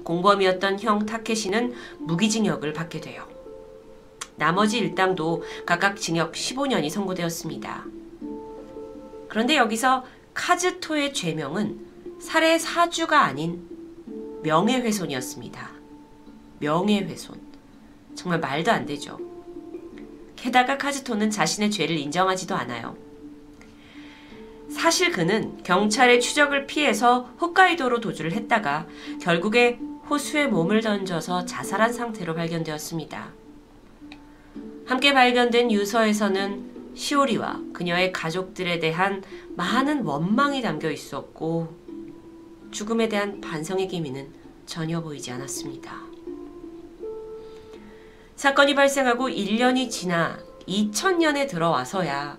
공범이었던 0.05 0.79
형 0.79 1.05
타케시는 1.05 1.75
무기징역을 1.99 2.73
받게 2.75 3.01
돼요. 3.01 3.27
나머지 4.37 4.79
일당도 4.79 5.43
각각 5.67 5.97
징역 5.97 6.33
15년이 6.35 6.91
선고되었습니다. 6.91 7.85
그런데 9.29 9.57
여기서 9.57 10.05
카즈토의 10.33 11.13
죄명은 11.13 12.21
살해 12.21 12.61
사주가 12.61 13.23
아닌 13.23 13.69
명예훼손이었습니다. 14.45 15.72
명예훼손. 16.62 17.40
정말 18.14 18.40
말도 18.40 18.70
안 18.70 18.86
되죠. 18.86 19.18
게다가 20.36 20.78
카즈토는 20.78 21.30
자신의 21.30 21.70
죄를 21.70 21.97
인정하지도 21.97 22.55
않아요. 22.55 22.97
사실 24.70 25.12
그는 25.12 25.62
경찰의 25.62 26.20
추적을 26.20 26.66
피해서 26.66 27.30
홋카이도로 27.40 28.01
도주를 28.01 28.32
했다가 28.32 28.86
결국에 29.20 29.78
호수에 30.09 30.47
몸을 30.47 30.80
던져서 30.80 31.44
자살한 31.44 31.93
상태로 31.93 32.34
발견되었습니다. 32.34 33.32
함께 34.86 35.12
발견된 35.12 35.70
유서에서는 35.70 36.93
시오리와 36.94 37.60
그녀의 37.72 38.12
가족들에 38.12 38.78
대한 38.78 39.22
많은 39.56 40.02
원망이 40.02 40.62
담겨 40.62 40.90
있었고 40.90 41.74
죽음에 42.70 43.09
대한 43.09 43.40
반성의 43.40 43.89
기미는 43.89 44.32
전혀 44.66 45.01
보이지 45.01 45.30
않았습니다. 45.30 46.11
사건이 48.43 48.74
발생하고 48.74 49.28
1년이 49.28 49.89
지나 49.89 50.36
2000년에 50.66 51.48
들어와서야 51.48 52.36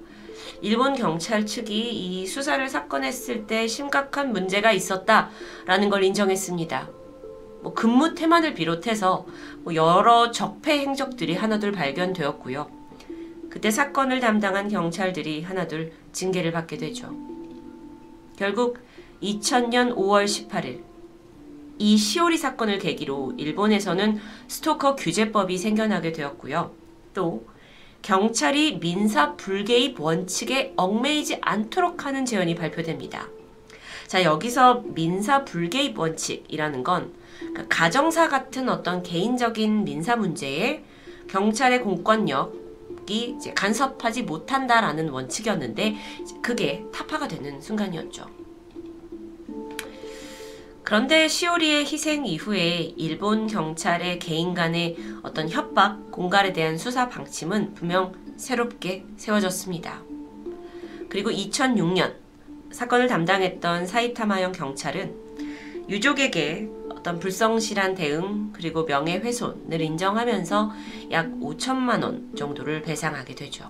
일본 0.62 0.96
경찰 0.96 1.46
측이 1.46 1.74
이 1.74 2.28
수사를 2.28 2.68
사건했을 2.68 3.48
때 3.48 3.68
심각한 3.68 4.34
문제가 4.34 4.74
있었다라는 4.74 5.90
걸 5.90 6.04
인정했습니다. 6.04 6.90
뭐 7.62 7.74
근무 7.74 8.16
태만을 8.16 8.54
비롯해서 8.54 9.26
뭐 9.60 9.76
여러 9.76 10.30
적폐 10.32 10.80
행적들이 10.80 11.36
하나둘 11.36 11.72
발견되었고요. 11.72 12.70
그때 13.50 13.72
사건을 13.72 14.20
담당한 14.20 14.68
경찰들이 14.68 15.44
하나둘 15.44 15.94
징계를 16.12 16.52
받게 16.52 16.76
되죠. 16.80 17.16
결국 18.36 18.78
2000년 19.22 19.96
5월 19.96 20.26
18일 20.26 20.93
이 21.80 21.98
시오리 21.98 22.38
사건을 22.38 22.80
계기로 22.80 23.34
일본에서는 23.38 24.20
스토커 24.48 24.96
규제법이 24.96 25.58
생겨나게 25.58 26.12
되었고요. 26.12 26.72
또 27.14 27.46
경찰이 28.02 28.80
민사 28.80 29.36
불개입 29.36 30.00
원칙에 30.00 30.74
얽매이지 30.76 31.40
않도록 31.42 32.06
하는 32.06 32.26
제언이 32.26 32.56
발표됩니다. 32.56 33.28
자, 34.08 34.24
여기서 34.24 34.84
민사 34.94 35.46
불개입 35.46 35.98
원칙이라는 35.98 36.84
건 36.84 37.14
그러니까 37.40 37.66
가정사 37.70 38.30
같은 38.30 38.70
어떤 38.70 39.04
개인적인 39.04 39.86
민사 39.86 40.16
문제에 40.16 40.84
경찰의 41.30 41.82
공권력이 41.82 43.38
간섭하지 43.56 44.24
못한다라는 44.24 45.10
원칙이었는데 45.10 45.96
그게 46.42 46.86
타파가 46.94 47.28
되는 47.28 47.62
순간이었죠. 47.62 48.43
그런데 50.84 51.30
시오리의 51.30 51.86
희생 51.86 52.26
이후에 52.26 52.94
일본 52.98 53.48
경찰의 53.48 54.20
개인 54.20 54.54
간의 54.54 54.98
어떤 55.24 55.50
협박, 55.50 56.12
공갈에 56.12 56.52
대한 56.52 56.78
수사 56.78 57.08
방침은 57.08 57.74
분명 57.74 58.14
새롭게 58.36 59.06
세워졌습니다. 59.16 60.02
그리고 61.08 61.30
2006년 61.30 62.16
사건을 62.72 63.08
담당했던 63.08 63.88
사이타마현 63.88 64.52
경찰은 64.52 65.16
유족에게 65.88 66.70
어떤 66.90 67.20
불성실한 67.20 67.96
대응 67.96 68.52
그리고 68.52 68.84
명예훼손을 68.84 69.80
인정하면서 69.80 70.72
약 71.12 71.32
5천만 71.40 72.04
원 72.04 72.36
정도를 72.36 72.82
배상하게 72.82 73.36
되죠. 73.36 73.70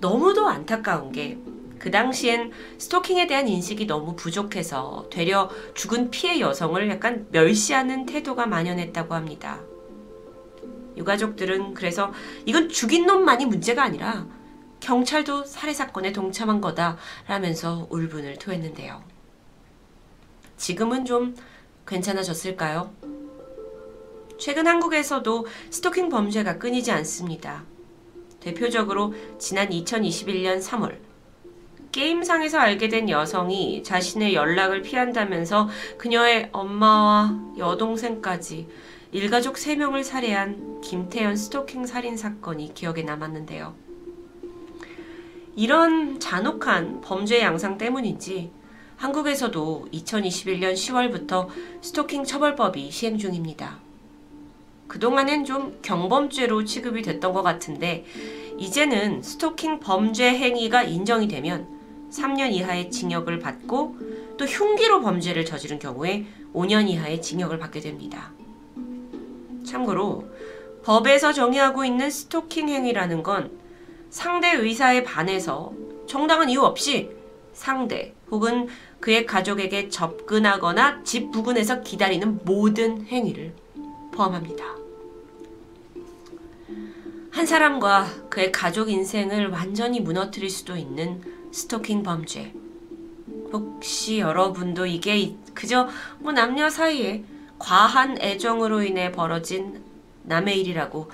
너무도 0.00 0.46
안타까운 0.46 1.12
게 1.12 1.38
그 1.84 1.90
당시엔 1.90 2.50
스토킹에 2.78 3.26
대한 3.26 3.46
인식이 3.46 3.86
너무 3.86 4.16
부족해서 4.16 5.06
되려 5.10 5.50
죽은 5.74 6.10
피해 6.10 6.40
여성을 6.40 6.88
약간 6.88 7.26
멸시하는 7.30 8.06
태도가 8.06 8.46
만연했다고 8.46 9.12
합니다. 9.12 9.60
유가족들은 10.96 11.74
그래서 11.74 12.10
이건 12.46 12.70
죽인 12.70 13.04
놈만이 13.04 13.44
문제가 13.44 13.82
아니라 13.82 14.26
경찰도 14.80 15.44
살해 15.44 15.74
사건에 15.74 16.10
동참한 16.10 16.62
거다 16.62 16.96
라면서 17.28 17.86
울분을 17.90 18.38
토했는데요. 18.38 19.04
지금은 20.56 21.04
좀 21.04 21.36
괜찮아졌을까요? 21.86 22.94
최근 24.38 24.66
한국에서도 24.66 25.46
스토킹 25.68 26.08
범죄가 26.08 26.56
끊이지 26.56 26.90
않습니다. 26.92 27.64
대표적으로 28.40 29.12
지난 29.38 29.68
2021년 29.68 30.62
3월 30.62 31.13
게임상에서 31.94 32.58
알게 32.58 32.88
된 32.88 33.08
여성이 33.08 33.84
자신의 33.84 34.34
연락을 34.34 34.82
피한다면서 34.82 35.68
그녀의 35.96 36.48
엄마와 36.50 37.38
여동생까지 37.56 38.66
일가족 39.12 39.54
3명을 39.54 40.02
살해한 40.02 40.80
김태현 40.80 41.36
스토킹 41.36 41.86
살인 41.86 42.16
사건이 42.16 42.74
기억에 42.74 43.02
남았는데요. 43.02 43.76
이런 45.54 46.18
잔혹한 46.18 47.00
범죄 47.00 47.40
양상 47.40 47.78
때문인지 47.78 48.50
한국에서도 48.96 49.86
2021년 49.92 50.74
10월부터 50.74 51.46
스토킹 51.80 52.24
처벌법이 52.24 52.90
시행 52.90 53.18
중입니다. 53.18 53.78
그동안엔 54.88 55.44
좀 55.44 55.78
경범죄로 55.80 56.64
취급이 56.64 57.02
됐던 57.02 57.32
것 57.32 57.42
같은데 57.42 58.04
이제는 58.58 59.22
스토킹 59.22 59.78
범죄 59.78 60.30
행위가 60.30 60.82
인정이 60.82 61.28
되면 61.28 61.73
3년 62.14 62.52
이하의 62.52 62.90
징역을 62.90 63.40
받고 63.40 63.96
또 64.36 64.44
흉기로 64.44 65.00
범죄를 65.00 65.44
저지른 65.44 65.78
경우에 65.78 66.26
5년 66.52 66.88
이하의 66.88 67.20
징역을 67.20 67.58
받게 67.58 67.80
됩니다. 67.80 68.32
참고로 69.66 70.24
법에서 70.84 71.32
정의하고 71.32 71.84
있는 71.84 72.10
스토킹 72.10 72.68
행위라는 72.68 73.22
건 73.22 73.58
상대 74.10 74.52
의사에 74.52 75.02
반해서 75.02 75.72
정당한 76.06 76.50
이유 76.50 76.60
없이 76.60 77.10
상대 77.52 78.14
혹은 78.30 78.68
그의 79.00 79.26
가족에게 79.26 79.88
접근하거나 79.88 81.02
집 81.02 81.30
부근에서 81.30 81.82
기다리는 81.82 82.40
모든 82.44 83.06
행위를 83.06 83.52
포함합니다. 84.12 84.64
한 87.30 87.46
사람과 87.46 88.06
그의 88.30 88.52
가족 88.52 88.88
인생을 88.88 89.48
완전히 89.48 90.00
무너뜨릴 90.00 90.48
수도 90.48 90.76
있는 90.76 91.20
스토킹 91.54 92.02
범죄. 92.02 92.52
혹시 93.52 94.18
여러분도 94.18 94.86
이게 94.86 95.36
그저 95.54 95.88
뭐 96.18 96.32
남녀 96.32 96.68
사이에 96.68 97.24
과한 97.60 98.20
애정으로 98.20 98.82
인해 98.82 99.12
벌어진 99.12 99.84
남의 100.24 100.60
일이라고 100.60 101.12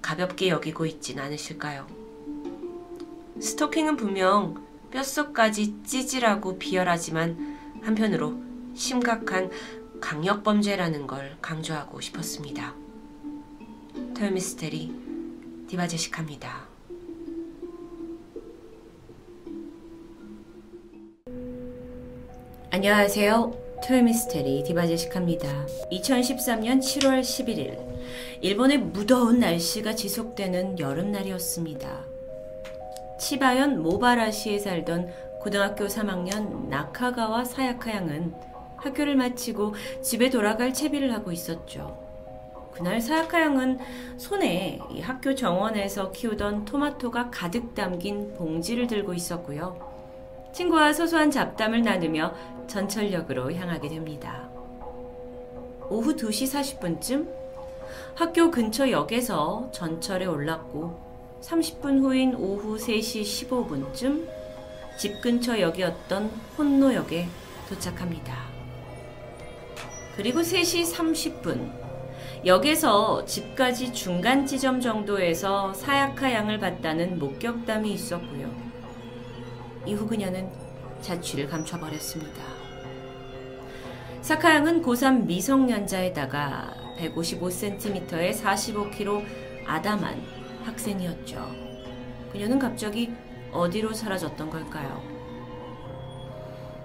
가볍게 0.00 0.48
여기고 0.48 0.86
있진 0.86 1.18
않으실까요? 1.18 1.86
스토킹은 3.38 3.96
분명 3.96 4.66
뼛속까지 4.92 5.82
찌질하고 5.84 6.58
비열하지만 6.58 7.58
한편으로 7.82 8.40
심각한 8.74 9.50
강력범죄라는 10.00 11.06
걸 11.06 11.36
강조하고 11.42 12.00
싶었습니다. 12.00 12.74
토요미스테리 14.16 15.66
디바제식합니다. 15.68 16.71
안녕하세요. 22.74 23.52
토요미스테리 23.86 24.62
디바제식합니다. 24.62 25.66
2013년 25.92 26.78
7월 26.78 27.20
11일 27.20 27.78
일본의 28.40 28.78
무더운 28.78 29.40
날씨가 29.40 29.94
지속되는 29.94 30.78
여름날이었습니다. 30.78 32.00
치바현 33.20 33.82
모바라시에 33.82 34.58
살던 34.58 35.12
고등학교 35.42 35.84
3학년 35.84 36.68
나카가와 36.68 37.44
사야카 37.44 37.94
양은 37.94 38.32
학교를 38.78 39.16
마치고 39.16 39.74
집에 40.00 40.30
돌아갈 40.30 40.72
채비를 40.72 41.12
하고 41.12 41.30
있었죠. 41.30 42.02
그날 42.72 43.02
사야카 43.02 43.38
양은 43.38 43.80
손에 44.16 44.78
학교 45.02 45.34
정원에서 45.34 46.10
키우던 46.10 46.64
토마토가 46.64 47.28
가득 47.30 47.74
담긴 47.74 48.32
봉지를 48.32 48.86
들고 48.86 49.12
있었고요. 49.12 49.91
친구와 50.52 50.92
소소한 50.92 51.30
잡담을 51.30 51.82
나누며 51.82 52.34
전철역으로 52.66 53.52
향하게 53.54 53.88
됩니다. 53.88 54.48
오후 55.88 56.14
2시 56.14 56.78
40분쯤 56.78 57.28
학교 58.14 58.50
근처 58.50 58.90
역에서 58.90 59.70
전철에 59.72 60.26
올랐고 60.26 61.12
30분 61.40 62.00
후인 62.00 62.34
오후 62.34 62.76
3시 62.76 63.48
15분쯤 63.48 64.28
집 64.98 65.20
근처 65.20 65.58
역이었던 65.58 66.30
혼노역에 66.56 67.26
도착합니다. 67.68 68.36
그리고 70.16 70.40
3시 70.40 70.94
30분 70.94 71.82
역에서 72.44 73.24
집까지 73.24 73.92
중간 73.92 74.44
지점 74.46 74.80
정도에서 74.80 75.72
사야카 75.72 76.32
양을 76.32 76.58
봤다는 76.58 77.18
목격담이 77.18 77.90
있었고요. 77.92 78.61
이후 79.86 80.06
그녀는 80.06 80.50
자취를 81.00 81.48
감춰버렸습니다. 81.48 82.42
사카양은 84.22 84.82
고3 84.82 85.26
미성년자에다가 85.26 86.74
155cm에 86.98 88.32
45kg 88.40 89.24
아담한 89.66 90.22
학생이었죠. 90.64 91.44
그녀는 92.30 92.58
갑자기 92.58 93.12
어디로 93.52 93.92
사라졌던 93.92 94.48
걸까요? 94.48 95.02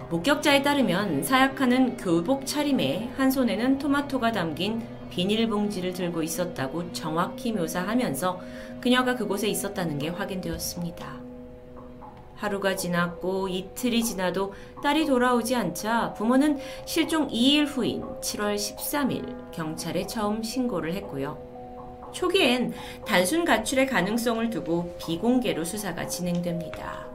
목격자에 0.09 0.63
따르면 0.63 1.23
사약하는 1.23 1.97
교복 1.97 2.45
차림에 2.45 3.11
한 3.17 3.29
손에는 3.29 3.77
토마토가 3.77 4.31
담긴 4.31 4.81
비닐봉지를 5.09 5.93
들고 5.93 6.23
있었다고 6.23 6.91
정확히 6.93 7.51
묘사하면서 7.51 8.41
그녀가 8.81 9.15
그곳에 9.15 9.47
있었다는 9.47 9.99
게 9.99 10.09
확인되었습니다. 10.09 11.26
하루가 12.37 12.75
지났고 12.75 13.47
이틀이 13.47 14.03
지나도 14.03 14.53
딸이 14.81 15.05
돌아오지 15.05 15.55
않자 15.55 16.13
부모는 16.13 16.59
실종 16.85 17.27
2일 17.27 17.65
후인 17.67 18.03
7월 18.21 18.55
13일 18.55 19.51
경찰에 19.51 20.07
처음 20.07 20.43
신고를 20.43 20.93
했고요. 20.93 21.37
초기엔 22.13 22.73
단순 23.05 23.43
가출의 23.43 23.87
가능성을 23.87 24.49
두고 24.49 24.95
비공개로 24.99 25.65
수사가 25.65 26.07
진행됩니다. 26.07 27.05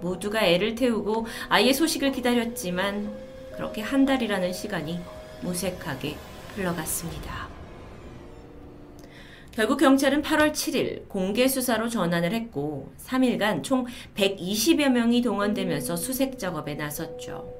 모두가 0.00 0.42
애를 0.42 0.74
태우고 0.74 1.26
아이의 1.48 1.74
소식을 1.74 2.12
기다렸지만 2.12 3.14
그렇게 3.54 3.82
한 3.82 4.06
달이라는 4.06 4.52
시간이 4.52 4.98
무색하게 5.42 6.16
흘러갔습니다. 6.56 7.49
결국 9.52 9.78
경찰은 9.78 10.22
8월 10.22 10.52
7일 10.52 11.08
공개 11.08 11.48
수사로 11.48 11.88
전환을 11.88 12.32
했고 12.32 12.92
3일간 13.04 13.64
총 13.64 13.84
120여 14.14 14.88
명이 14.90 15.22
동원되면서 15.22 15.96
수색 15.96 16.38
작업에 16.38 16.74
나섰죠. 16.74 17.52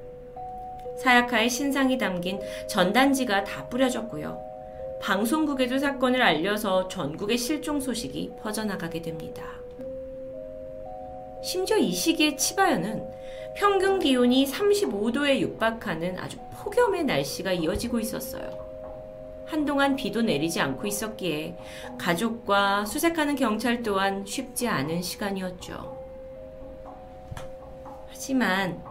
사야카의 1.03 1.49
신상이 1.49 1.97
담긴 1.97 2.39
전단지가 2.69 3.43
다 3.43 3.67
뿌려졌고요. 3.67 4.39
방송국에도 5.01 5.79
사건을 5.79 6.21
알려서 6.21 6.87
전국의 6.87 7.37
실종 7.37 7.81
소식이 7.81 8.33
퍼져나가게 8.41 9.01
됩니다. 9.01 9.43
심지어 11.43 11.75
이 11.77 11.91
시기에 11.91 12.35
치바현은 12.35 13.03
평균 13.57 13.99
기온이 13.99 14.45
35도에 14.45 15.39
육박하는 15.39 16.17
아주 16.19 16.37
폭염의 16.53 17.03
날씨가 17.03 17.51
이어지고 17.51 17.99
있었어요. 17.99 18.70
한동안 19.55 19.97
비도 19.97 20.21
내리지 20.21 20.61
않고 20.61 20.87
있었기에 20.87 21.57
가족과 21.99 22.85
수색하는 22.85 23.35
경찰 23.35 23.83
또한 23.83 24.25
쉽지 24.25 24.69
않은 24.69 25.01
시간이었죠. 25.01 25.97
하지만 28.07 28.81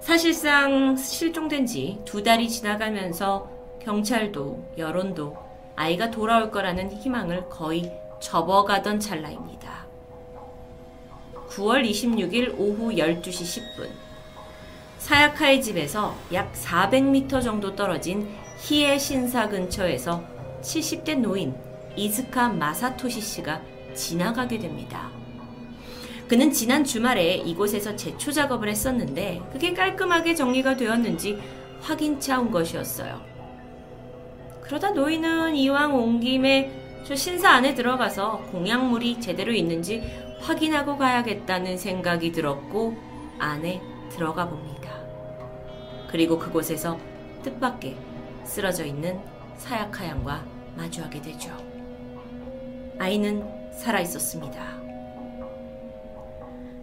사실상 0.00 0.96
실종된 0.96 1.66
지 1.66 1.98
두 2.06 2.22
달이 2.22 2.48
지나가면서 2.48 3.50
경찰도 3.82 4.72
여론도 4.78 5.36
아이가 5.76 6.10
돌아올 6.10 6.50
거라는 6.50 6.92
희망을 6.92 7.50
거의 7.50 7.92
접어가던 8.20 9.00
찰나입니다. 9.00 9.84
9월 11.50 11.86
26일 11.86 12.54
오후 12.58 12.92
12시 12.92 13.60
10분 13.76 13.90
사야카의 14.96 15.60
집에서 15.60 16.14
약 16.32 16.54
400m 16.54 17.42
정도 17.42 17.76
떨어진 17.76 18.39
히에 18.60 18.98
신사 18.98 19.48
근처에서 19.48 20.22
70대 20.60 21.18
노인 21.18 21.54
이즈카 21.96 22.50
마사토시 22.50 23.20
씨가 23.20 23.62
지나가게 23.94 24.58
됩니다. 24.58 25.10
그는 26.28 26.52
지난 26.52 26.84
주말에 26.84 27.34
이곳에서 27.34 27.96
제초 27.96 28.30
작업을 28.30 28.68
했었는데 28.68 29.42
그게 29.52 29.72
깔끔하게 29.72 30.34
정리가 30.34 30.76
되었는지 30.76 31.40
확인차 31.80 32.38
온 32.38 32.50
것이었어요. 32.50 33.20
그러다 34.60 34.90
노인은 34.90 35.56
이왕 35.56 35.96
온 35.96 36.20
김에 36.20 37.02
저 37.04 37.16
신사 37.16 37.50
안에 37.50 37.74
들어가서 37.74 38.42
공약물이 38.52 39.20
제대로 39.20 39.52
있는지 39.52 40.02
확인하고 40.40 40.96
가야겠다는 40.96 41.76
생각이 41.76 42.30
들었고 42.30 42.96
안에 43.38 43.80
들어가 44.10 44.48
봅니다. 44.48 44.90
그리고 46.08 46.38
그곳에서 46.38 46.98
뜻밖의 47.42 48.09
쓰러져 48.50 48.84
있는 48.84 49.20
사야카 49.58 50.04
양과 50.08 50.44
마주하게 50.76 51.22
되죠. 51.22 51.50
아이는 52.98 53.46
살아 53.72 54.00
있었습니다. 54.00 54.60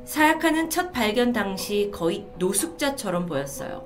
사야카는 0.06 0.70
첫 0.70 0.94
발견 0.94 1.34
당시 1.34 1.92
거의 1.94 2.26
노숙자처럼 2.38 3.26
보였어요. 3.26 3.84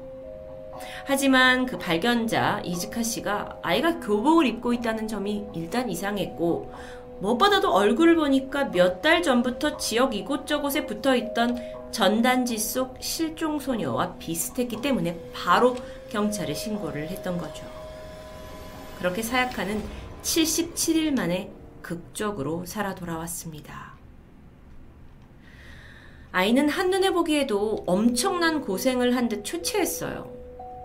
하지만 1.06 1.66
그 1.66 1.80
발견자 1.80 2.62
이즈카 2.64 3.02
씨가 3.02 3.58
아이가 3.64 4.00
교복을 4.00 4.46
입고 4.46 4.74
있다는 4.74 5.08
점이 5.08 5.48
일단 5.56 5.90
이상했고 5.90 6.72
무엇보다도 7.20 7.72
얼굴을 7.74 8.16
보니까 8.16 8.66
몇 8.66 9.02
달 9.02 9.24
전부터 9.24 9.78
지역 9.78 10.16
이곳저곳에 10.16 10.86
붙어 10.86 11.16
있던 11.16 11.58
전단지 11.92 12.60
속 12.60 12.96
실종 13.00 13.60
소녀와 13.60 14.18
비슷했기 14.20 14.82
때문에 14.82 15.20
바로 15.34 15.76
경찰에 16.10 16.54
신고를 16.54 17.08
했던 17.10 17.38
거죠. 17.38 17.71
그렇게 19.02 19.24
사약하는 19.24 19.82
77일 20.22 21.12
만에 21.16 21.52
극적으로 21.82 22.66
살아 22.68 22.94
돌아왔습니다. 22.94 23.94
아이는 26.32 26.70
한눈에 26.70 27.10
보기에도 27.10 27.84
엄청난 27.88 28.62
고생을 28.62 29.16
한 29.16 29.28
듯 29.28 29.44
초췌했어요. 29.44 30.32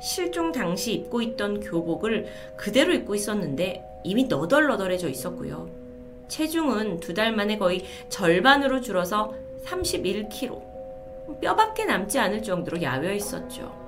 실종 0.03 0.51
당시 0.51 0.95
입고 0.95 1.21
있던 1.21 1.61
교복을 1.61 2.27
그대로 2.57 2.95
입고 2.95 3.15
있었는데 3.15 3.85
이미 4.05 4.25
너덜너덜해져 4.25 5.09
있었고요. 5.11 5.69
체중은 6.29 7.01
두 7.01 7.13
달 7.13 7.37
만에 7.37 7.59
거의 7.59 7.85
절반으로 8.09 8.81
줄어서 8.81 9.35
31kg. 9.67 11.41
뼈밖에 11.43 11.85
남지 11.85 12.19
않을 12.19 12.43
정도로 12.43 12.81
야외 12.81 13.17
있었죠. 13.17 13.86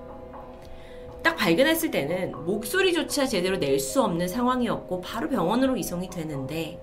딱 1.23 1.37
발견했을 1.37 1.91
때는 1.91 2.45
목소리조차 2.45 3.27
제대로 3.27 3.57
낼 3.57 3.79
수 3.79 4.03
없는 4.03 4.29
상황이었고 4.29 5.01
바로 5.01 5.29
병원으로 5.29 5.77
이송이 5.77 6.11
되는데 6.11 6.81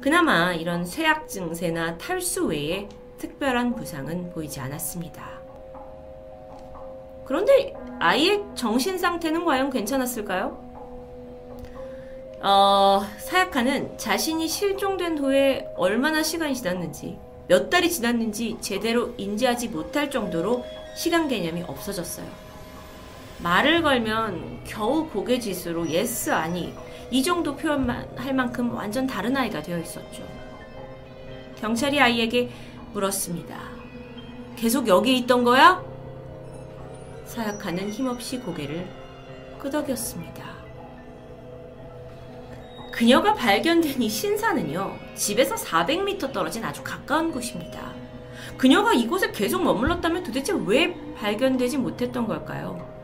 그나마 0.00 0.52
이런 0.54 0.84
쇠약 0.84 1.28
증세나 1.28 1.98
탈수 1.98 2.46
외에 2.46 2.88
특별한 3.18 3.74
부상은 3.74 4.30
보이지 4.30 4.60
않았습니다. 4.60 5.40
그런데 7.24 7.74
아이의 7.98 8.42
정신 8.54 8.98
상태는 8.98 9.44
과연 9.44 9.70
괜찮았을까요? 9.70 10.64
어, 12.40 13.02
사약하는 13.18 13.96
자신이 13.98 14.46
실종된 14.46 15.18
후에 15.18 15.68
얼마나 15.76 16.22
시간이 16.22 16.54
지났는지, 16.54 17.18
몇 17.48 17.70
달이 17.70 17.90
지났는지 17.90 18.58
제대로 18.60 19.12
인지하지 19.16 19.68
못할 19.68 20.10
정도로 20.10 20.64
시간 20.94 21.26
개념이 21.28 21.62
없어졌어요. 21.66 22.26
말을 23.42 23.82
걸면 23.82 24.64
겨우 24.64 25.08
고갯짓으로 25.08 25.88
yes 25.90 26.30
아니 26.30 26.74
이 27.10 27.22
정도 27.22 27.54
표현만 27.54 28.08
할 28.16 28.34
만큼 28.34 28.74
완전 28.74 29.06
다른 29.06 29.36
아이가 29.36 29.62
되어 29.62 29.78
있었죠. 29.78 30.22
경찰이 31.60 32.00
아이에게 32.00 32.50
물었습니다. 32.92 33.56
계속 34.56 34.88
여기 34.88 35.16
있던 35.18 35.44
거야? 35.44 35.82
사야카는 37.26 37.90
힘없이 37.90 38.38
고개를 38.38 38.88
끄덕였습니다. 39.58 40.56
그녀가 42.92 43.34
발견된 43.34 44.00
이 44.00 44.08
신사는요, 44.08 44.96
집에서 45.14 45.54
400m 45.54 46.32
떨어진 46.32 46.64
아주 46.64 46.82
가까운 46.82 47.30
곳입니다. 47.30 47.92
그녀가 48.56 48.94
이곳에 48.94 49.30
계속 49.32 49.62
머물렀다면 49.62 50.22
도대체 50.22 50.54
왜 50.64 50.96
발견되지 51.14 51.76
못했던 51.76 52.26
걸까요? 52.26 52.95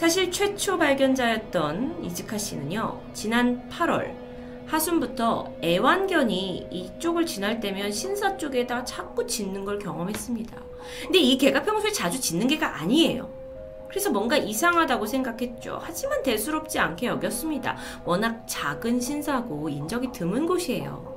사실 0.00 0.32
최초 0.32 0.78
발견자였던 0.78 2.02
이즈카 2.04 2.38
씨는요, 2.38 3.02
지난 3.12 3.68
8월 3.68 4.14
하순부터 4.64 5.52
애완견이 5.62 6.68
이쪽을 6.70 7.26
지날 7.26 7.60
때면 7.60 7.92
신사 7.92 8.38
쪽에다 8.38 8.86
자꾸 8.86 9.26
짖는 9.26 9.66
걸 9.66 9.78
경험했습니다. 9.78 10.56
근데 11.02 11.18
이 11.18 11.36
개가 11.36 11.64
평소에 11.64 11.92
자주 11.92 12.18
짖는 12.18 12.48
개가 12.48 12.80
아니에요. 12.80 13.28
그래서 13.90 14.08
뭔가 14.10 14.38
이상하다고 14.38 15.04
생각했죠. 15.04 15.78
하지만 15.82 16.22
대수롭지 16.22 16.78
않게 16.78 17.06
여겼습니다. 17.06 17.76
워낙 18.06 18.44
작은 18.46 19.00
신사고 19.00 19.68
인적이 19.68 20.12
드문 20.12 20.46
곳이에요. 20.46 21.14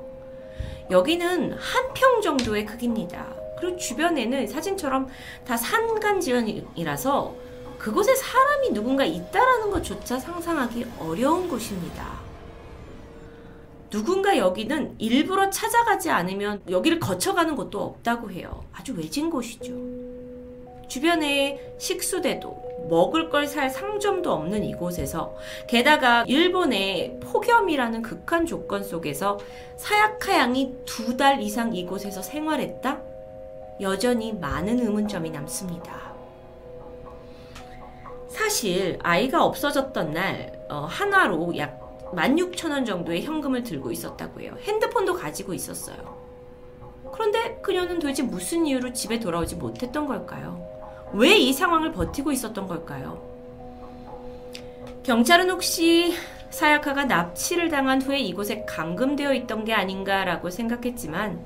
여기는 0.90 1.54
한 1.54 1.94
평 1.94 2.20
정도의 2.20 2.66
크기입니다. 2.66 3.32
그리고 3.58 3.78
주변에는 3.78 4.46
사진처럼 4.46 5.08
다 5.46 5.56
산간지연이라서 5.56 7.44
그곳에 7.84 8.14
사람이 8.14 8.70
누군가 8.70 9.04
있다라는 9.04 9.70
것조차 9.70 10.18
상상하기 10.18 10.86
어려운 11.00 11.46
곳입니다. 11.50 12.14
누군가 13.90 14.38
여기는 14.38 14.94
일부러 14.96 15.50
찾아가지 15.50 16.08
않으면 16.08 16.62
여기를 16.70 16.98
거쳐가는 16.98 17.54
곳도 17.54 17.82
없다고 17.82 18.30
해요. 18.30 18.64
아주 18.72 18.94
외진 18.94 19.28
곳이죠. 19.28 19.74
주변에 20.88 21.74
식수대도 21.78 22.86
먹을 22.88 23.28
걸 23.28 23.46
살 23.46 23.68
상점도 23.68 24.32
없는 24.32 24.64
이곳에서 24.64 25.36
게다가 25.68 26.24
일본의 26.26 27.20
폭염이라는 27.20 28.00
극한 28.00 28.46
조건 28.46 28.82
속에서 28.82 29.38
사야카 29.76 30.38
양이 30.38 30.74
두 30.86 31.18
달 31.18 31.42
이상 31.42 31.76
이곳에서 31.76 32.22
생활했다? 32.22 32.98
여전히 33.82 34.32
많은 34.32 34.80
의문점이 34.80 35.28
남습니다. 35.28 36.13
사실 38.34 38.98
아이가 39.04 39.44
없어졌던 39.44 40.12
날 40.12 40.66
어, 40.68 40.86
한화로 40.90 41.56
약 41.56 41.80
16,000원 42.12 42.84
정도의 42.84 43.22
현금을 43.22 43.62
들고 43.62 43.92
있었다고 43.92 44.40
해요. 44.40 44.56
핸드폰도 44.60 45.14
가지고 45.14 45.54
있었어요. 45.54 45.96
그런데 47.12 47.60
그녀는 47.62 48.00
도대체 48.00 48.24
무슨 48.24 48.66
이유로 48.66 48.92
집에 48.92 49.20
돌아오지 49.20 49.54
못했던 49.54 50.06
걸까요? 50.08 50.66
왜 51.12 51.36
이 51.38 51.52
상황을 51.52 51.92
버티고 51.92 52.32
있었던 52.32 52.66
걸까요? 52.66 53.22
경찰은 55.04 55.48
혹시 55.50 56.14
사야카가 56.50 57.04
납치를 57.04 57.68
당한 57.68 58.02
후에 58.02 58.18
이곳에 58.18 58.64
감금되어 58.64 59.32
있던 59.34 59.64
게 59.64 59.74
아닌가라고 59.74 60.50
생각했지만 60.50 61.38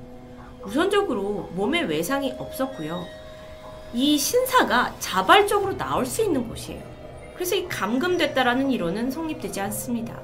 우선적으로 0.63 1.49
몸에 1.53 1.81
외상이 1.81 2.33
없었고요. 2.39 3.05
이 3.93 4.17
신사가 4.17 4.95
자발적으로 4.99 5.75
나올 5.77 6.05
수 6.05 6.23
있는 6.23 6.47
곳이에요. 6.47 6.81
그래서 7.33 7.55
이 7.55 7.67
감금됐다라는 7.67 8.71
이론은 8.71 9.11
성립되지 9.11 9.61
않습니다. 9.61 10.19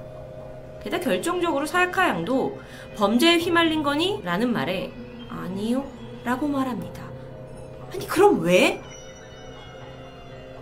게다가 0.83 1.03
결정적으로 1.03 1.65
사야카 1.65 2.09
양도 2.09 2.59
범죄에 2.95 3.37
휘말린 3.37 3.81
거니? 3.81 4.21
라는 4.23 4.51
말에 4.53 4.91
아니요 5.29 5.89
라고 6.23 6.47
말합니다. 6.47 7.01
아니 7.91 8.07
그럼 8.07 8.41
왜? 8.41 8.81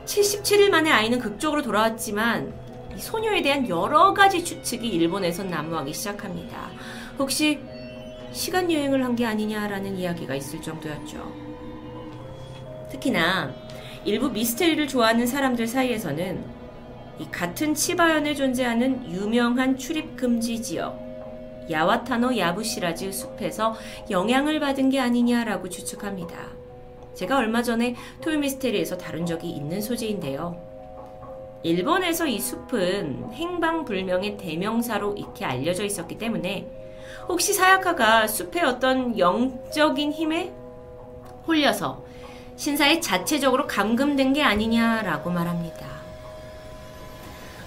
77일 0.05 0.69
만에 0.69 0.91
아이는 0.91 1.19
극적으로 1.19 1.61
돌아왔지만 1.61 2.53
이 2.95 2.99
소녀에 2.99 3.41
대한 3.41 3.67
여러 3.67 4.13
가지 4.13 4.43
추측이 4.45 4.87
일본에선 4.87 5.49
난무하기 5.49 5.93
시작합니다. 5.93 6.69
혹시 7.17 7.59
시간 8.31 8.71
여행을 8.71 9.03
한 9.03 9.15
게 9.15 9.25
아니냐라는 9.25 9.97
이야기가 9.97 10.35
있을 10.35 10.61
정도였죠. 10.61 11.42
특히나 12.93 13.51
일부 14.05 14.29
미스테리를 14.29 14.87
좋아하는 14.87 15.25
사람들 15.25 15.65
사이에서는 15.67 16.43
이 17.19 17.27
같은 17.31 17.73
치바현에 17.73 18.35
존재하는 18.35 19.11
유명한 19.11 19.77
출입 19.77 20.15
금지 20.15 20.61
지역 20.61 21.01
야와타노 21.69 22.37
야부시라즈 22.37 23.11
숲에서 23.11 23.75
영향을 24.09 24.59
받은 24.59 24.89
게 24.89 24.99
아니냐라고 24.99 25.69
추측합니다. 25.69 26.35
제가 27.15 27.37
얼마 27.37 27.63
전에 27.63 27.95
토요미스테리에서 28.21 28.97
다룬 28.97 29.25
적이 29.25 29.49
있는 29.51 29.81
소재인데요. 29.81 30.57
일본에서 31.63 32.27
이 32.27 32.39
숲은 32.39 33.31
행방불명의 33.31 34.37
대명사로 34.37 35.15
익히 35.15 35.45
알려져 35.45 35.85
있었기 35.85 36.17
때문에 36.17 36.67
혹시 37.29 37.53
사야카가 37.53 38.27
숲의 38.27 38.63
어떤 38.63 39.17
영적인 39.17 40.11
힘에 40.11 40.51
홀려서 41.47 42.12
신사에 42.55 42.99
자체적으로 42.99 43.67
감금된 43.67 44.33
게 44.33 44.43
아니냐라고 44.43 45.29
말합니다. 45.29 45.87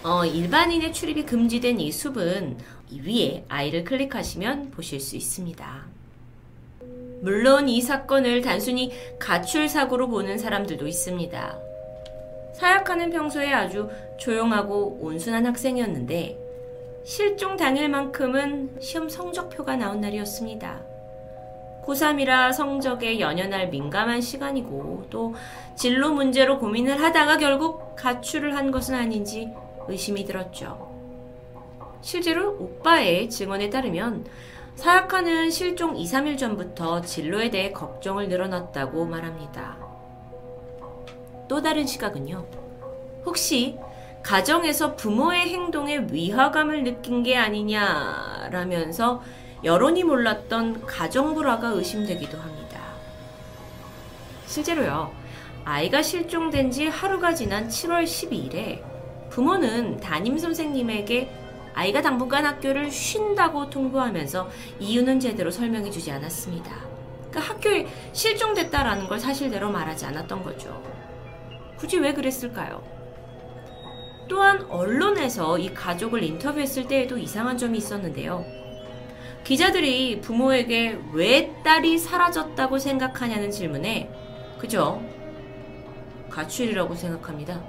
어, 0.02 0.24
일반인의 0.24 0.92
출입이 0.92 1.24
금지된 1.24 1.80
이 1.80 1.90
숲은 1.90 2.58
위에 3.04 3.44
아이를 3.48 3.84
클릭하시면 3.84 4.70
보실 4.70 5.00
수 5.00 5.16
있습니다. 5.16 5.84
물론 7.22 7.68
이 7.68 7.80
사건을 7.82 8.42
단순히 8.42 8.92
가출 9.18 9.68
사고로 9.68 10.08
보는 10.08 10.38
사람들도 10.38 10.86
있습니다. 10.86 11.58
사약하는 12.54 13.10
평소에 13.10 13.52
아주 13.52 13.90
조용하고 14.18 14.98
온순한 15.00 15.44
학생이었는데 15.46 16.38
실종 17.04 17.56
당일만큼은 17.56 18.78
시험 18.80 19.08
성적표가 19.08 19.76
나온 19.76 20.00
날이었습니다. 20.00 20.95
고3이라 21.86 22.52
성적에 22.52 23.20
연연할 23.20 23.68
민감한 23.68 24.20
시간이고 24.20 25.06
또 25.08 25.34
진로 25.76 26.12
문제로 26.12 26.58
고민을 26.58 27.00
하다가 27.00 27.38
결국 27.38 27.94
가출을 27.96 28.56
한 28.56 28.70
것은 28.70 28.94
아닌지 28.94 29.48
의심이 29.88 30.24
들었죠. 30.24 30.94
실제로 32.02 32.56
오빠의 32.58 33.30
증언에 33.30 33.70
따르면 33.70 34.26
사약하는 34.74 35.50
실종 35.50 35.96
2, 35.96 36.04
3일 36.04 36.36
전부터 36.36 37.00
진로에 37.00 37.50
대해 37.50 37.72
걱정을 37.72 38.28
늘어놨다고 38.28 39.06
말합니다. 39.06 39.78
또 41.48 41.62
다른 41.62 41.86
시각은요. 41.86 42.44
혹시 43.24 43.78
가정에서 44.22 44.96
부모의 44.96 45.48
행동에 45.48 46.06
위화감을 46.10 46.82
느낀 46.82 47.22
게 47.22 47.36
아니냐라면서 47.36 49.22
여론이 49.66 50.04
몰랐던 50.04 50.86
가정불화가 50.86 51.70
의심되기도 51.70 52.38
합니다. 52.38 52.80
실제로요, 54.46 55.12
아이가 55.64 56.02
실종된 56.02 56.70
지 56.70 56.86
하루가 56.86 57.34
지난 57.34 57.66
7월 57.66 58.04
12일에 58.04 58.80
부모는 59.28 59.98
담임 59.98 60.38
선생님에게 60.38 61.32
아이가 61.74 62.00
당분간 62.00 62.46
학교를 62.46 62.92
쉰다고 62.92 63.68
통보하면서 63.68 64.48
이유는 64.78 65.18
제대로 65.18 65.50
설명해 65.50 65.90
주지 65.90 66.12
않았습니다. 66.12 66.70
그러니까 67.28 67.40
학교에 67.40 67.88
실종됐다라는 68.12 69.08
걸 69.08 69.18
사실대로 69.18 69.72
말하지 69.72 70.06
않았던 70.06 70.44
거죠. 70.44 70.80
굳이 71.76 71.98
왜 71.98 72.14
그랬을까요? 72.14 72.84
또한 74.28 74.64
언론에서 74.70 75.58
이 75.58 75.74
가족을 75.74 76.22
인터뷰했을 76.22 76.86
때에도 76.86 77.18
이상한 77.18 77.58
점이 77.58 77.78
있었는데요. 77.78 78.65
기자들이 79.46 80.20
부모에게 80.22 80.98
왜 81.12 81.54
딸이 81.62 81.98
사라졌다고 81.98 82.80
생각하냐는 82.80 83.48
질문에 83.52 84.10
그죠? 84.58 85.00
가출이라고 86.30 86.96
생각합니다. 86.96 87.62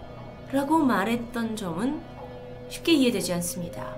라고 0.52 0.80
말했던 0.80 1.56
점은 1.56 2.02
쉽게 2.68 2.94
이해되지 2.94 3.32
않습니다. 3.34 3.96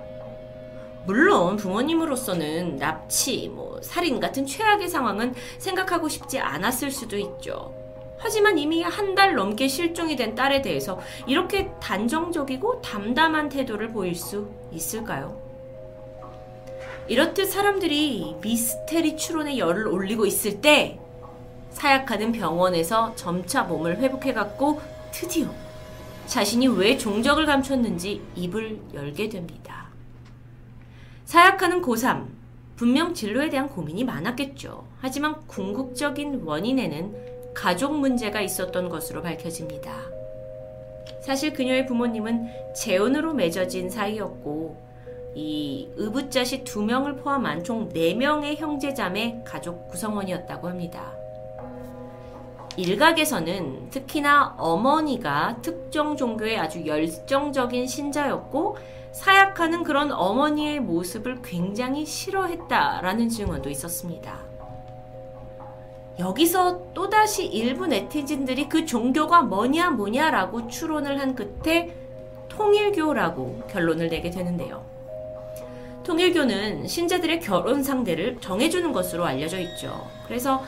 물론 1.06 1.56
부모님으로서는 1.56 2.76
납치, 2.76 3.48
뭐 3.48 3.80
살인 3.82 4.20
같은 4.20 4.44
최악의 4.44 4.86
상황은 4.86 5.34
생각하고 5.56 6.10
싶지 6.10 6.38
않았을 6.38 6.90
수도 6.90 7.16
있죠. 7.16 7.74
하지만 8.18 8.58
이미 8.58 8.82
한 8.82 9.14
달 9.14 9.34
넘게 9.34 9.68
실종이 9.68 10.16
된 10.16 10.34
딸에 10.34 10.60
대해서 10.60 11.00
이렇게 11.26 11.70
단정적이고 11.80 12.82
담담한 12.82 13.48
태도를 13.48 13.88
보일 13.88 14.14
수 14.14 14.50
있을까요? 14.70 15.49
이렇듯 17.10 17.50
사람들이 17.50 18.36
미스테리 18.40 19.16
추론에 19.16 19.58
열을 19.58 19.88
올리고 19.88 20.26
있을 20.26 20.60
때 20.60 21.00
사약하는 21.70 22.30
병원에서 22.30 23.16
점차 23.16 23.64
몸을 23.64 23.96
회복해갖고 23.98 24.80
드디어 25.10 25.48
자신이 26.26 26.68
왜 26.68 26.96
종적을 26.96 27.46
감췄는지 27.46 28.22
입을 28.36 28.78
열게 28.94 29.28
됩니다. 29.28 29.88
사약하는 31.24 31.82
고3, 31.82 32.28
분명 32.76 33.12
진로에 33.12 33.50
대한 33.50 33.68
고민이 33.68 34.04
많았겠죠. 34.04 34.86
하지만 35.00 35.34
궁극적인 35.48 36.42
원인에는 36.44 37.52
가족 37.54 37.98
문제가 37.98 38.40
있었던 38.40 38.88
것으로 38.88 39.20
밝혀집니다. 39.22 39.92
사실 41.22 41.52
그녀의 41.54 41.86
부모님은 41.86 42.72
재혼으로 42.76 43.34
맺어진 43.34 43.90
사이였고 43.90 44.89
이 45.34 45.88
의붓자식 45.96 46.64
두 46.64 46.82
명을 46.82 47.16
포함한 47.16 47.62
총 47.62 47.88
4명의 47.88 48.56
형제자매 48.56 49.42
가족 49.44 49.88
구성원이었다고 49.88 50.68
합니다. 50.68 51.12
일각에서는 52.76 53.90
특히나 53.90 54.54
어머니가 54.58 55.58
특정 55.62 56.16
종교의 56.16 56.58
아주 56.58 56.86
열정적인 56.86 57.86
신자였고 57.86 58.76
사약하는 59.12 59.82
그런 59.82 60.12
어머니의 60.12 60.80
모습을 60.80 61.42
굉장히 61.42 62.06
싫어했다라는 62.06 63.28
증언도 63.28 63.68
있었습니다. 63.70 64.38
여기서 66.18 66.92
또다시 66.92 67.46
일부 67.46 67.86
네티즌들이 67.86 68.68
그 68.68 68.84
종교가 68.84 69.42
뭐냐 69.42 69.90
뭐냐라고 69.90 70.68
추론을 70.68 71.18
한 71.18 71.34
끝에 71.34 71.94
통일교라고 72.48 73.62
결론을 73.68 74.08
내게 74.08 74.30
되는데요. 74.30 74.84
통일교는 76.04 76.86
신자들의 76.86 77.40
결혼 77.40 77.82
상대를 77.82 78.38
정해주는 78.40 78.92
것으로 78.92 79.24
알려져 79.24 79.58
있죠. 79.60 80.08
그래서 80.26 80.64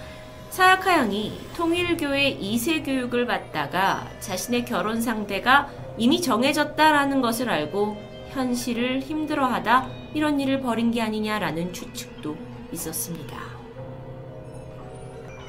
사야카 0.51 0.93
양이 0.93 1.33
통일교의 1.57 2.39
2세 2.41 2.85
교육을 2.85 3.27
받다가 3.27 4.07
자신의 4.21 4.67
결혼 4.67 5.01
상대가 5.01 5.71
이미 5.97 6.21
정해졌다라는 6.21 7.23
것을 7.23 7.49
알고 7.49 7.97
현실을 8.31 9.01
힘들어하다 9.01 9.89
이런 10.15 10.41
일을 10.41 10.61
벌인 10.61 10.91
게 10.91 11.01
아니냐라는 11.01 11.73
추측도 11.73 12.37
있었습니다. 12.73 13.39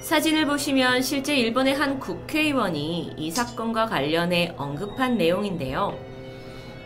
사진을 0.04 0.46
보시면 0.46 1.02
실제 1.02 1.36
일본의 1.36 1.76
한 1.76 2.00
국회의원이 2.00 3.14
이 3.18 3.32
사건과 3.32 3.86
관련해 3.86 4.54
언급한 4.58 5.18
내용인데요. 5.18 5.98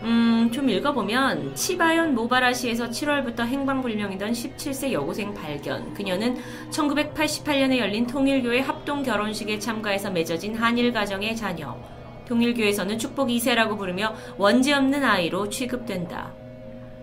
음, 0.07 0.49
좀 0.53 0.69
읽어보면 0.69 1.53
치바현 1.53 2.15
모바라시에서 2.15 2.87
7월부터 2.87 3.41
행방불명이던 3.41 4.31
17세 4.31 4.93
여고생 4.93 5.33
발견. 5.33 5.93
그녀는 5.93 6.37
1988년에 6.71 7.77
열린 7.77 8.07
통일교회 8.07 8.61
합동 8.61 9.03
결혼식에 9.03 9.59
참가해서 9.59 10.09
맺어진 10.11 10.55
한일 10.55 10.93
가정의 10.93 11.35
자녀. 11.35 11.77
통일교에서는 12.25 12.97
축복 12.97 13.27
2세라고 13.27 13.77
부르며 13.77 14.15
원지 14.37 14.71
없는 14.71 15.03
아이로 15.03 15.49
취급된다. 15.49 16.31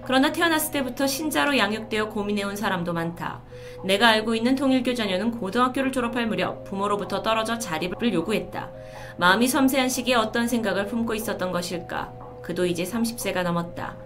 그러나 0.07 0.33
태어났을 0.33 0.73
때부터 0.73 1.07
신자로 1.07 1.59
양육되어 1.59 2.09
고민해온 2.09 2.57
사람도 2.57 2.95
많다. 2.95 3.43
내가 3.85 4.09
알고 4.09 4.35
있는 4.35 4.55
통일교 4.55 4.95
자녀는 4.95 5.31
고등학교를 5.33 5.93
졸업할 5.93 6.27
무렵 6.27 6.65
부모로부터 6.65 7.23
떨어져 7.23 7.59
자립을 7.59 8.15
요구했다. 8.15 8.71
마음이 9.19 9.47
섬세한 9.47 9.91
시기에 9.91 10.15
어떤 10.15 10.49
생각을 10.49 10.87
품고 10.87 11.15
있었던 11.15 11.53
것일까? 11.53 12.24
그도 12.45 12.67
이제 12.67 12.85
30세가 12.85 13.43
넘었다. 13.43 13.97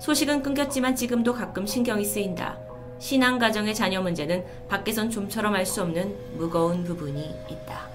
소식은 0.00 0.42
끊겼지만 0.42 0.96
지금도 0.96 1.34
가끔 1.34 1.66
신경이 1.66 2.04
쓰인다. 2.04 2.58
신앙 2.98 3.38
가정의 3.38 3.74
자녀 3.74 4.00
문제는 4.00 4.44
밖에선 4.68 5.10
좀처럼 5.10 5.54
알 5.54 5.66
수 5.66 5.82
없는 5.82 6.38
무거운 6.38 6.82
부분이 6.84 7.20
있다. 7.50 7.88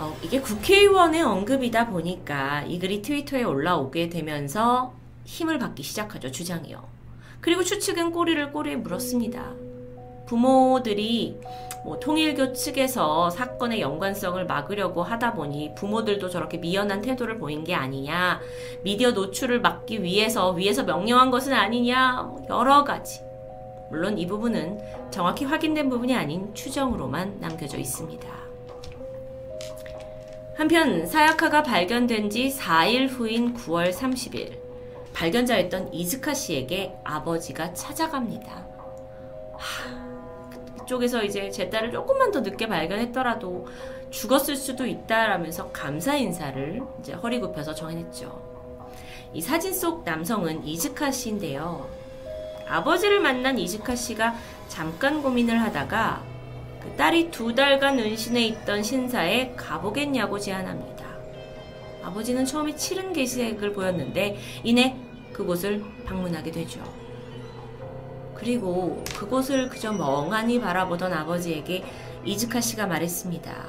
어, 0.00 0.16
이게 0.22 0.40
국회의원의 0.40 1.22
언급이다 1.22 1.88
보니까 1.88 2.62
이 2.64 2.78
글이 2.78 3.02
트위터에 3.02 3.44
올라오게 3.44 4.08
되면서 4.08 4.94
힘을 5.24 5.58
받기 5.58 5.82
시작하죠, 5.82 6.30
주장이요. 6.32 6.82
그리고 7.40 7.62
추측은 7.62 8.10
꼬리를 8.10 8.52
꼬리에 8.52 8.76
물었습니다. 8.76 9.67
부모들이 10.28 11.40
뭐 11.84 11.98
통일교 11.98 12.52
측에서 12.52 13.30
사건의 13.30 13.80
연관성을 13.80 14.44
막으려고 14.44 15.02
하다 15.02 15.32
보니 15.32 15.74
부모들도 15.74 16.28
저렇게 16.28 16.58
미연한 16.58 17.00
태도를 17.00 17.38
보인 17.38 17.64
게 17.64 17.74
아니냐, 17.74 18.40
미디어 18.82 19.12
노출을 19.12 19.60
막기 19.60 20.02
위해서 20.02 20.50
위에서 20.50 20.84
명령한 20.84 21.30
것은 21.30 21.54
아니냐, 21.54 22.22
뭐 22.22 22.42
여러 22.50 22.84
가지. 22.84 23.20
물론 23.90 24.18
이 24.18 24.26
부분은 24.26 24.78
정확히 25.10 25.46
확인된 25.46 25.88
부분이 25.88 26.14
아닌 26.14 26.52
추정으로만 26.54 27.38
남겨져 27.40 27.78
있습니다. 27.78 28.28
한편 30.56 31.06
사야카가 31.06 31.62
발견된 31.62 32.28
지 32.28 32.54
4일 32.54 33.08
후인 33.08 33.54
9월 33.54 33.92
30일 33.92 34.58
발견자였던 35.14 35.94
이즈카 35.94 36.34
씨에게 36.34 36.96
아버지가 37.04 37.72
찾아갑니다. 37.72 38.66
하, 39.56 39.97
그쪽에서 40.88 41.22
이제 41.22 41.50
제 41.50 41.68
딸을 41.68 41.92
조금만 41.92 42.32
더 42.32 42.40
늦게 42.40 42.66
발견했더라도 42.66 43.68
죽었을 44.10 44.56
수도 44.56 44.86
있다라면서 44.86 45.70
감사 45.70 46.16
인사를 46.16 46.82
이제 47.00 47.12
허리 47.12 47.38
굽혀서 47.38 47.74
전했죠. 47.74 48.48
이 49.34 49.40
사진 49.42 49.74
속 49.74 50.04
남성은 50.04 50.66
이즈카 50.66 51.10
씨인데요. 51.10 51.86
아버지를 52.66 53.20
만난 53.20 53.58
이즈카 53.58 53.94
씨가 53.94 54.34
잠깐 54.68 55.22
고민을 55.22 55.60
하다가 55.60 56.24
그 56.80 56.96
딸이 56.96 57.30
두 57.30 57.54
달간 57.54 57.98
은신해 57.98 58.42
있던 58.46 58.82
신사에 58.82 59.52
가보겠냐고 59.56 60.38
제안합니다. 60.38 61.06
아버지는 62.02 62.46
처음에 62.46 62.74
치른 62.74 63.12
계색을 63.12 63.74
보였는데 63.74 64.38
이내 64.64 64.96
그곳을 65.34 65.84
방문하게 66.06 66.50
되죠. 66.50 66.80
그리고 68.38 69.02
그곳을 69.16 69.68
그저 69.68 69.92
멍하니 69.92 70.60
바라보던 70.60 71.12
아버지에게 71.12 71.84
이즈카 72.24 72.60
씨가 72.60 72.86
말했습니다. 72.86 73.66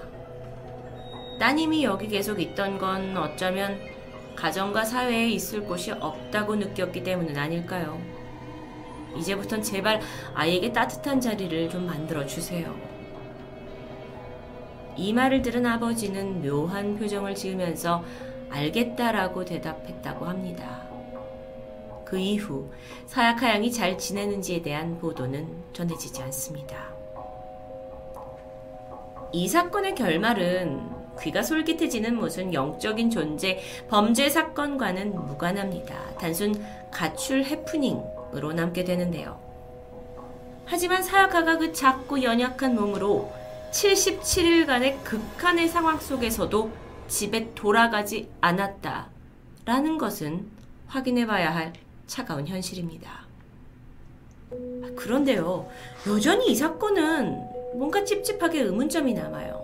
따님이 1.39 1.83
여기 1.83 2.07
계속 2.07 2.39
있던 2.39 2.77
건 2.77 3.17
어쩌면 3.17 3.79
가정과 4.35 4.85
사회에 4.85 5.29
있을 5.29 5.63
곳이 5.63 5.91
없다고 5.91 6.55
느꼈기 6.55 7.03
때문은 7.03 7.37
아닐까요? 7.37 7.99
이제부턴 9.17 9.63
제발 9.63 10.01
아이에게 10.35 10.71
따뜻한 10.71 11.19
자리를 11.19 11.69
좀 11.69 11.85
만들어 11.85 12.25
주세요. 12.25 12.75
이 14.95 15.13
말을 15.13 15.41
들은 15.41 15.65
아버지는 15.65 16.41
묘한 16.41 16.97
표정을 16.97 17.33
지으면서 17.33 18.03
알겠다라고 18.49 19.45
대답했다고 19.45 20.25
합니다. 20.25 20.88
그 22.09 22.17
이후 22.17 22.71
사야카 23.05 23.49
양이 23.49 23.71
잘 23.71 23.97
지내는지에 23.97 24.61
대한 24.61 24.97
보도는 24.97 25.47
전해지지 25.73 26.21
않습니다. 26.23 26.89
이 29.31 29.47
사건의 29.47 29.93
결말은 29.93 30.81
귀가 31.21 31.43
솔깃해지는 31.43 32.15
무슨 32.15 32.53
영적인 32.53 33.11
존재, 33.11 33.59
범죄 33.89 34.29
사건과는 34.29 35.13
무관합니다. 35.13 36.15
단순 36.15 36.65
가출 36.89 37.43
해프닝으로 37.43 38.53
남게 38.53 38.85
되는데요. 38.85 39.39
하지만 40.65 41.03
사야카가 41.03 41.57
그 41.57 41.73
작고 41.73 42.23
연약한 42.23 42.75
몸으로 42.75 43.31
77일간의 43.71 45.03
극한의 45.03 45.67
상황 45.67 45.99
속에서도 45.99 46.71
집에 47.07 47.53
돌아가지 47.53 48.29
않았다. 48.41 49.09
라는 49.65 49.97
것은 49.99 50.47
확인해 50.87 51.27
봐야 51.27 51.53
할 51.53 51.73
차가운 52.09 52.45
현실입니다. 52.47 53.27
그런데요, 54.95 55.69
여전히 56.07 56.51
이 56.51 56.55
사건은 56.55 57.47
뭔가 57.75 58.03
찝찝하게 58.03 58.61
의문점이 58.63 59.13
남아요. 59.13 59.63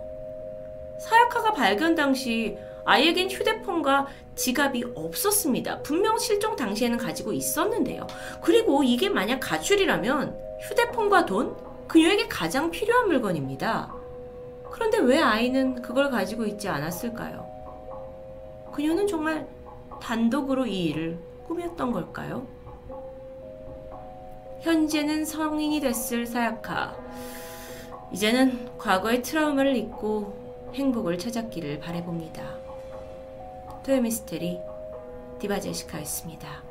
사야카가 1.01 1.53
발견 1.53 1.95
당시 1.95 2.55
아이에겐 2.85 3.31
휴대폰과 3.31 4.07
지갑이 4.35 4.83
없었습니다. 4.95 5.81
분명 5.81 6.17
실종 6.19 6.55
당시에는 6.55 6.97
가지고 6.97 7.33
있었는데요. 7.33 8.05
그리고 8.41 8.83
이게 8.83 9.09
만약 9.09 9.39
가출이라면 9.39 10.37
휴대폰과 10.61 11.25
돈? 11.25 11.55
그녀에게 11.87 12.27
가장 12.27 12.69
필요한 12.69 13.07
물건입니다. 13.07 13.91
그런데 14.71 14.99
왜 14.99 15.19
아이는 15.19 15.81
그걸 15.81 16.11
가지고 16.11 16.45
있지 16.45 16.67
않았을까요? 16.67 17.45
그녀는 18.71 19.07
정말 19.07 19.47
단독으로 20.01 20.67
이 20.67 20.85
일을 20.85 21.17
꾸몄던 21.47 21.91
걸까요? 21.91 22.47
현재는 24.61 25.25
성인이 25.25 25.79
됐을 25.79 26.25
사야카. 26.25 26.95
이제는 28.11 28.77
과거의 28.77 29.21
트라우마를 29.21 29.75
잊고 29.75 30.71
행복을 30.73 31.17
찾았기를 31.17 31.79
바래봅니다. 31.79 32.43
토요미스테리 33.83 34.59
디바제시카였습니다. 35.39 36.64